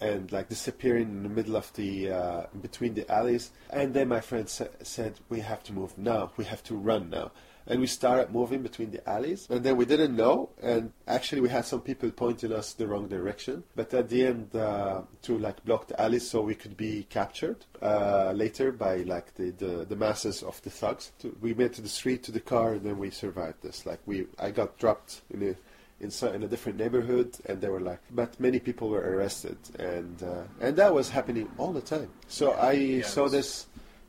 and 0.00 0.30
like 0.30 0.48
disappearing 0.48 1.08
in 1.08 1.22
the 1.22 1.28
middle 1.28 1.56
of 1.56 1.72
the 1.74 2.10
uh, 2.10 2.46
between 2.60 2.94
the 2.94 3.10
alleys. 3.10 3.50
And 3.70 3.94
then 3.94 4.08
my 4.08 4.20
friend 4.20 4.48
sa- 4.48 4.66
said 4.82 5.14
we 5.28 5.40
have 5.40 5.62
to 5.64 5.72
move 5.72 5.96
now. 5.96 6.32
We 6.36 6.44
have 6.44 6.62
to 6.64 6.74
run 6.74 7.10
now 7.10 7.32
and 7.66 7.80
we 7.80 7.86
started 7.86 8.32
moving 8.32 8.62
between 8.62 8.90
the 8.90 9.08
alleys. 9.08 9.46
And 9.50 9.64
then 9.64 9.76
we 9.76 9.84
didn't 9.84 10.14
know 10.16 10.50
and 10.62 10.92
actually 11.06 11.40
we 11.40 11.48
had 11.48 11.64
some 11.64 11.80
people 11.80 12.10
pointing 12.10 12.52
us 12.52 12.72
the 12.74 12.86
wrong 12.86 13.08
direction. 13.08 13.64
But 13.74 13.92
at 13.94 14.08
the 14.08 14.26
end 14.26 14.54
uh, 14.54 15.02
to 15.22 15.38
like 15.38 15.64
block 15.64 15.88
the 15.88 16.00
alleys 16.00 16.28
so 16.28 16.40
we 16.42 16.54
could 16.54 16.76
be 16.76 17.06
captured 17.08 17.64
uh, 17.82 18.32
later 18.32 18.72
by 18.72 18.98
like 18.98 19.34
the, 19.34 19.50
the, 19.50 19.84
the, 19.84 19.96
masses 19.96 20.42
of 20.42 20.60
the 20.62 20.70
thugs. 20.70 21.12
To, 21.20 21.36
we 21.40 21.54
made 21.54 21.72
to 21.74 21.82
the 21.82 21.88
street 21.88 22.22
to 22.24 22.32
the 22.32 22.40
car 22.40 22.74
and 22.74 22.82
then 22.82 22.98
we 22.98 23.10
survived 23.10 23.62
this. 23.62 23.86
Like 23.86 24.00
we 24.06 24.26
I 24.38 24.50
got 24.50 24.78
dropped 24.78 25.22
in 25.30 25.42
a 25.42 25.54
in, 25.98 26.10
in 26.34 26.42
a 26.42 26.48
different 26.48 26.78
neighborhood 26.78 27.34
and 27.46 27.58
they 27.60 27.70
were 27.70 27.80
like 27.80 28.00
but 28.10 28.38
many 28.38 28.60
people 28.60 28.90
were 28.90 29.00
arrested 29.00 29.56
and 29.78 30.22
uh, 30.22 30.42
and 30.60 30.76
that 30.76 30.92
was 30.92 31.08
happening 31.08 31.48
all 31.58 31.72
the 31.72 31.80
time. 31.80 32.10
So 32.28 32.52
I 32.52 32.72
yeah, 32.72 33.04
saw 33.04 33.28
this 33.28 33.66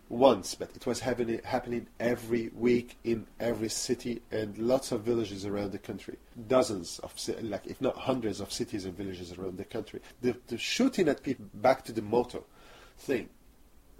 once, 0.10 0.56
but 0.56 0.70
it 0.76 0.86
was 0.86 1.02
happening, 1.02 1.42
happening 1.44 1.88
every 2.00 2.50
week 2.54 2.98
in 3.04 3.26
every 3.40 3.70
city 3.70 4.22
and 4.32 4.58
lots 4.58 4.92
of 4.92 5.02
villages 5.02 5.46
around 5.46 5.72
the 5.72 5.78
country. 5.78 6.18
Dozens 6.48 7.00
of, 7.00 7.14
like 7.42 7.68
if 7.68 7.82
not 7.82 7.98
hundreds 7.98 8.40
of 8.40 8.52
cities 8.52 8.86
and 8.86 8.96
villages 8.96 9.34
around 9.34 9.58
the 9.58 9.66
country. 9.66 10.02
The, 10.22 10.36
the 10.48 10.58
shooting 10.58 11.10
at 11.10 11.24
people, 11.24 11.46
back 11.54 11.84
to 11.86 11.92
the 11.92 12.02
motto 12.02 12.46
thing, 12.98 13.30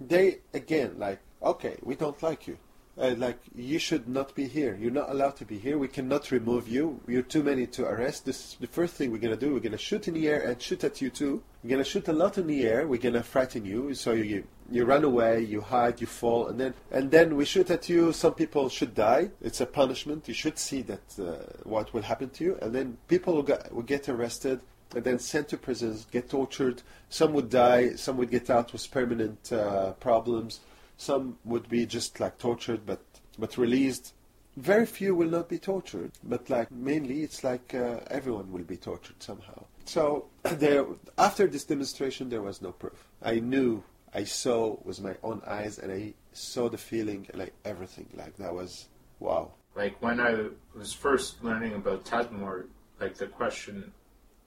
they, 0.00 0.38
again, 0.54 0.94
like, 0.98 1.20
okay, 1.42 1.76
we 1.82 1.94
don't 1.94 2.22
like 2.22 2.46
you. 2.46 2.58
Uh, 3.00 3.14
like 3.16 3.38
you 3.54 3.78
should 3.78 4.08
not 4.08 4.34
be 4.34 4.48
here. 4.48 4.76
You're 4.80 4.90
not 4.90 5.10
allowed 5.10 5.36
to 5.36 5.44
be 5.44 5.56
here. 5.56 5.78
We 5.78 5.86
cannot 5.86 6.32
remove 6.32 6.66
you. 6.66 7.00
You're 7.06 7.22
too 7.22 7.44
many 7.44 7.64
to 7.68 7.84
arrest. 7.86 8.24
This 8.24 8.40
is 8.40 8.56
the 8.58 8.66
first 8.66 8.94
thing 8.94 9.12
we're 9.12 9.18
gonna 9.18 9.36
do. 9.36 9.54
We're 9.54 9.60
gonna 9.60 9.78
shoot 9.78 10.08
in 10.08 10.14
the 10.14 10.26
air 10.26 10.40
and 10.40 10.60
shoot 10.60 10.82
at 10.82 11.00
you 11.00 11.08
too. 11.08 11.44
We're 11.62 11.70
gonna 11.70 11.84
shoot 11.84 12.08
a 12.08 12.12
lot 12.12 12.38
in 12.38 12.46
the 12.46 12.66
air. 12.66 12.86
We're 12.86 13.00
gonna 13.00 13.22
frighten 13.22 13.64
you, 13.64 13.94
so 13.94 14.12
you 14.12 14.44
you 14.70 14.84
run 14.84 15.02
away, 15.04 15.42
you 15.42 15.60
hide, 15.60 16.00
you 16.00 16.06
fall, 16.06 16.48
and 16.48 16.60
then 16.60 16.74
and 16.90 17.10
then 17.10 17.36
we 17.36 17.44
shoot 17.44 17.70
at 17.70 17.88
you. 17.88 18.12
Some 18.12 18.34
people 18.34 18.68
should 18.68 18.94
die. 18.94 19.30
It's 19.40 19.60
a 19.60 19.66
punishment. 19.66 20.28
You 20.28 20.34
should 20.34 20.58
see 20.58 20.82
that 20.82 21.18
uh, 21.18 21.44
what 21.64 21.92
will 21.92 22.02
happen 22.02 22.30
to 22.30 22.44
you, 22.44 22.58
and 22.62 22.74
then 22.74 22.98
people 23.08 23.34
will 23.34 23.42
get, 23.42 23.74
will 23.74 23.82
get 23.82 24.08
arrested 24.08 24.60
and 24.94 25.04
then 25.04 25.18
sent 25.18 25.48
to 25.48 25.58
prisons, 25.58 26.06
get 26.10 26.30
tortured. 26.30 26.82
Some 27.10 27.34
would 27.34 27.50
die. 27.50 27.94
Some 27.96 28.16
would 28.16 28.30
get 28.30 28.48
out 28.48 28.72
with 28.72 28.90
permanent 28.90 29.52
uh, 29.52 29.92
problems 29.92 30.60
some 30.98 31.38
would 31.44 31.68
be 31.68 31.86
just 31.86 32.20
like 32.20 32.38
tortured 32.38 32.84
but 32.84 33.00
but 33.38 33.56
released. 33.56 34.14
Very 34.56 34.84
few 34.84 35.14
will 35.14 35.30
not 35.30 35.48
be 35.48 35.58
tortured, 35.58 36.10
but 36.24 36.50
like 36.50 36.70
mainly 36.72 37.22
it's 37.22 37.44
like 37.44 37.72
uh, 37.72 38.00
everyone 38.08 38.50
will 38.52 38.64
be 38.64 38.76
tortured 38.76 39.22
somehow. 39.22 39.64
So 39.88 40.26
there, 40.42 40.84
after 41.16 41.46
this 41.46 41.64
demonstration, 41.64 42.28
there 42.28 42.42
was 42.42 42.60
no 42.60 42.72
proof. 42.72 43.08
I 43.22 43.40
knew, 43.40 43.82
I 44.12 44.24
saw 44.24 44.76
with 44.84 45.00
my 45.00 45.16
own 45.22 45.40
eyes, 45.46 45.78
and 45.78 45.90
I 45.90 46.12
saw 46.32 46.68
the 46.68 46.76
feeling, 46.76 47.26
like 47.32 47.54
everything. 47.64 48.06
Like 48.14 48.36
that 48.36 48.54
was 48.54 48.88
wow. 49.18 49.52
Like 49.74 50.00
when 50.02 50.20
I 50.20 50.48
was 50.76 50.92
first 50.92 51.42
learning 51.42 51.74
about 51.74 52.04
Tadmor, 52.04 52.66
like 53.00 53.16
the 53.16 53.28
question 53.28 53.92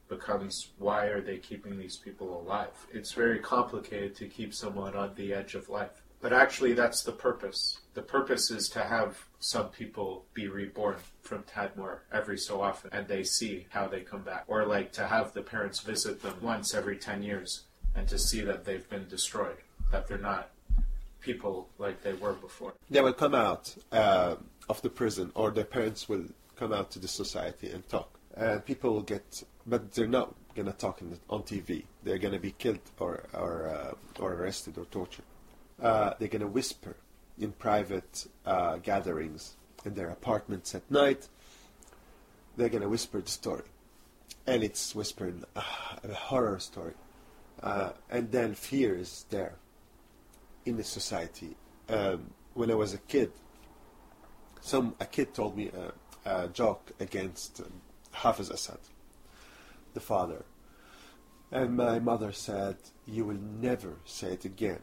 becomes 0.09 0.67
why 0.77 1.05
are 1.05 1.21
they 1.21 1.37
keeping 1.37 1.75
these 1.79 1.97
people 1.97 2.41
alive? 2.41 2.77
It's 2.93 3.13
very 3.13 3.39
complicated 3.39 4.15
to 4.17 4.27
keep 4.27 4.53
someone 4.53 4.95
on 4.95 5.15
the 5.15 5.33
edge 5.33 5.55
of 5.55 5.69
life. 5.69 6.03
But 6.21 6.33
actually, 6.33 6.73
that's 6.73 7.01
the 7.01 7.13
purpose. 7.13 7.79
The 7.93 8.01
purpose 8.01 8.51
is 8.51 8.69
to 8.69 8.83
have 8.83 9.25
some 9.39 9.67
people 9.69 10.25
be 10.33 10.47
reborn 10.47 10.95
from 11.23 11.43
Tadmor 11.43 11.99
every 12.11 12.37
so 12.37 12.61
often 12.61 12.89
and 12.93 13.07
they 13.07 13.23
see 13.23 13.67
how 13.69 13.87
they 13.87 14.01
come 14.01 14.21
back. 14.21 14.45
Or 14.47 14.65
like 14.65 14.93
to 14.93 15.07
have 15.07 15.33
the 15.33 15.41
parents 15.41 15.81
visit 15.81 16.21
them 16.21 16.35
once 16.41 16.73
every 16.73 16.97
10 16.97 17.21
years 17.21 17.63
and 17.95 18.07
to 18.07 18.17
see 18.17 18.41
that 18.41 18.63
they've 18.63 18.89
been 18.89 19.07
destroyed, 19.09 19.57
that 19.91 20.07
they're 20.07 20.17
not 20.17 20.51
people 21.19 21.67
like 21.77 22.01
they 22.01 22.13
were 22.13 22.33
before. 22.33 22.73
They 22.89 23.01
will 23.01 23.13
come 23.13 23.35
out 23.35 23.75
uh, 23.91 24.35
of 24.69 24.81
the 24.81 24.89
prison 24.89 25.31
or 25.35 25.51
their 25.51 25.65
parents 25.65 26.07
will 26.07 26.25
come 26.55 26.71
out 26.71 26.91
to 26.91 26.99
the 26.99 27.09
society 27.09 27.71
and 27.71 27.87
talk. 27.89 28.09
And 28.35 28.65
people 28.65 28.93
will 28.93 29.01
get, 29.01 29.43
but 29.67 29.91
they're 29.91 30.07
not 30.07 30.33
going 30.55 30.67
to 30.67 30.73
talk 30.73 30.99
the, 30.99 31.19
on 31.29 31.43
TV. 31.43 31.83
They're 32.03 32.17
going 32.17 32.33
to 32.33 32.39
be 32.39 32.51
killed 32.51 32.79
or, 32.99 33.25
or, 33.33 33.67
uh, 33.67 34.21
or 34.23 34.33
arrested 34.33 34.77
or 34.77 34.85
tortured 34.85 35.25
uh, 35.81 36.13
they're 36.19 36.27
going 36.27 36.41
to 36.41 36.47
whisper 36.47 36.95
in 37.39 37.51
private 37.53 38.27
uh, 38.45 38.77
gatherings 38.77 39.55
in 39.85 39.93
their 39.93 40.09
apartments 40.09 40.75
at 40.75 40.89
night. 40.91 41.27
They're 42.57 42.69
going 42.69 42.83
to 42.83 42.89
whisper 42.89 43.21
the 43.21 43.29
story. 43.29 43.63
And 44.45 44.63
it's 44.63 44.95
whispered 44.95 45.43
uh, 45.55 45.61
a 46.03 46.13
horror 46.13 46.59
story. 46.59 46.93
Uh, 47.61 47.91
and 48.09 48.31
then 48.31 48.55
fear 48.55 48.95
is 48.95 49.25
there 49.29 49.55
in 50.65 50.77
the 50.77 50.83
society. 50.83 51.55
Um, 51.89 52.31
when 52.53 52.71
I 52.71 52.75
was 52.75 52.93
a 52.93 52.97
kid, 52.97 53.31
some 54.61 54.95
a 54.99 55.05
kid 55.05 55.33
told 55.33 55.57
me 55.57 55.71
a, 56.25 56.43
a 56.43 56.47
joke 56.49 56.91
against 56.99 57.61
um, 57.61 57.71
Hafiz 58.11 58.49
Assad, 58.49 58.79
the 59.93 59.99
father. 59.99 60.43
And 61.51 61.75
my 61.75 61.99
mother 61.99 62.31
said, 62.31 62.77
You 63.05 63.25
will 63.25 63.39
never 63.59 63.95
say 64.05 64.33
it 64.33 64.45
again 64.45 64.81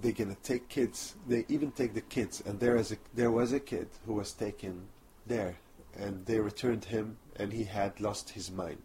they're 0.00 0.12
gonna 0.12 0.36
take 0.42 0.68
kids. 0.68 1.14
They 1.26 1.44
even 1.48 1.70
take 1.72 1.94
the 1.94 2.02
kids, 2.02 2.42
and 2.44 2.60
there 2.60 2.76
is 2.76 2.92
a 2.92 2.96
there 3.14 3.30
was 3.30 3.52
a 3.52 3.60
kid 3.60 3.88
who 4.06 4.14
was 4.14 4.32
taken 4.32 4.88
there, 5.26 5.56
and 5.98 6.24
they 6.26 6.38
returned 6.38 6.84
him, 6.84 7.16
and 7.36 7.52
he 7.52 7.64
had 7.64 8.00
lost 8.00 8.30
his 8.30 8.50
mind. 8.50 8.82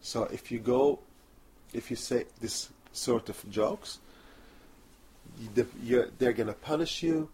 So 0.00 0.24
if 0.24 0.52
you 0.52 0.58
go, 0.58 1.00
if 1.72 1.90
you 1.90 1.96
say 1.96 2.26
this 2.40 2.68
sort 2.92 3.28
of 3.28 3.50
jokes, 3.50 3.98
they're 5.54 6.32
gonna 6.32 6.52
punish 6.52 7.02
you, 7.02 7.28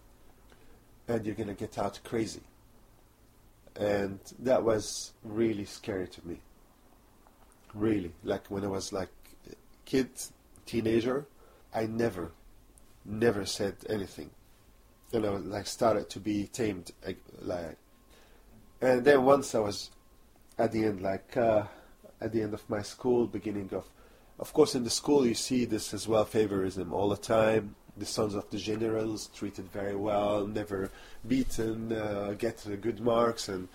and 1.09 1.27
you're 1.27 1.35
gonna 1.35 1.55
get 1.55 1.79
out 1.79 2.01
crazy. 2.05 2.43
And 3.77 4.21
that 4.39 4.63
was 4.63 5.13
really 5.25 5.65
scary 5.65 6.07
to 6.07 6.27
me. 6.27 6.39
Really, 7.75 8.13
like 8.23 8.47
when 8.49 8.65
I 8.65 8.69
was 8.69 8.93
like 8.93 9.11
kid, 9.85 10.09
teenager, 10.65 11.27
I 11.75 11.87
never 11.87 12.31
never 13.05 13.45
said 13.45 13.77
anything 13.89 14.31
you 15.15 15.21
know, 15.21 15.37
like 15.37 15.67
started 15.67 16.11
to 16.11 16.19
be 16.19 16.49
tamed, 16.49 16.91
like, 17.41 17.77
and 18.81 19.05
then 19.05 19.25
once 19.25 19.55
I 19.55 19.61
was 19.61 19.91
at 20.59 20.73
the 20.73 20.85
end, 20.85 21.03
like 21.03 21.37
uh, 21.37 21.63
at 22.21 22.33
the 22.33 22.43
end 22.43 22.53
of 22.53 22.69
my 22.69 22.83
school, 22.83 23.27
beginning 23.27 23.71
of, 23.73 23.85
of 24.41 24.53
course, 24.53 24.75
in 24.75 24.83
the 24.83 24.91
school 24.91 25.25
you 25.25 25.35
see 25.35 25.65
this 25.65 25.95
as 25.95 26.09
well, 26.09 26.27
favorism 26.27 26.93
all 26.93 27.09
the 27.09 27.17
time. 27.17 27.77
The 27.97 28.07
sons 28.07 28.35
of 28.35 28.51
the 28.51 28.59
generals 28.59 29.29
treated 29.29 29.71
very 29.71 29.95
well, 29.95 30.49
never 30.49 30.91
beaten, 31.29 31.93
uh, 31.93 32.35
get 32.37 32.67
good 32.81 32.99
marks, 32.99 33.49
and 33.49 33.69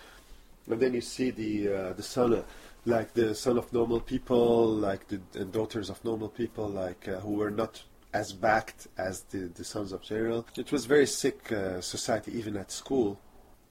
and 0.69 0.77
then 0.77 0.93
you 0.93 0.99
see 0.99 1.31
the 1.31 1.73
uh, 1.73 1.93
the 1.93 2.03
son, 2.03 2.43
like 2.85 3.13
the 3.13 3.33
son 3.33 3.57
of 3.57 3.71
normal 3.71 4.01
people, 4.01 4.67
like 4.67 5.07
the 5.07 5.21
and 5.35 5.53
daughters 5.53 5.89
of 5.89 6.03
normal 6.03 6.27
people, 6.27 6.67
like 6.67 7.07
uh, 7.07 7.21
who 7.21 7.35
were 7.35 7.49
not 7.49 7.81
as 8.13 8.33
backed 8.33 8.87
as 8.97 9.21
the 9.31 9.49
the 9.53 9.63
sons 9.63 9.91
of 9.91 10.01
general. 10.01 10.45
It 10.57 10.71
was 10.71 10.85
very 10.85 11.05
sick 11.05 11.51
uh, 11.51 11.81
society, 11.81 12.37
even 12.37 12.57
at 12.57 12.71
school. 12.71 13.19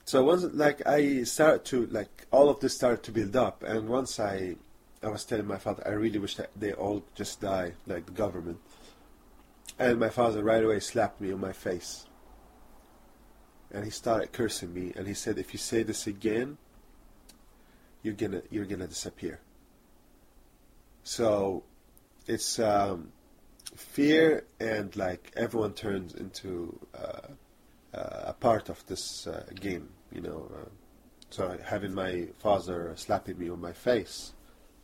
So 0.05 0.25
once, 0.25 0.45
like 0.55 0.87
I 0.87 1.25
started 1.25 1.65
to 1.67 1.87
like 1.87 2.27
all 2.31 2.49
of 2.49 2.61
this 2.61 2.75
started 2.75 3.03
to 3.05 3.13
build 3.13 3.37
up, 3.37 3.63
and 3.63 3.89
once 3.89 4.19
I, 4.21 4.57
I 5.03 5.09
was 5.09 5.25
telling 5.25 5.47
my 5.47 5.59
father, 5.59 5.83
I 5.87 5.91
really 5.91 6.19
wish 6.19 6.37
that 6.37 6.51
they 6.57 6.73
all 6.73 7.05
just 7.15 7.41
die, 7.41 7.75
like 7.87 8.07
the 8.07 8.13
government. 8.13 8.59
And 9.79 10.01
my 10.01 10.09
father 10.09 10.43
right 10.43 10.65
away 10.65 10.81
slapped 10.81 11.21
me 11.21 11.33
on 11.33 11.41
my 11.41 11.53
face. 11.53 12.07
And 13.71 13.85
he 13.85 13.91
started 13.91 14.33
cursing 14.33 14.73
me, 14.73 14.93
and 14.97 15.07
he 15.07 15.15
said, 15.15 15.39
"If 15.39 15.53
you 15.53 15.59
say 15.59 15.83
this 15.83 16.07
again, 16.07 16.57
you're 18.03 18.15
gonna 18.15 18.43
you're 18.51 18.65
gonna 18.65 18.87
disappear." 18.87 19.41
So, 21.03 21.65
it's 22.27 22.59
um, 22.59 23.13
fear, 23.79 24.45
and 24.61 24.95
like 24.97 25.33
everyone 25.37 25.73
turns 25.73 26.15
into 26.15 26.79
uh, 26.95 27.97
uh, 27.97 28.23
a 28.27 28.33
part 28.33 28.69
of 28.69 28.85
this 28.87 29.27
uh, 29.27 29.45
game 29.55 29.89
you 30.13 30.21
know. 30.21 30.51
Uh, 30.55 30.69
so 31.31 31.59
having 31.65 31.95
my 31.95 32.29
father 32.39 32.93
slapping 32.97 33.39
me 33.39 33.51
on 33.51 33.61
my 33.61 33.73
face 33.73 34.33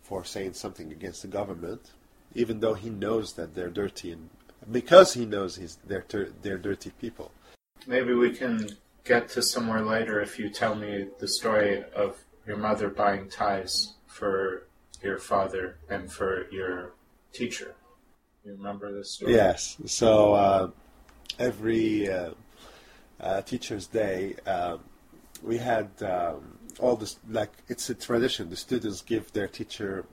for 0.02 0.24
saying 0.24 0.52
something 0.52 0.92
against 0.92 1.22
the 1.22 1.28
government, 1.28 1.92
even 2.34 2.60
though 2.60 2.74
he 2.74 2.90
knows 2.90 3.32
that 3.34 3.54
they're 3.54 3.70
dirty, 3.70 4.12
and 4.12 4.28
because 4.70 5.14
he 5.14 5.24
knows 5.24 5.56
he's 5.56 5.78
they're 5.86 6.04
they're 6.42 6.58
dirty 6.58 6.90
people. 7.00 7.30
Maybe 7.86 8.14
we 8.14 8.30
can 8.30 8.68
get 9.04 9.28
to 9.30 9.42
somewhere 9.42 9.82
later 9.82 10.20
if 10.20 10.38
you 10.38 10.48
tell 10.48 10.74
me 10.74 11.06
the 11.18 11.28
story 11.28 11.84
of 11.94 12.18
your 12.46 12.56
mother 12.56 12.88
buying 12.88 13.28
ties 13.28 13.94
for 14.06 14.66
your 15.02 15.18
father 15.18 15.76
and 15.88 16.10
for 16.10 16.46
your 16.50 16.92
teacher. 17.32 17.74
You 18.44 18.52
remember 18.52 18.92
this 18.92 19.12
story? 19.12 19.32
Yes. 19.32 19.78
So 19.86 20.34
uh, 20.34 20.70
every 21.38 22.10
uh, 22.10 22.30
uh, 23.18 23.40
Teacher's 23.42 23.86
Day, 23.86 24.36
um, 24.46 24.80
we 25.42 25.56
had 25.56 25.88
um, 26.02 26.58
all 26.78 26.96
this 26.96 27.18
like 27.30 27.52
it's 27.68 27.88
a 27.88 27.94
tradition. 27.94 28.50
The 28.50 28.56
students 28.56 29.00
give 29.00 29.32
their 29.32 29.48
teacher 29.48 30.04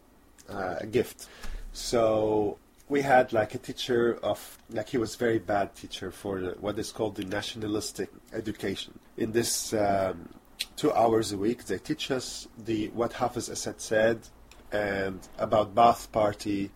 uh, 0.49 0.75
a 0.79 0.85
gift. 0.85 1.27
So 1.73 2.57
we 2.87 3.01
had 3.01 3.33
like 3.33 3.53
a 3.53 3.57
teacher 3.57 4.17
of 4.23 4.57
like 4.69 4.87
he 4.87 4.97
was 4.97 5.15
very 5.15 5.39
bad 5.39 5.75
teacher 5.75 6.09
for 6.09 6.39
the, 6.39 6.51
what 6.51 6.79
is 6.79 6.91
called 6.93 7.15
the 7.15 7.25
nationalistic 7.25 8.09
education. 8.31 8.97
In 9.17 9.33
this 9.33 9.73
um, 9.73 10.29
two 10.77 10.93
hours 10.93 11.33
a 11.33 11.37
week, 11.37 11.65
they 11.65 11.79
teach 11.79 12.11
us 12.11 12.47
the 12.57 12.87
what 12.89 13.11
Hafiz 13.11 13.49
Assad 13.49 13.81
said 13.81 14.19
and 14.71 15.19
about 15.37 15.75
Ba'ath 15.75 16.09
Party 16.13 16.71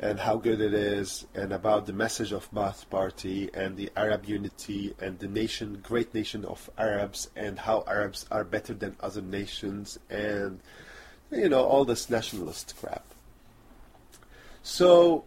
and 0.00 0.18
how 0.18 0.36
good 0.36 0.62
it 0.62 0.72
is, 0.72 1.26
and 1.34 1.52
about 1.52 1.84
the 1.84 1.92
message 1.92 2.32
of 2.32 2.50
Ba'ath 2.50 2.88
Party 2.88 3.50
and 3.52 3.76
the 3.76 3.90
Arab 3.94 4.24
unity 4.24 4.94
and 4.98 5.18
the 5.18 5.28
nation, 5.28 5.78
great 5.82 6.14
nation 6.14 6.42
of 6.46 6.70
Arabs, 6.78 7.28
and 7.36 7.58
how 7.58 7.84
Arabs 7.86 8.24
are 8.30 8.42
better 8.42 8.72
than 8.72 8.96
other 9.00 9.20
nations, 9.20 9.98
and 10.08 10.60
you 11.30 11.50
know 11.50 11.64
all 11.64 11.84
this 11.84 12.08
nationalist 12.08 12.74
crap. 12.80 13.04
So 14.62 15.24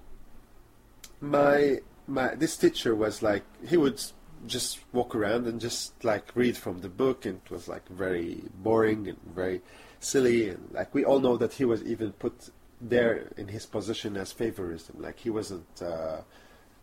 my 1.22 1.80
my 2.08 2.34
this 2.34 2.58
teacher 2.58 2.96
was 2.96 3.22
like 3.22 3.44
he 3.68 3.78
would 3.78 4.02
just 4.48 4.80
walk 4.92 5.16
around 5.16 5.46
and 5.46 5.62
just 5.62 6.04
like 6.04 6.36
read 6.36 6.58
from 6.58 6.82
the 6.82 6.90
book, 6.90 7.28
and 7.28 7.40
it 7.46 7.52
was 7.52 7.68
like 7.68 7.88
very 7.90 8.42
boring 8.56 9.08
and 9.08 9.20
very 9.36 9.62
silly, 10.00 10.50
and 10.50 10.70
like 10.72 10.96
we 10.96 11.06
all 11.06 11.20
know 11.20 11.38
that 11.38 11.54
he 11.54 11.66
was 11.66 11.84
even 11.84 12.12
put 12.14 12.50
there 12.90 13.30
in 13.38 13.48
his 13.48 13.66
position 13.66 14.18
as 14.18 14.34
favorism. 14.34 15.02
Like 15.02 15.20
he 15.20 15.30
wasn't 15.30 15.82
uh, 15.82 16.22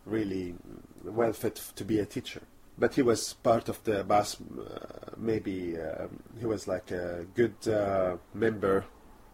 really 0.05 0.55
well 1.03 1.33
fit 1.33 1.55
to 1.75 1.85
be 1.85 1.99
a 1.99 2.05
teacher. 2.05 2.41
But 2.77 2.95
he 2.95 3.01
was 3.01 3.33
part 3.33 3.69
of 3.69 3.83
the 3.83 4.03
Ba'ath. 4.03 4.37
Uh, 4.41 5.11
maybe 5.17 5.77
uh, 5.79 6.07
he 6.39 6.45
was 6.45 6.67
like 6.67 6.89
a 6.91 7.25
good 7.35 7.55
uh, 7.67 8.17
member 8.33 8.85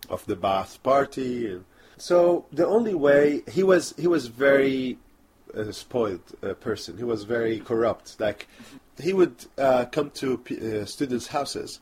of 0.10 0.26
the 0.26 0.36
Ba'ath 0.36 0.82
party. 0.84 1.60
So 1.98 2.46
the 2.52 2.68
only 2.68 2.94
way 2.94 3.44
he 3.50 3.64
was, 3.64 3.94
he 3.98 4.08
was 4.08 4.28
very 4.28 4.98
uh, 5.56 5.72
spoiled 5.72 6.34
uh, 6.44 6.54
person. 6.56 6.98
He 6.98 7.04
was 7.04 7.24
very 7.24 7.60
corrupt. 7.60 8.20
Like 8.20 8.48
he 9.02 9.14
would 9.14 9.46
come 9.92 10.10
to 10.16 10.86
students' 10.86 11.28
houses 11.28 11.80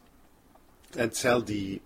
and 0.98 1.14
sell 1.14 1.42
the 1.42 1.82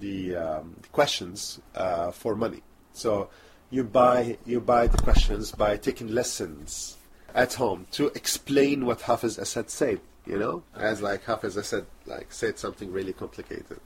the, 0.00 0.36
um, 0.36 0.76
questions 0.92 1.60
uh, 1.74 2.10
for 2.10 2.34
money. 2.34 2.62
So 2.92 3.30
you 3.70 3.84
buy 3.84 4.36
you 4.44 4.60
buy 4.60 4.86
the 4.86 4.98
questions 4.98 5.50
by 5.50 5.78
taking 5.78 6.08
lessons 6.08 6.98
at 7.34 7.54
home 7.54 7.86
to 7.92 8.08
explain 8.08 8.84
what 8.84 9.00
Hafiz 9.00 9.38
Assad 9.38 9.70
said. 9.70 10.00
You 10.26 10.38
know, 10.38 10.62
as 10.76 11.02
like 11.02 11.24
Hafiz 11.24 11.56
Assad 11.56 11.86
like 12.06 12.32
said 12.32 12.58
something 12.58 12.92
really 12.92 13.12
complicated. 13.12 13.80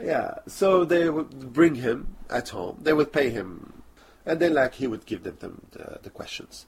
Yeah, 0.00 0.34
so 0.46 0.84
they 0.84 1.10
would 1.10 1.52
bring 1.52 1.74
him 1.74 2.16
at 2.30 2.50
home. 2.50 2.78
They 2.82 2.92
would 2.92 3.12
pay 3.12 3.30
him, 3.30 3.82
and 4.24 4.38
then 4.40 4.54
like 4.54 4.74
he 4.74 4.86
would 4.86 5.04
give 5.04 5.24
them, 5.24 5.36
them 5.40 5.62
the, 5.72 5.98
the 6.02 6.10
questions, 6.10 6.66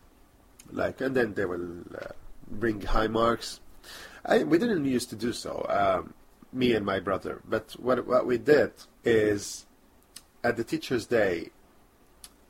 like, 0.73 1.01
and 1.01 1.15
then 1.15 1.35
they 1.35 1.45
will 1.45 1.83
uh, 1.95 2.13
bring 2.51 2.81
high 2.81 3.07
marks. 3.07 3.61
I, 4.25 4.43
we 4.45 4.59
didn't 4.59 4.85
used 4.85 5.11
to 5.11 5.17
do 5.17 5.33
so. 5.33 5.65
Um, 5.69 6.15
me 6.53 6.75
and 6.75 6.85
my 6.85 7.01
brother. 7.01 7.41
But 7.49 7.73
what 7.79 8.07
what 8.07 8.27
we 8.27 8.39
did 8.39 8.73
is 9.05 9.67
at 10.43 10.57
the 10.57 10.65
teacher's 10.65 11.07
day, 11.07 11.51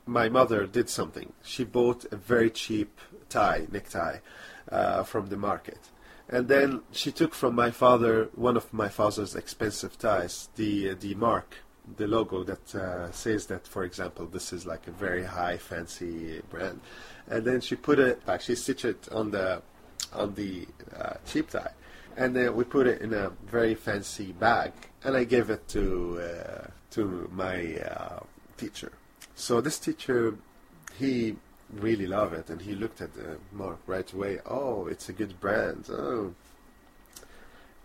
my 0.07 0.29
mother 0.29 0.67
did 0.67 0.89
something. 0.89 1.33
She 1.43 1.65
bought 1.65 2.05
a 2.13 2.17
very 2.17 2.51
cheap 2.51 2.99
tie, 3.29 3.67
necktie, 3.71 4.19
uh, 4.71 5.03
from 5.03 5.29
the 5.29 5.37
market. 5.37 5.79
And 6.29 6.49
then 6.49 6.83
she 6.93 7.11
took 7.11 7.35
from 7.35 7.55
my 7.55 7.71
father 7.71 8.29
one 8.35 8.57
of 8.57 8.73
my 8.73 8.89
father's 8.89 9.35
expensive 9.35 9.99
ties, 9.99 10.49
the 10.57 10.91
uh, 10.91 10.95
the 11.01 11.15
mark, 11.15 11.57
the 11.97 12.07
logo 12.07 12.45
that 12.45 12.75
uh, 12.75 13.11
says 13.13 13.47
that, 13.47 13.67
for 13.67 13.85
example, 13.85 14.27
this 14.27 14.53
is 14.53 14.67
like 14.67 14.87
a 14.87 14.91
very 14.91 15.25
high, 15.25 15.57
fancy 15.57 16.43
brand. 16.51 16.81
And 17.29 17.45
then 17.45 17.61
she 17.61 17.77
put 17.77 17.99
it, 17.99 18.21
like 18.27 18.43
she 18.43 18.55
stitched 18.55 18.85
it 18.85 19.09
on 19.11 19.31
the 19.31 19.63
on 20.13 20.35
the 20.35 20.67
uh, 20.99 21.15
cheap 21.27 21.51
tie 21.51 21.73
and 22.19 22.35
then 22.35 22.55
we 22.57 22.65
put 22.65 22.89
it 22.89 23.01
in 23.01 23.15
a 23.15 23.31
very 23.47 23.77
fancy 23.77 24.33
bag, 24.33 24.73
and 25.05 25.17
I 25.17 25.23
gave 25.23 25.51
it 25.51 25.69
to 25.69 26.21
uh, 26.21 26.67
to 26.91 27.31
my 27.33 27.77
uh, 27.77 28.21
teacher. 28.57 28.93
So 29.37 29.61
this 29.61 29.79
teacher, 29.79 30.35
he 30.99 31.37
really 31.73 32.09
loved 32.09 32.35
it, 32.35 32.51
and 32.51 32.61
he 32.61 32.75
looked 32.75 33.01
at 33.01 33.15
the 33.15 33.39
mark 33.53 33.79
right 33.87 34.13
away. 34.13 34.41
Oh, 34.45 34.89
it's 34.89 35.09
a 35.09 35.13
good 35.13 35.39
brand. 35.39 35.89
Oh. 35.91 36.35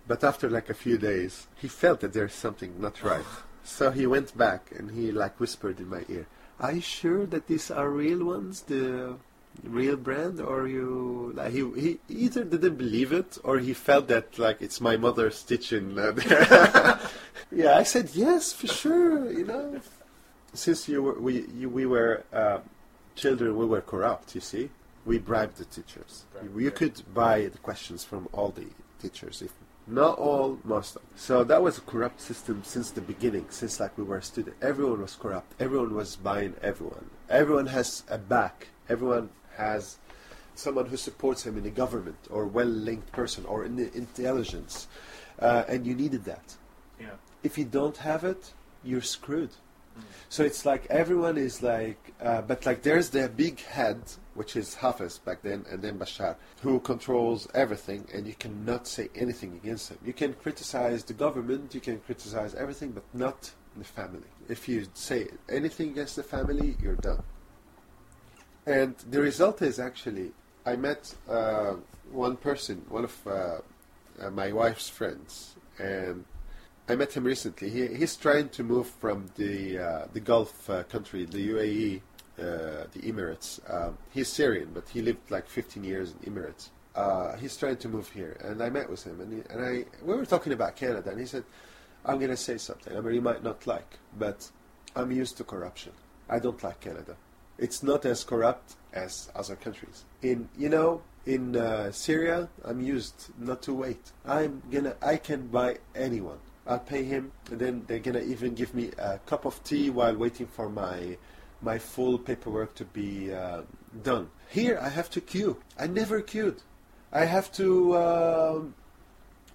But 0.07 0.23
after 0.23 0.49
like 0.49 0.69
a 0.69 0.73
few 0.73 0.97
days, 0.97 1.47
he 1.55 1.67
felt 1.67 1.99
that 1.99 2.13
there's 2.13 2.33
something 2.33 2.81
not 2.81 3.03
right. 3.03 3.25
so 3.63 3.91
he 3.91 4.07
went 4.07 4.35
back 4.35 4.71
and 4.75 4.91
he 4.91 5.11
like 5.11 5.39
whispered 5.39 5.79
in 5.79 5.89
my 5.89 6.05
ear, 6.09 6.25
"Are 6.59 6.73
you 6.73 6.81
sure 6.81 7.27
that 7.27 7.45
these 7.45 7.69
are 7.69 7.89
real 7.89 8.25
ones? 8.25 8.61
The 8.61 9.15
real 9.63 9.95
brand 9.95 10.41
or 10.41 10.67
you 10.67 11.31
like 11.35 11.51
he 11.53 11.61
he 11.79 11.99
either 12.09 12.43
didn't 12.43 12.75
believe 12.75 13.13
it 13.13 13.37
or 13.43 13.59
he 13.59 13.73
felt 13.73 14.07
that 14.07 14.37
like 14.37 14.61
it's 14.61 14.81
my 14.81 14.97
mother 14.97 15.29
stitching 15.31 15.97
uh, 15.99 16.99
yeah 17.51 17.77
i 17.77 17.83
said 17.83 18.09
yes 18.13 18.51
for 18.51 18.67
sure 18.67 19.31
you 19.31 19.45
know. 19.45 19.79
Since 20.53 20.87
you 20.87 21.01
were 21.01 21.19
we 21.19 21.47
you, 21.55 21.67
we 21.67 21.85
were 21.85 22.23
uh, 22.31 22.59
children 23.15 23.57
we 23.57 23.65
were 23.65 23.81
corrupt 23.81 24.35
you 24.35 24.41
see. 24.41 24.69
We 25.05 25.17
bribed 25.17 25.57
the 25.57 25.65
teachers. 25.65 26.23
You 26.55 26.71
could 26.71 27.01
buy 27.13 27.47
the 27.47 27.57
questions 27.57 28.05
from 28.05 28.29
all 28.31 28.49
the 28.49 28.67
teachers 29.01 29.41
if 29.41 29.51
not 29.85 30.17
all 30.17 30.59
most 30.63 30.95
of 30.95 31.01
so 31.15 31.43
that 31.43 31.61
was 31.61 31.77
a 31.77 31.81
corrupt 31.81 32.21
system 32.21 32.61
since 32.63 32.91
the 32.91 33.01
beginning 33.01 33.47
since 33.49 33.79
like 33.79 33.97
we 33.97 34.03
were 34.03 34.17
a 34.17 34.23
student. 34.23 34.55
Everyone 34.61 35.01
was 35.01 35.15
corrupt. 35.15 35.59
Everyone 35.59 35.95
was 35.95 36.15
buying 36.15 36.53
everyone. 36.61 37.09
Everyone 37.29 37.65
has 37.65 38.03
a 38.07 38.19
back. 38.19 38.67
Everyone 38.87 39.29
has 39.57 39.97
someone 40.55 40.85
who 40.85 40.97
supports 40.97 41.45
him 41.45 41.57
in 41.57 41.63
the 41.63 41.69
government 41.69 42.17
or 42.29 42.45
well-linked 42.45 43.11
person 43.11 43.45
or 43.45 43.65
in 43.65 43.75
the 43.75 43.91
intelligence, 43.95 44.87
uh, 45.39 45.63
and 45.67 45.85
you 45.85 45.95
needed 45.95 46.23
that. 46.25 46.55
Yeah. 46.99 47.15
If 47.43 47.57
you 47.57 47.65
don't 47.65 47.97
have 47.97 48.23
it, 48.23 48.53
you're 48.83 49.01
screwed. 49.01 49.51
So 50.29 50.43
it's 50.43 50.65
like 50.65 50.87
everyone 50.89 51.37
is 51.37 51.61
like, 51.61 52.13
uh, 52.21 52.41
but 52.41 52.65
like 52.65 52.81
there's 52.81 53.09
the 53.09 53.29
big 53.29 53.59
head, 53.59 54.01
which 54.33 54.55
is 54.55 54.75
Hafez 54.75 55.23
back 55.23 55.43
then, 55.43 55.65
and 55.69 55.81
then 55.81 55.99
Bashar, 55.99 56.35
who 56.61 56.79
controls 56.79 57.47
everything, 57.53 58.07
and 58.13 58.25
you 58.25 58.33
cannot 58.33 58.87
say 58.87 59.09
anything 59.15 59.53
against 59.63 59.89
him. 59.89 59.99
You 60.03 60.13
can 60.13 60.33
criticize 60.33 61.03
the 61.03 61.13
government, 61.13 61.75
you 61.75 61.81
can 61.81 61.99
criticize 61.99 62.55
everything, 62.55 62.91
but 62.91 63.03
not 63.13 63.51
the 63.77 63.83
family. 63.83 64.27
If 64.49 64.67
you 64.67 64.87
say 64.93 65.27
anything 65.49 65.89
against 65.91 66.15
the 66.15 66.23
family, 66.23 66.75
you're 66.81 66.95
done. 66.95 67.21
And 68.65 68.95
the 69.09 69.21
result 69.21 69.61
is 69.61 69.79
actually, 69.79 70.31
I 70.65 70.75
met 70.75 71.13
uh, 71.29 71.75
one 72.11 72.37
person, 72.37 72.85
one 72.87 73.03
of 73.03 73.27
uh, 73.27 73.57
uh, 74.21 74.29
my 74.29 74.53
wife's 74.53 74.87
friends, 74.87 75.55
and 75.79 76.23
I 76.87 76.95
met 76.95 77.11
him 77.13 77.25
recently. 77.25 77.69
He, 77.69 77.87
he's 77.87 78.15
trying 78.15 78.49
to 78.49 78.63
move 78.63 78.87
from 78.87 79.29
the 79.35 79.79
uh, 79.79 80.05
the 80.13 80.21
Gulf 80.21 80.69
uh, 80.69 80.83
country, 80.83 81.25
the 81.25 81.49
UAE, 81.49 82.01
uh, 82.39 82.87
the 82.93 82.99
Emirates. 82.99 83.59
Um, 83.69 83.97
he's 84.11 84.29
Syrian, 84.29 84.69
but 84.73 84.87
he 84.87 85.01
lived 85.01 85.29
like 85.29 85.49
15 85.49 85.83
years 85.83 86.13
in 86.13 86.33
Emirates. 86.33 86.69
He's 87.39 87.57
trying 87.57 87.77
to 87.77 87.89
move 87.89 88.09
here, 88.09 88.37
and 88.45 88.63
I 88.63 88.69
met 88.69 88.89
with 88.89 89.03
him, 89.03 89.19
and, 89.19 89.33
he, 89.33 89.43
and 89.49 89.65
I 89.65 89.85
we 90.05 90.15
were 90.15 90.25
talking 90.25 90.53
about 90.53 90.77
Canada, 90.77 91.09
and 91.09 91.19
he 91.19 91.25
said, 91.25 91.43
"I'm 92.05 92.17
going 92.17 92.31
to 92.31 92.37
say 92.37 92.57
something. 92.57 92.95
I 92.95 93.01
mean, 93.01 93.15
you 93.15 93.21
might 93.21 93.43
not 93.43 93.67
like, 93.67 93.99
but 94.17 94.49
I'm 94.95 95.11
used 95.11 95.35
to 95.37 95.43
corruption. 95.43 95.91
I 96.29 96.39
don't 96.39 96.63
like 96.63 96.79
Canada. 96.79 97.17
It's 97.57 97.83
not 97.83 98.05
as 98.05 98.23
corrupt 98.23 98.75
as 98.93 99.29
other 99.35 99.55
countries. 99.55 100.05
In 100.21 100.49
you 100.57 100.69
know, 100.69 101.01
in 101.25 101.55
uh, 101.55 101.91
Syria, 101.91 102.49
I'm 102.65 102.81
used 102.81 103.29
not 103.39 103.61
to 103.63 103.73
wait. 103.73 104.11
I'm 104.25 104.61
gonna, 104.71 104.95
I 105.01 105.17
can 105.17 105.47
buy 105.47 105.77
anyone." 105.95 106.39
I'll 106.65 106.79
pay 106.79 107.03
him, 107.03 107.33
and 107.51 107.59
then 107.59 107.83
they're 107.87 107.99
gonna 107.99 108.21
even 108.21 108.53
give 108.53 108.73
me 108.73 108.91
a 108.97 109.19
cup 109.25 109.45
of 109.45 109.61
tea 109.63 109.89
while 109.89 110.15
waiting 110.15 110.47
for 110.47 110.69
my 110.69 111.17
my 111.61 111.77
full 111.77 112.17
paperwork 112.17 112.75
to 112.75 112.85
be 112.85 113.33
uh, 113.33 113.61
done. 114.03 114.29
Here, 114.49 114.77
I 114.81 114.89
have 114.89 115.09
to 115.11 115.21
queue. 115.21 115.57
I 115.77 115.87
never 115.87 116.21
queued. 116.21 116.61
I 117.11 117.25
have 117.25 117.51
to 117.53 117.93
uh, 117.93 118.61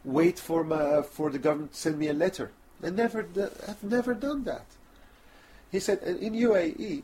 wait 0.04 0.38
for 0.38 0.64
my 0.64 1.02
for 1.02 1.30
the 1.30 1.38
government 1.38 1.72
to 1.72 1.78
send 1.78 1.98
me 1.98 2.08
a 2.08 2.14
letter. 2.14 2.50
I 2.82 2.90
never, 2.90 3.26
I've 3.66 3.82
never 3.82 4.14
done 4.14 4.44
that. 4.44 4.66
He 5.70 5.80
said, 5.80 6.02
in 6.02 6.32
UAE, 6.34 7.02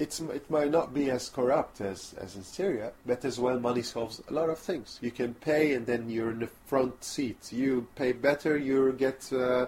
it's, 0.00 0.18
it 0.18 0.50
might 0.50 0.70
not 0.70 0.94
be 0.94 1.10
as 1.10 1.28
corrupt 1.28 1.80
as, 1.82 2.14
as 2.18 2.34
in 2.34 2.42
Syria, 2.42 2.92
but 3.06 3.24
as 3.24 3.38
well, 3.38 3.60
money 3.60 3.82
solves 3.82 4.22
a 4.28 4.32
lot 4.32 4.48
of 4.48 4.58
things. 4.58 4.98
You 5.02 5.10
can 5.10 5.34
pay, 5.34 5.74
and 5.74 5.86
then 5.86 6.08
you're 6.08 6.30
in 6.30 6.40
the 6.40 6.48
front 6.66 7.04
seat. 7.04 7.52
You 7.52 7.86
pay 7.94 8.12
better. 8.12 8.56
You 8.56 8.92
get. 8.94 9.32
Uh, 9.32 9.66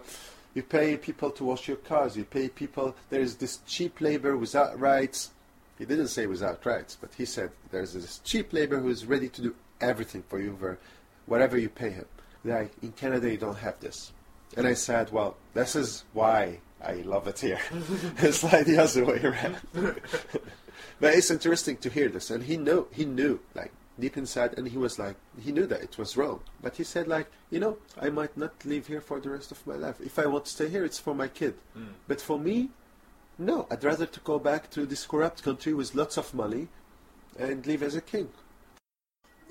you 0.54 0.62
pay 0.62 0.98
people 0.98 1.30
to 1.30 1.44
wash 1.44 1.66
your 1.68 1.78
cars. 1.78 2.16
You 2.16 2.24
pay 2.24 2.48
people. 2.48 2.94
There 3.10 3.20
is 3.20 3.36
this 3.36 3.58
cheap 3.66 4.00
labor 4.00 4.36
without 4.36 4.78
rights. 4.78 5.30
He 5.78 5.84
didn't 5.86 6.08
say 6.08 6.26
without 6.26 6.64
rights, 6.66 6.96
but 7.00 7.10
he 7.14 7.24
said 7.24 7.50
there's 7.70 7.94
this 7.94 8.18
cheap 8.18 8.52
labor 8.52 8.78
who 8.78 8.90
is 8.90 9.06
ready 9.06 9.28
to 9.30 9.42
do 9.42 9.54
everything 9.80 10.22
for 10.28 10.38
you 10.40 10.56
for 10.58 10.78
whatever 11.26 11.58
you 11.58 11.68
pay 11.68 11.90
him. 11.90 12.06
Like 12.44 12.72
in 12.82 12.92
Canada, 12.92 13.30
you 13.30 13.38
don't 13.38 13.58
have 13.58 13.80
this. 13.80 14.12
And 14.56 14.66
I 14.66 14.74
said, 14.74 15.10
well, 15.10 15.36
this 15.54 15.74
is 15.74 16.04
why 16.12 16.60
I 16.82 16.94
love 17.02 17.28
it 17.28 17.38
here. 17.38 17.60
it's 18.18 18.42
like 18.42 18.66
the 18.66 18.78
other 18.78 19.04
way 19.04 19.20
around. 19.22 19.56
but 19.72 21.14
it's 21.14 21.30
interesting 21.30 21.76
to 21.78 21.90
hear 21.90 22.08
this, 22.08 22.30
and 22.30 22.44
he 22.44 22.56
knew, 22.56 22.88
he 22.92 23.04
knew, 23.04 23.40
like 23.54 23.72
deep 23.98 24.16
inside, 24.16 24.54
and 24.58 24.68
he 24.68 24.78
was 24.78 24.98
like, 24.98 25.16
he 25.40 25.52
knew 25.52 25.66
that 25.66 25.82
it 25.82 25.96
was 25.98 26.16
wrong. 26.16 26.40
But 26.60 26.76
he 26.76 26.84
said, 26.84 27.06
like, 27.06 27.30
you 27.50 27.60
know, 27.60 27.78
I 28.00 28.10
might 28.10 28.36
not 28.36 28.52
live 28.64 28.86
here 28.86 29.00
for 29.00 29.20
the 29.20 29.30
rest 29.30 29.52
of 29.52 29.64
my 29.66 29.76
life. 29.76 30.00
If 30.00 30.18
I 30.18 30.26
want 30.26 30.46
to 30.46 30.50
stay 30.50 30.68
here, 30.68 30.84
it's 30.84 30.98
for 30.98 31.14
my 31.14 31.28
kid. 31.28 31.54
Mm. 31.76 31.88
But 32.08 32.20
for 32.20 32.38
me, 32.38 32.70
no. 33.38 33.66
I'd 33.70 33.84
rather 33.84 34.06
to 34.06 34.20
go 34.20 34.38
back 34.38 34.70
to 34.70 34.86
this 34.86 35.06
corrupt 35.06 35.42
country 35.42 35.74
with 35.74 35.94
lots 35.94 36.16
of 36.16 36.34
money, 36.34 36.68
and 37.38 37.66
live 37.66 37.82
as 37.82 37.94
a 37.94 38.00
king. 38.00 38.28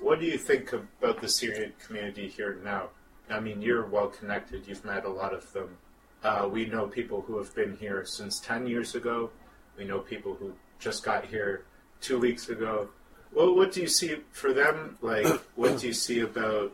What 0.00 0.20
do 0.20 0.26
you 0.26 0.38
think 0.38 0.72
about 0.72 1.20
the 1.20 1.28
Syrian 1.28 1.72
community 1.84 2.28
here 2.28 2.58
now? 2.62 2.90
I 3.30 3.40
mean, 3.40 3.62
you're 3.62 3.86
well 3.86 4.08
connected. 4.08 4.66
You've 4.66 4.84
met 4.84 5.04
a 5.04 5.08
lot 5.08 5.32
of 5.32 5.52
them. 5.52 5.78
Uh, 6.22 6.48
we 6.50 6.66
know 6.66 6.86
people 6.86 7.22
who 7.22 7.36
have 7.38 7.54
been 7.54 7.76
here 7.76 8.04
since 8.04 8.38
10 8.40 8.66
years 8.66 8.94
ago. 8.94 9.30
We 9.76 9.84
know 9.84 9.98
people 9.98 10.34
who 10.34 10.52
just 10.78 11.04
got 11.04 11.24
here 11.24 11.64
two 12.00 12.18
weeks 12.18 12.48
ago. 12.48 12.88
Well, 13.32 13.54
what 13.54 13.72
do 13.72 13.80
you 13.80 13.88
see 13.88 14.16
for 14.32 14.52
them? 14.52 14.98
Like, 15.00 15.26
what 15.56 15.78
do 15.78 15.86
you 15.86 15.92
see 15.92 16.20
about 16.20 16.72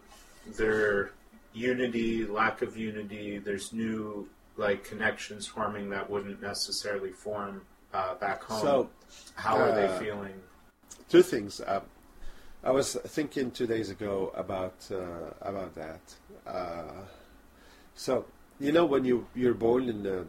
their 0.56 1.12
unity, 1.52 2.26
lack 2.26 2.62
of 2.62 2.76
unity? 2.76 3.38
There's 3.38 3.72
new 3.72 4.28
like 4.56 4.82
connections 4.82 5.46
forming 5.46 5.88
that 5.90 6.10
wouldn't 6.10 6.42
necessarily 6.42 7.10
form 7.10 7.62
uh, 7.94 8.16
back 8.16 8.42
home. 8.42 8.60
So, 8.60 8.90
How 9.36 9.56
are 9.56 9.72
they 9.72 9.86
uh, 9.86 9.98
feeling? 9.98 10.34
Two 11.08 11.22
things. 11.22 11.60
Um, 11.64 11.82
I 12.64 12.72
was 12.72 12.94
thinking 13.06 13.52
two 13.52 13.68
days 13.68 13.88
ago 13.88 14.32
about 14.34 14.74
uh, 14.90 15.32
about 15.40 15.74
that. 15.76 16.00
Uh, 16.46 17.04
so 17.94 18.24
you 18.60 18.72
know 18.72 18.84
when 18.84 19.04
you 19.04 19.26
you're 19.34 19.54
born 19.54 19.88
in 19.88 20.06
a 20.06 20.24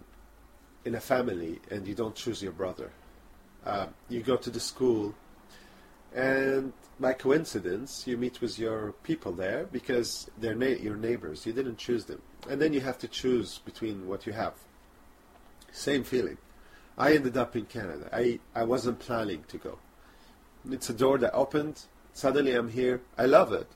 in 0.86 0.96
a 0.96 1.00
family 1.00 1.60
and 1.70 1.88
you 1.88 1.96
don't 1.96 2.16
choose 2.16 2.42
your 2.42 2.52
brother, 2.52 2.92
uh, 3.66 3.88
you 4.08 4.22
go 4.22 4.38
to 4.38 4.50
the 4.50 4.60
school, 4.60 5.14
and 6.14 6.74
by 7.00 7.14
coincidence 7.14 8.06
you 8.08 8.18
meet 8.18 8.42
with 8.42 8.60
your 8.60 8.94
people 9.04 9.32
there 9.32 9.68
because 9.72 10.30
they're 10.40 10.56
na- 10.56 10.68
your 10.68 10.96
neighbors. 10.96 11.46
You 11.46 11.54
didn't 11.54 11.78
choose 11.78 12.06
them, 12.06 12.22
and 12.50 12.62
then 12.62 12.74
you 12.74 12.82
have 12.82 12.98
to 13.00 13.08
choose 13.08 13.60
between 13.60 14.08
what 14.08 14.26
you 14.26 14.34
have. 14.34 14.54
Same 15.72 16.04
feeling. 16.04 16.38
I 16.98 17.14
ended 17.14 17.38
up 17.38 17.56
in 17.56 17.66
Canada. 17.66 18.10
I, 18.12 18.40
I 18.54 18.64
wasn't 18.64 19.00
planning 19.00 19.46
to 19.48 19.58
go. 19.58 19.80
It's 20.70 20.90
a 20.90 20.94
door 20.94 21.18
that 21.20 21.34
opened. 21.34 21.82
Suddenly 22.14 22.54
I'm 22.54 22.70
here. 22.70 23.02
I 23.18 23.26
love 23.26 23.54
it, 23.54 23.68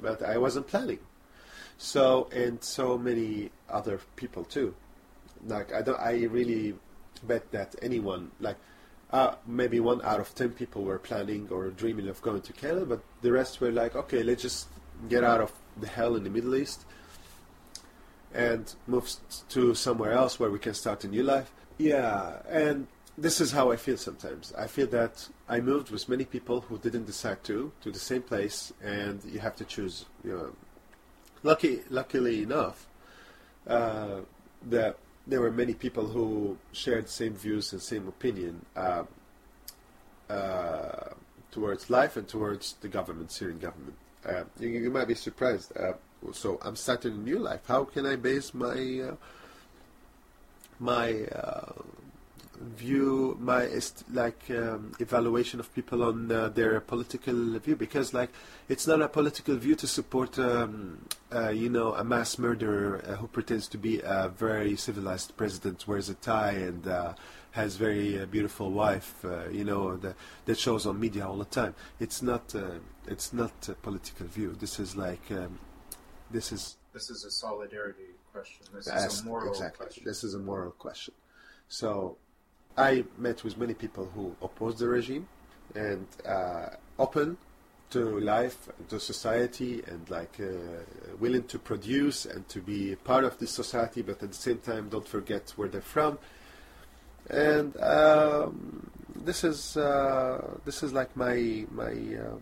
but 0.00 0.22
I 0.22 0.38
wasn't 0.38 0.66
planning. 0.66 1.00
So 1.78 2.28
and 2.32 2.62
so 2.62 2.96
many 2.96 3.50
other 3.68 4.00
people 4.16 4.44
too. 4.44 4.74
Like 5.46 5.72
I 5.72 5.82
don't. 5.82 6.00
I 6.00 6.24
really 6.24 6.74
bet 7.22 7.50
that 7.52 7.74
anyone 7.82 8.30
like 8.40 8.56
uh, 9.10 9.34
maybe 9.46 9.80
one 9.80 10.02
out 10.02 10.20
of 10.20 10.34
ten 10.34 10.50
people 10.50 10.82
were 10.82 10.98
planning 10.98 11.48
or 11.50 11.70
dreaming 11.70 12.08
of 12.08 12.20
going 12.22 12.42
to 12.42 12.52
Canada, 12.52 12.86
but 12.86 13.00
the 13.22 13.32
rest 13.32 13.60
were 13.60 13.70
like, 13.70 13.94
okay, 13.94 14.22
let's 14.22 14.42
just 14.42 14.68
get 15.08 15.24
out 15.24 15.40
of 15.40 15.52
the 15.80 15.86
hell 15.86 16.16
in 16.16 16.24
the 16.24 16.30
Middle 16.30 16.54
East 16.54 16.84
and 18.34 18.74
move 18.86 19.08
to 19.48 19.74
somewhere 19.74 20.12
else 20.12 20.40
where 20.40 20.50
we 20.50 20.58
can 20.58 20.74
start 20.74 21.04
a 21.04 21.08
new 21.08 21.22
life. 21.22 21.52
Yeah, 21.78 22.42
and 22.48 22.86
this 23.16 23.40
is 23.40 23.52
how 23.52 23.70
I 23.70 23.76
feel 23.76 23.96
sometimes. 23.96 24.52
I 24.58 24.66
feel 24.66 24.88
that 24.88 25.28
I 25.48 25.60
moved 25.60 25.90
with 25.90 26.08
many 26.08 26.24
people 26.24 26.62
who 26.62 26.78
didn't 26.78 27.04
decide 27.04 27.44
to 27.44 27.72
to 27.82 27.90
the 27.90 27.98
same 27.98 28.22
place, 28.22 28.72
and 28.82 29.24
you 29.24 29.38
have 29.38 29.56
to 29.56 29.64
choose. 29.64 30.06
You 30.24 30.32
know, 30.32 30.52
lucky, 31.44 31.82
luckily 31.90 32.42
enough, 32.42 32.86
uh, 33.68 34.20
that 34.68 34.96
there 35.26 35.40
were 35.40 35.52
many 35.52 35.74
people 35.74 36.06
who 36.06 36.58
shared 36.72 37.04
the 37.04 37.10
same 37.10 37.34
views 37.34 37.72
and 37.72 37.80
same 37.80 38.08
opinion 38.08 38.66
uh, 38.74 39.04
uh, 40.28 41.10
towards 41.52 41.88
life 41.88 42.16
and 42.16 42.26
towards 42.26 42.74
the 42.80 42.88
government, 42.88 43.30
Syrian 43.30 43.58
government. 43.58 43.94
Uh, 44.26 44.44
you, 44.58 44.68
you 44.70 44.90
might 44.90 45.06
be 45.06 45.14
surprised. 45.14 45.72
Uh, 45.76 45.92
so 46.32 46.58
I'm 46.62 46.76
starting 46.76 47.12
a 47.12 47.16
new 47.16 47.38
life. 47.38 47.60
How 47.68 47.84
can 47.84 48.06
I 48.06 48.16
base 48.16 48.52
my 48.54 49.10
uh, 49.10 49.14
my 50.80 51.26
view, 52.64 53.36
my 53.40 53.68
like 54.12 54.50
um, 54.50 54.92
evaluation 54.98 55.60
of 55.60 55.72
people 55.74 56.02
on 56.02 56.30
uh, 56.30 56.48
their 56.48 56.80
political 56.80 57.58
view? 57.58 57.76
Because 57.76 58.14
like 58.14 58.30
it's 58.68 58.86
not 58.86 59.02
a 59.02 59.08
political 59.08 59.56
view 59.56 59.74
to 59.76 59.86
support, 59.86 60.38
um, 60.38 61.06
uh, 61.32 61.50
you 61.50 61.68
know, 61.68 61.94
a 61.94 62.04
mass 62.04 62.38
murderer 62.38 63.02
uh, 63.06 63.16
who 63.16 63.26
pretends 63.28 63.68
to 63.68 63.78
be 63.78 64.00
a 64.04 64.28
very 64.28 64.76
civilized 64.76 65.36
president, 65.36 65.86
wears 65.86 66.08
a 66.08 66.14
tie 66.14 66.52
and 66.52 66.86
uh, 66.86 67.14
has 67.52 67.76
very 67.76 68.20
uh, 68.20 68.26
beautiful 68.26 68.70
wife, 68.70 69.24
uh, 69.24 69.48
you 69.48 69.64
know, 69.64 69.96
the, 69.96 70.14
that 70.46 70.58
shows 70.58 70.86
on 70.86 70.98
media 70.98 71.26
all 71.26 71.36
the 71.36 71.44
time. 71.44 71.74
It's 72.00 72.22
not. 72.22 72.54
Uh, 72.54 72.80
it's 73.06 73.32
not 73.32 73.68
a 73.68 73.74
political 73.74 74.26
view. 74.26 74.56
This 74.58 74.80
is 74.80 74.96
like. 74.96 75.30
Um, 75.30 75.58
this 76.30 76.52
is 76.52 76.76
This 76.92 77.10
is 77.10 77.24
a 77.24 77.30
solidarity 77.30 78.14
question. 78.32 78.66
This 78.74 78.86
is 78.88 79.20
a 79.20 79.24
moral 79.24 79.50
exactly. 79.50 79.86
question. 79.86 80.04
This 80.04 80.24
is 80.24 80.34
a 80.34 80.38
moral 80.38 80.72
question. 80.72 81.14
So, 81.68 82.16
I 82.76 83.04
met 83.18 83.44
with 83.44 83.56
many 83.56 83.74
people 83.74 84.08
who 84.14 84.34
oppose 84.42 84.78
the 84.78 84.88
regime 84.88 85.28
and 85.74 86.06
uh, 86.26 86.70
open 86.98 87.36
to 87.90 88.18
life, 88.20 88.68
to 88.88 88.98
society, 88.98 89.82
and 89.86 90.08
like 90.10 90.40
uh, 90.40 90.46
willing 91.20 91.44
to 91.44 91.58
produce 91.58 92.26
and 92.26 92.48
to 92.48 92.60
be 92.60 92.96
part 92.96 93.24
of 93.24 93.38
this 93.38 93.52
society, 93.52 94.02
but 94.02 94.22
at 94.22 94.30
the 94.30 94.36
same 94.36 94.58
time, 94.58 94.88
don't 94.88 95.06
forget 95.06 95.52
where 95.56 95.68
they're 95.68 95.80
from. 95.80 96.18
And 97.30 97.76
um, 97.80 98.90
this 99.14 99.44
is 99.44 99.76
uh, 99.76 100.58
this 100.64 100.82
is 100.82 100.92
like 100.92 101.16
my 101.16 101.66
my 101.70 101.92
um 101.92 102.40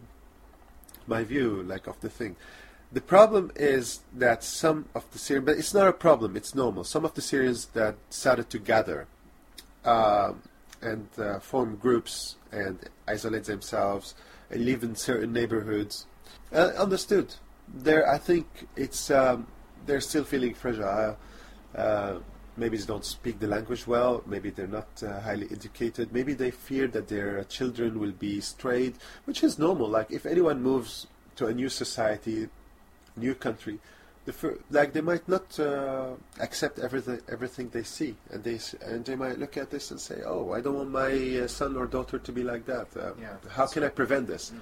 my 1.07 1.25
view, 1.25 1.63
like 1.65 1.87
of 1.87 2.01
the 2.01 2.09
thing. 2.09 2.37
The 2.93 3.01
problem 3.01 3.53
is 3.57 4.01
that 4.15 4.45
some 4.45 4.87
of 4.95 5.11
the 5.13 5.19
Syrians, 5.19 5.47
but 5.47 5.59
it's 5.59 5.75
not 5.75 5.89
a 5.89 5.93
problem, 5.93 6.37
it's 6.37 6.55
normal. 6.55 6.85
Some 6.85 7.05
of 7.05 7.15
the 7.15 7.23
Syrians 7.23 7.67
that 7.67 7.97
started 8.11 8.51
to 8.51 8.59
gather 8.59 9.07
uh, 9.85 10.33
and 10.81 11.09
uh, 11.19 11.39
form 11.39 11.77
groups 11.77 12.37
and 12.51 12.79
isolate 13.07 13.45
themselves 13.45 14.15
and 14.51 14.65
live 14.65 14.83
in 14.83 14.95
certain 14.95 15.33
neighborhoods. 15.33 16.07
Uh, 16.53 16.73
understood. 16.77 17.35
There, 17.73 18.09
I 18.11 18.19
think 18.19 18.47
it's 18.77 19.11
um, 19.11 19.47
they're 19.87 20.01
still 20.01 20.25
feeling 20.25 20.55
fragile. 20.55 21.17
Uh, 21.75 22.19
maybe 22.57 22.77
they 22.77 22.85
don't 22.85 23.05
speak 23.05 23.39
the 23.39 23.47
language 23.47 23.87
well. 23.87 24.23
Maybe 24.27 24.51
they're 24.51 24.67
not 24.67 24.89
uh, 25.03 25.21
highly 25.21 25.49
educated. 25.51 26.13
Maybe 26.13 26.35
they 26.35 26.51
fear 26.51 26.87
that 26.89 27.09
their 27.09 27.45
children 27.45 27.99
will 27.99 28.13
be 28.13 28.41
strayed, 28.41 28.97
which 29.25 29.43
is 29.43 29.59
normal. 29.59 29.89
Like 29.89 30.11
if 30.11 30.27
anyone 30.27 30.63
moves 30.63 31.07
to 31.37 31.47
a 31.47 31.55
new 31.55 31.69
society, 31.69 32.49
new 33.17 33.35
country, 33.35 33.79
the 34.25 34.33
fir- 34.33 34.59
like 34.71 34.93
they 34.93 35.01
might 35.01 35.29
not 35.29 35.59
uh, 35.59 36.11
accept 36.41 36.79
everything 36.79 37.21
everything 37.29 37.69
they 37.71 37.83
see, 37.83 38.15
and 38.31 38.43
they 38.45 38.55
s- 38.57 38.75
and 38.85 39.05
they 39.05 39.17
might 39.17 39.39
look 39.39 39.57
at 39.57 39.71
this 39.71 39.91
and 39.91 40.01
say, 40.01 40.23
"Oh, 40.25 40.53
I 40.53 40.61
don't 40.61 40.77
want 40.77 40.91
my 40.91 41.13
uh, 41.41 41.49
son 41.49 41.77
or 41.77 41.87
daughter 41.87 42.19
to 42.19 42.33
be 42.33 42.43
like 42.43 42.65
that. 42.67 42.87
Uh, 42.97 43.13
Yeah, 43.21 43.37
how 43.51 43.67
can 43.67 43.83
I 43.85 43.89
prevent 43.89 44.27
this?" 44.29 44.53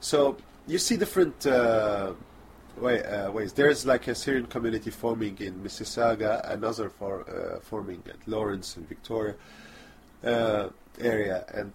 So 0.00 0.36
you 0.66 0.78
see 0.78 0.96
different 0.96 1.44
uh, 1.46 2.12
way, 2.78 3.02
uh, 3.02 3.30
ways. 3.32 3.52
There's 3.52 3.84
like 3.84 4.06
a 4.08 4.14
Syrian 4.14 4.46
community 4.46 4.90
forming 4.90 5.36
in 5.40 5.54
Mississauga, 5.64 6.32
another 6.50 6.88
for 6.88 7.14
uh, 7.28 7.60
forming 7.60 8.02
at 8.08 8.20
Lawrence 8.28 8.76
and 8.76 8.88
Victoria 8.88 9.34
uh, 10.24 10.68
area, 11.00 11.44
and 11.52 11.72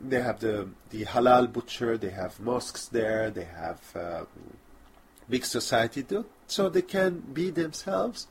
they 0.00 0.20
have 0.20 0.40
the 0.40 0.68
the 0.90 1.04
halal 1.04 1.46
butcher. 1.52 1.96
They 1.96 2.10
have 2.10 2.40
mosques 2.40 2.86
there. 2.88 3.30
They 3.30 3.44
have 3.64 3.80
big 5.32 5.44
society 5.46 6.02
do, 6.02 6.20
so 6.46 6.68
they 6.68 6.86
can 6.96 7.10
be 7.40 7.46
themselves. 7.50 8.26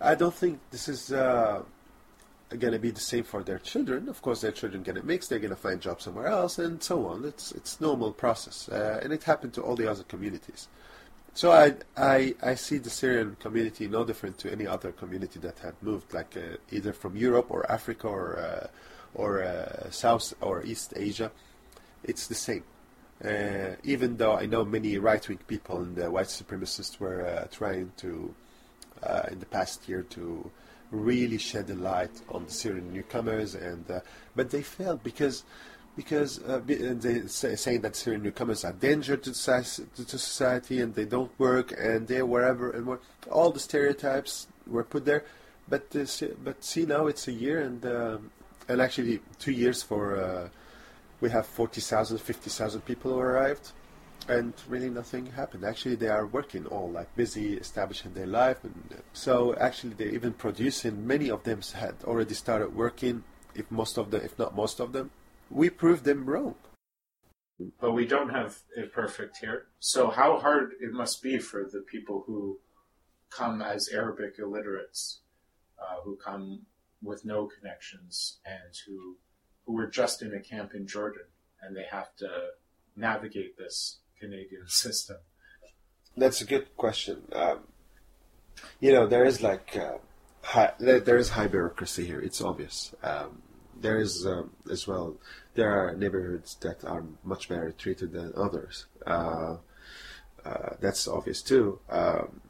I 0.00 0.14
don't 0.14 0.36
think 0.42 0.54
this 0.70 0.86
is 0.88 1.12
uh, 1.12 1.62
going 2.62 2.72
to 2.72 2.78
be 2.78 2.92
the 2.92 3.06
same 3.12 3.24
for 3.24 3.42
their 3.42 3.58
children. 3.58 4.08
Of 4.08 4.22
course, 4.22 4.40
their 4.40 4.52
children 4.60 4.82
going 4.82 5.00
to 5.02 5.06
mix. 5.12 5.20
They're 5.26 5.44
going 5.46 5.56
to 5.58 5.64
find 5.68 5.80
jobs 5.80 6.04
somewhere 6.04 6.28
else, 6.28 6.54
and 6.64 6.82
so 6.82 6.96
on. 7.10 7.24
It's 7.24 7.46
it's 7.58 7.80
normal 7.80 8.12
process, 8.12 8.68
uh, 8.68 9.00
and 9.02 9.12
it 9.12 9.22
happened 9.32 9.52
to 9.54 9.62
all 9.62 9.76
the 9.82 9.88
other 9.92 10.04
communities. 10.14 10.68
So 11.34 11.46
I, 11.64 11.66
I 11.96 12.34
I 12.50 12.54
see 12.66 12.78
the 12.78 12.94
Syrian 13.00 13.36
community 13.44 13.84
no 13.88 14.02
different 14.10 14.36
to 14.42 14.52
any 14.56 14.66
other 14.66 14.92
community 15.02 15.38
that 15.46 15.58
had 15.66 15.74
moved, 15.88 16.08
like 16.18 16.32
uh, 16.36 16.56
either 16.76 16.92
from 16.92 17.12
Europe 17.16 17.48
or 17.54 17.60
Africa 17.78 18.06
or 18.18 18.26
uh, 18.48 18.66
or 19.22 19.30
uh, 19.42 19.90
South 19.90 20.26
or 20.40 20.56
East 20.72 20.88
Asia. 21.08 21.30
It's 22.10 22.26
the 22.32 22.40
same. 22.48 22.64
Uh, 23.24 23.76
even 23.84 24.16
though 24.16 24.34
I 24.34 24.46
know 24.46 24.64
many 24.64 24.98
right-wing 24.98 25.38
people 25.46 25.78
and 25.78 25.96
white 26.12 26.26
supremacists 26.26 26.98
were 26.98 27.24
uh, 27.24 27.46
trying 27.52 27.92
to, 27.98 28.34
uh, 29.02 29.22
in 29.30 29.38
the 29.38 29.46
past 29.46 29.88
year, 29.88 30.02
to 30.10 30.50
really 30.90 31.38
shed 31.38 31.70
a 31.70 31.74
light 31.74 32.10
on 32.28 32.44
the 32.44 32.50
Syrian 32.50 32.92
newcomers, 32.92 33.54
and 33.54 33.88
uh, 33.90 34.00
but 34.34 34.50
they 34.50 34.62
failed 34.62 35.02
because 35.02 35.44
because 35.96 36.40
uh, 36.42 36.54
uh, 36.54 36.60
they 36.66 37.26
say, 37.26 37.54
saying 37.54 37.82
that 37.82 37.96
Syrian 37.96 38.22
newcomers 38.22 38.64
are 38.64 38.72
danger 38.72 39.16
to, 39.16 39.30
to 39.30 40.18
society 40.18 40.80
and 40.80 40.94
they 40.94 41.04
don't 41.04 41.30
work 41.38 41.72
and 41.78 42.08
they're 42.08 42.26
wherever 42.26 42.70
and 42.70 42.98
all 43.30 43.50
the 43.50 43.60
stereotypes 43.60 44.46
were 44.66 44.84
put 44.84 45.04
there. 45.04 45.24
But 45.68 45.94
but 46.42 46.64
see 46.64 46.86
now 46.86 47.06
it's 47.06 47.28
a 47.28 47.32
year 47.32 47.60
and 47.60 47.84
um 47.84 48.30
and 48.68 48.80
actually 48.80 49.20
two 49.38 49.52
years 49.52 49.82
for 49.82 50.50
we 51.22 51.30
have 51.30 51.46
40,000, 51.46 52.18
50,000 52.18 52.80
people 52.82 53.12
who 53.12 53.20
arrived. 53.20 53.70
And 54.28 54.52
really 54.68 54.90
nothing 54.90 55.26
happened. 55.26 55.64
Actually, 55.64 55.94
they 55.94 56.08
are 56.08 56.26
working 56.26 56.66
all 56.66 56.90
like 56.90 57.14
busy 57.16 57.54
establishing 57.54 58.14
their 58.14 58.26
life, 58.26 58.62
and 58.62 58.84
uh, 58.92 59.00
so 59.12 59.52
actually 59.56 59.94
they're 59.94 60.14
even 60.14 60.32
producing. 60.32 61.04
Many 61.04 61.28
of 61.28 61.42
them 61.42 61.60
had 61.74 61.96
already 62.04 62.34
started 62.34 62.72
working. 62.72 63.24
If 63.56 63.68
most 63.68 63.98
of 63.98 64.12
them, 64.12 64.20
if 64.22 64.38
not 64.38 64.54
most 64.54 64.78
of 64.78 64.92
them, 64.92 65.10
we 65.50 65.70
proved 65.70 66.04
them 66.04 66.24
wrong. 66.24 66.54
But 67.80 67.92
we 67.92 68.06
don't 68.06 68.28
have 68.28 68.58
it 68.76 68.92
perfect 68.92 69.38
here. 69.38 69.66
So 69.80 70.10
how 70.10 70.38
hard 70.38 70.74
it 70.80 70.92
must 70.92 71.20
be 71.20 71.38
for 71.38 71.64
the 71.64 71.80
people 71.80 72.22
who 72.24 72.60
come 73.28 73.60
as 73.60 73.88
Arabic 73.92 74.38
illiterates, 74.38 75.22
uh, 75.80 75.96
who 76.04 76.16
come 76.16 76.60
with 77.02 77.24
no 77.24 77.48
connections, 77.48 78.38
and 78.46 78.72
who 78.86 79.16
who 79.72 79.78
were 79.78 79.86
just 79.86 80.20
in 80.20 80.34
a 80.34 80.40
camp 80.40 80.74
in 80.74 80.86
Jordan, 80.86 81.22
and 81.62 81.74
they 81.74 81.86
have 81.90 82.14
to 82.16 82.28
navigate 82.94 83.56
this 83.56 84.00
Canadian 84.20 84.64
system. 84.68 85.16
That's 86.14 86.42
a 86.42 86.44
good 86.44 86.76
question. 86.76 87.22
Um, 87.32 87.60
you 88.80 88.92
know, 88.92 89.06
there 89.06 89.24
is 89.24 89.42
like 89.42 89.74
uh, 89.76 89.96
high, 90.42 90.72
there, 90.78 91.00
there 91.00 91.16
is 91.16 91.30
high 91.30 91.46
bureaucracy 91.46 92.04
here. 92.04 92.20
It's 92.20 92.42
obvious. 92.42 92.94
Um, 93.02 93.40
there 93.80 93.98
is 93.98 94.26
um, 94.26 94.50
as 94.70 94.86
well. 94.86 95.16
There 95.54 95.70
are 95.70 95.96
neighborhoods 95.96 96.56
that 96.56 96.84
are 96.84 97.04
much 97.24 97.48
better 97.48 97.72
treated 97.72 98.12
than 98.12 98.34
others. 98.36 98.86
Uh, 99.06 99.56
uh, 100.44 100.76
that's 100.80 101.08
obvious 101.08 101.40
too. 101.40 101.78
Um, 101.88 102.42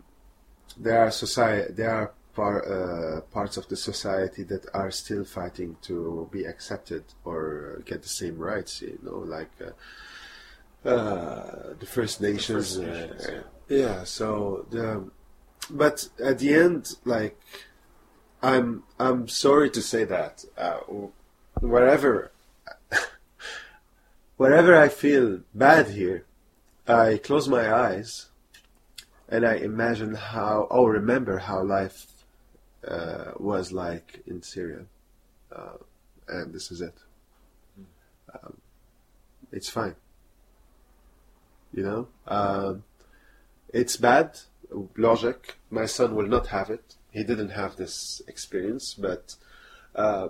there 0.76 1.04
are 1.04 1.12
society. 1.12 1.72
There 1.72 1.94
are 1.94 2.12
par, 2.34 2.64
uh, 2.66 3.20
parts 3.32 3.56
of 3.56 3.68
the 3.68 3.76
society 3.76 4.42
that 4.44 4.66
are 4.74 4.90
still 4.90 5.24
fighting 5.24 5.76
to 5.82 6.28
be 6.32 6.44
accepted 6.44 7.04
or 7.24 7.82
get 7.84 8.02
the 8.02 8.08
same 8.08 8.38
rights. 8.38 8.82
You 8.82 8.98
know, 9.02 9.18
like. 9.18 9.50
Uh, 9.60 9.70
uh, 10.84 11.74
the 11.78 11.86
First 11.86 12.20
Nations. 12.20 12.76
First 12.76 12.80
uh, 12.80 12.82
Nations, 12.82 13.26
uh, 13.26 13.42
yeah. 13.68 14.04
So 14.04 14.66
the, 14.70 15.08
but 15.70 16.08
at 16.22 16.40
the 16.40 16.54
end, 16.54 16.96
like, 17.04 17.38
I'm 18.42 18.82
I'm 18.98 19.28
sorry 19.28 19.70
to 19.70 19.80
say 19.80 20.04
that 20.04 20.44
uh, 20.58 20.78
wherever 21.60 22.32
wherever 24.36 24.76
I 24.76 24.88
feel 24.88 25.40
bad 25.54 25.90
here, 25.90 26.24
I 26.88 27.20
close 27.22 27.48
my 27.48 27.72
eyes 27.72 28.30
and 29.28 29.46
I 29.46 29.54
imagine 29.54 30.14
how 30.14 30.66
oh 30.70 30.86
remember 30.86 31.38
how 31.38 31.62
life 31.62 32.11
uh, 32.86 33.32
was 33.38 33.72
like 33.72 34.22
in 34.26 34.42
Syria, 34.42 34.84
uh, 35.54 35.78
and 36.28 36.52
this 36.52 36.70
is 36.70 36.80
it. 36.80 36.94
Um, 38.32 38.56
it's 39.50 39.68
fine. 39.68 39.94
You 41.72 41.82
know, 41.82 42.08
um, 42.26 42.84
it's 43.72 43.96
bad. 43.96 44.38
Logic. 44.96 45.56
My 45.70 45.86
son 45.86 46.14
will 46.14 46.26
not 46.26 46.48
have 46.48 46.70
it. 46.70 46.96
He 47.10 47.24
didn't 47.24 47.50
have 47.50 47.76
this 47.76 48.22
experience, 48.26 48.94
but 48.94 49.36
uh, 49.94 50.28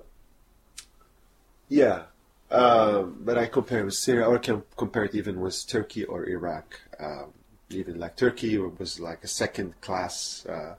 yeah. 1.68 2.04
Um, 2.50 3.18
but 3.20 3.38
I 3.38 3.46
compare 3.46 3.84
with 3.84 3.94
Syria, 3.94 4.26
or 4.26 4.38
can 4.38 4.62
compare 4.76 5.04
it 5.04 5.14
even 5.14 5.40
with 5.40 5.66
Turkey 5.66 6.04
or 6.04 6.28
Iraq. 6.28 6.80
Um, 7.00 7.32
even 7.70 7.98
like 7.98 8.16
Turkey 8.16 8.58
was 8.58 9.00
like 9.00 9.24
a 9.24 9.28
second-class 9.28 10.44
uh, 10.46 10.52
uh, 10.52 10.74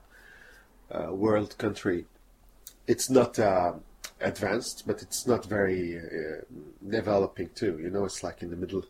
world 1.10 1.56
country. 1.58 2.06
It's 2.86 3.08
not 3.08 3.38
uh, 3.38 3.74
advanced, 4.20 4.84
but 4.86 5.02
it's 5.02 5.26
not 5.26 5.46
very 5.46 5.98
uh, 5.98 6.44
developing 6.88 7.50
too. 7.54 7.78
You 7.78 7.90
know, 7.90 8.04
it's 8.04 8.22
like 8.22 8.42
in 8.42 8.50
the 8.50 8.56
middle 8.56 8.84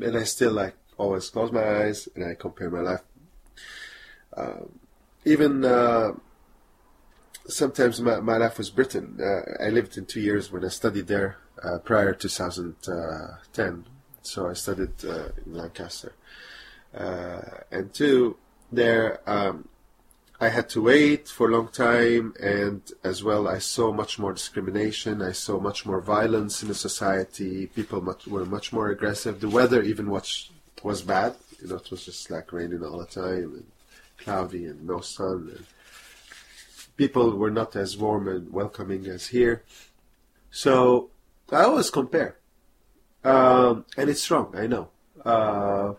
and 0.00 0.16
I 0.16 0.24
still 0.24 0.52
like 0.52 0.74
always 0.96 1.28
close 1.30 1.52
my 1.52 1.82
eyes 1.82 2.08
and 2.14 2.24
I 2.24 2.34
compare 2.34 2.70
my 2.70 2.80
life. 2.80 3.02
Um, 4.36 4.78
even 5.24 5.64
uh, 5.64 6.12
sometimes 7.46 8.00
my, 8.00 8.20
my 8.20 8.36
life 8.36 8.58
was 8.58 8.70
Britain. 8.70 9.18
Uh, 9.20 9.64
I 9.64 9.68
lived 9.68 9.96
in 9.96 10.06
two 10.06 10.20
years 10.20 10.50
when 10.50 10.64
I 10.64 10.68
studied 10.68 11.06
there 11.06 11.38
uh, 11.62 11.78
prior 11.78 12.12
to 12.12 12.28
2010. 12.28 13.86
So 14.22 14.48
I 14.48 14.54
studied 14.54 15.04
uh, 15.04 15.28
in 15.44 15.54
Lancaster. 15.54 16.12
Uh, 16.94 17.40
and 17.70 17.92
two, 17.92 18.36
there 18.72 19.20
um, 19.28 19.68
I 20.44 20.50
had 20.50 20.68
to 20.70 20.82
wait 20.82 21.26
for 21.26 21.48
a 21.48 21.52
long 21.52 21.68
time, 21.68 22.34
and 22.38 22.82
as 23.02 23.24
well, 23.24 23.48
I 23.48 23.58
saw 23.58 23.92
much 23.92 24.18
more 24.18 24.34
discrimination. 24.34 25.22
I 25.22 25.32
saw 25.32 25.58
much 25.58 25.86
more 25.86 26.02
violence 26.02 26.62
in 26.62 26.68
the 26.68 26.74
society. 26.74 27.66
People 27.68 28.02
much, 28.02 28.26
were 28.26 28.44
much 28.44 28.70
more 28.70 28.90
aggressive. 28.90 29.40
The 29.40 29.48
weather 29.48 29.80
even 29.82 30.10
was 30.10 30.50
was 30.82 31.00
bad. 31.00 31.34
You 31.62 31.68
know, 31.68 31.76
it 31.76 31.90
was 31.90 32.04
just 32.04 32.30
like 32.30 32.52
raining 32.52 32.84
all 32.84 32.98
the 32.98 33.06
time 33.06 33.50
and 33.58 33.66
cloudy 34.18 34.66
and 34.66 34.86
no 34.86 35.00
sun. 35.00 35.50
And 35.56 35.64
people 36.98 37.38
were 37.38 37.50
not 37.50 37.74
as 37.74 37.96
warm 37.96 38.28
and 38.28 38.52
welcoming 38.52 39.06
as 39.06 39.28
here. 39.28 39.62
So 40.50 41.08
I 41.50 41.62
always 41.62 41.88
compare, 41.88 42.36
um, 43.24 43.86
and 43.96 44.10
it's 44.10 44.30
wrong. 44.30 44.52
I 44.54 44.66
know. 44.66 44.88
Uh, 45.24 45.94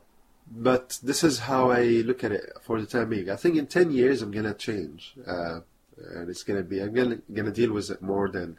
but 0.49 0.99
this 1.01 1.23
is 1.23 1.39
how 1.39 1.71
I 1.71 1.83
look 1.83 2.23
at 2.23 2.31
it 2.31 2.51
for 2.61 2.79
the 2.79 2.87
time 2.87 3.09
being. 3.09 3.29
I 3.29 3.35
think 3.35 3.55
in 3.55 3.67
ten 3.67 3.91
years 3.91 4.21
I'm 4.21 4.31
gonna 4.31 4.53
change, 4.53 5.15
uh, 5.27 5.61
and 5.97 6.29
it's 6.29 6.43
gonna 6.43 6.63
be 6.63 6.81
I'm 6.81 6.93
gonna 6.93 7.19
gonna 7.33 7.51
deal 7.51 7.73
with 7.73 7.89
it 7.89 8.01
more 8.01 8.29
than 8.29 8.57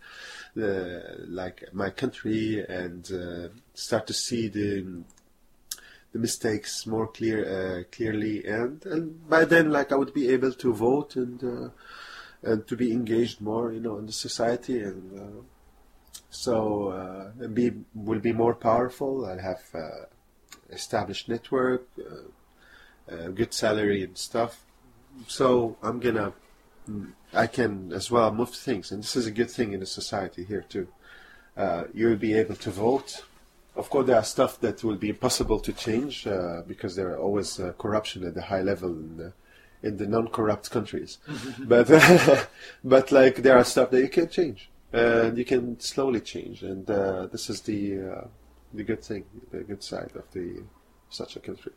the 0.54 1.24
like 1.28 1.64
my 1.72 1.90
country 1.90 2.64
and 2.68 3.10
uh, 3.12 3.48
start 3.74 4.06
to 4.08 4.12
see 4.12 4.48
the 4.48 5.02
the 6.12 6.18
mistakes 6.18 6.86
more 6.86 7.06
clear 7.06 7.38
uh, 7.44 7.82
clearly, 7.94 8.44
and 8.46 8.84
and 8.86 9.28
by 9.28 9.44
then 9.44 9.70
like 9.70 9.92
I 9.92 9.96
would 9.96 10.14
be 10.14 10.28
able 10.30 10.52
to 10.52 10.72
vote 10.72 11.16
and 11.16 11.42
uh, 11.44 11.68
and 12.42 12.66
to 12.66 12.76
be 12.76 12.92
engaged 12.92 13.40
more, 13.40 13.72
you 13.72 13.80
know, 13.80 13.98
in 13.98 14.06
the 14.06 14.12
society, 14.12 14.80
and 14.80 15.20
uh, 15.20 15.42
so 16.30 16.88
uh, 16.88 17.44
and 17.44 17.54
be 17.54 17.72
will 17.94 18.20
be 18.20 18.32
more 18.32 18.54
powerful. 18.54 19.26
I'll 19.26 19.38
have 19.38 19.62
uh, 19.74 20.06
established 20.70 21.28
network, 21.28 21.86
uh, 21.98 23.12
uh, 23.12 23.28
good 23.28 23.52
salary 23.54 24.02
and 24.02 24.16
stuff. 24.16 24.64
So 25.28 25.76
I'm 25.82 26.00
gonna, 26.00 26.32
I 27.32 27.46
can 27.46 27.92
as 27.92 28.10
well 28.10 28.32
move 28.32 28.50
things, 28.50 28.90
and 28.90 29.02
this 29.02 29.16
is 29.16 29.26
a 29.26 29.30
good 29.30 29.50
thing 29.50 29.72
in 29.72 29.80
the 29.80 29.86
society 29.86 30.44
here 30.44 30.64
too. 30.68 30.88
Uh, 31.56 31.84
you'll 31.94 32.16
be 32.16 32.34
able 32.34 32.56
to 32.56 32.70
vote. 32.70 33.24
Of 33.76 33.90
course, 33.90 34.06
there 34.06 34.16
are 34.16 34.24
stuff 34.24 34.60
that 34.60 34.82
will 34.84 34.96
be 34.96 35.10
impossible 35.10 35.60
to 35.60 35.72
change 35.72 36.26
uh, 36.26 36.62
because 36.66 36.96
there 36.96 37.10
are 37.10 37.18
always 37.18 37.60
uh, 37.60 37.72
corruption 37.78 38.26
at 38.26 38.34
the 38.34 38.42
high 38.42 38.62
level 38.62 38.90
in 38.90 39.16
the, 39.16 39.32
in 39.82 39.96
the 39.96 40.06
non-corrupt 40.06 40.70
countries. 40.70 41.18
but 41.60 41.88
but 42.84 43.12
like 43.12 43.36
there 43.36 43.56
are 43.56 43.64
stuff 43.64 43.90
that 43.90 44.00
you 44.00 44.08
can 44.08 44.28
change, 44.28 44.70
and 44.92 45.38
you 45.38 45.44
can 45.44 45.80
slowly 45.80 46.20
change, 46.20 46.62
and 46.62 46.90
uh, 46.90 47.26
this 47.26 47.48
is 47.48 47.62
the 47.62 48.00
uh, 48.00 48.24
the 48.74 48.82
good 48.82 49.02
thing, 49.02 49.24
the 49.50 49.62
good 49.62 49.82
side 49.82 50.10
of 50.14 50.30
the 50.32 50.62
such 51.10 51.36
a 51.36 51.40
country. 51.40 51.72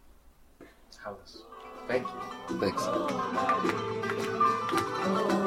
It's 0.87 0.97
this? 1.21 1.43
Thank 1.87 2.07
you. 2.07 2.59
Thanks. 2.59 2.83
Oh, 5.01 5.38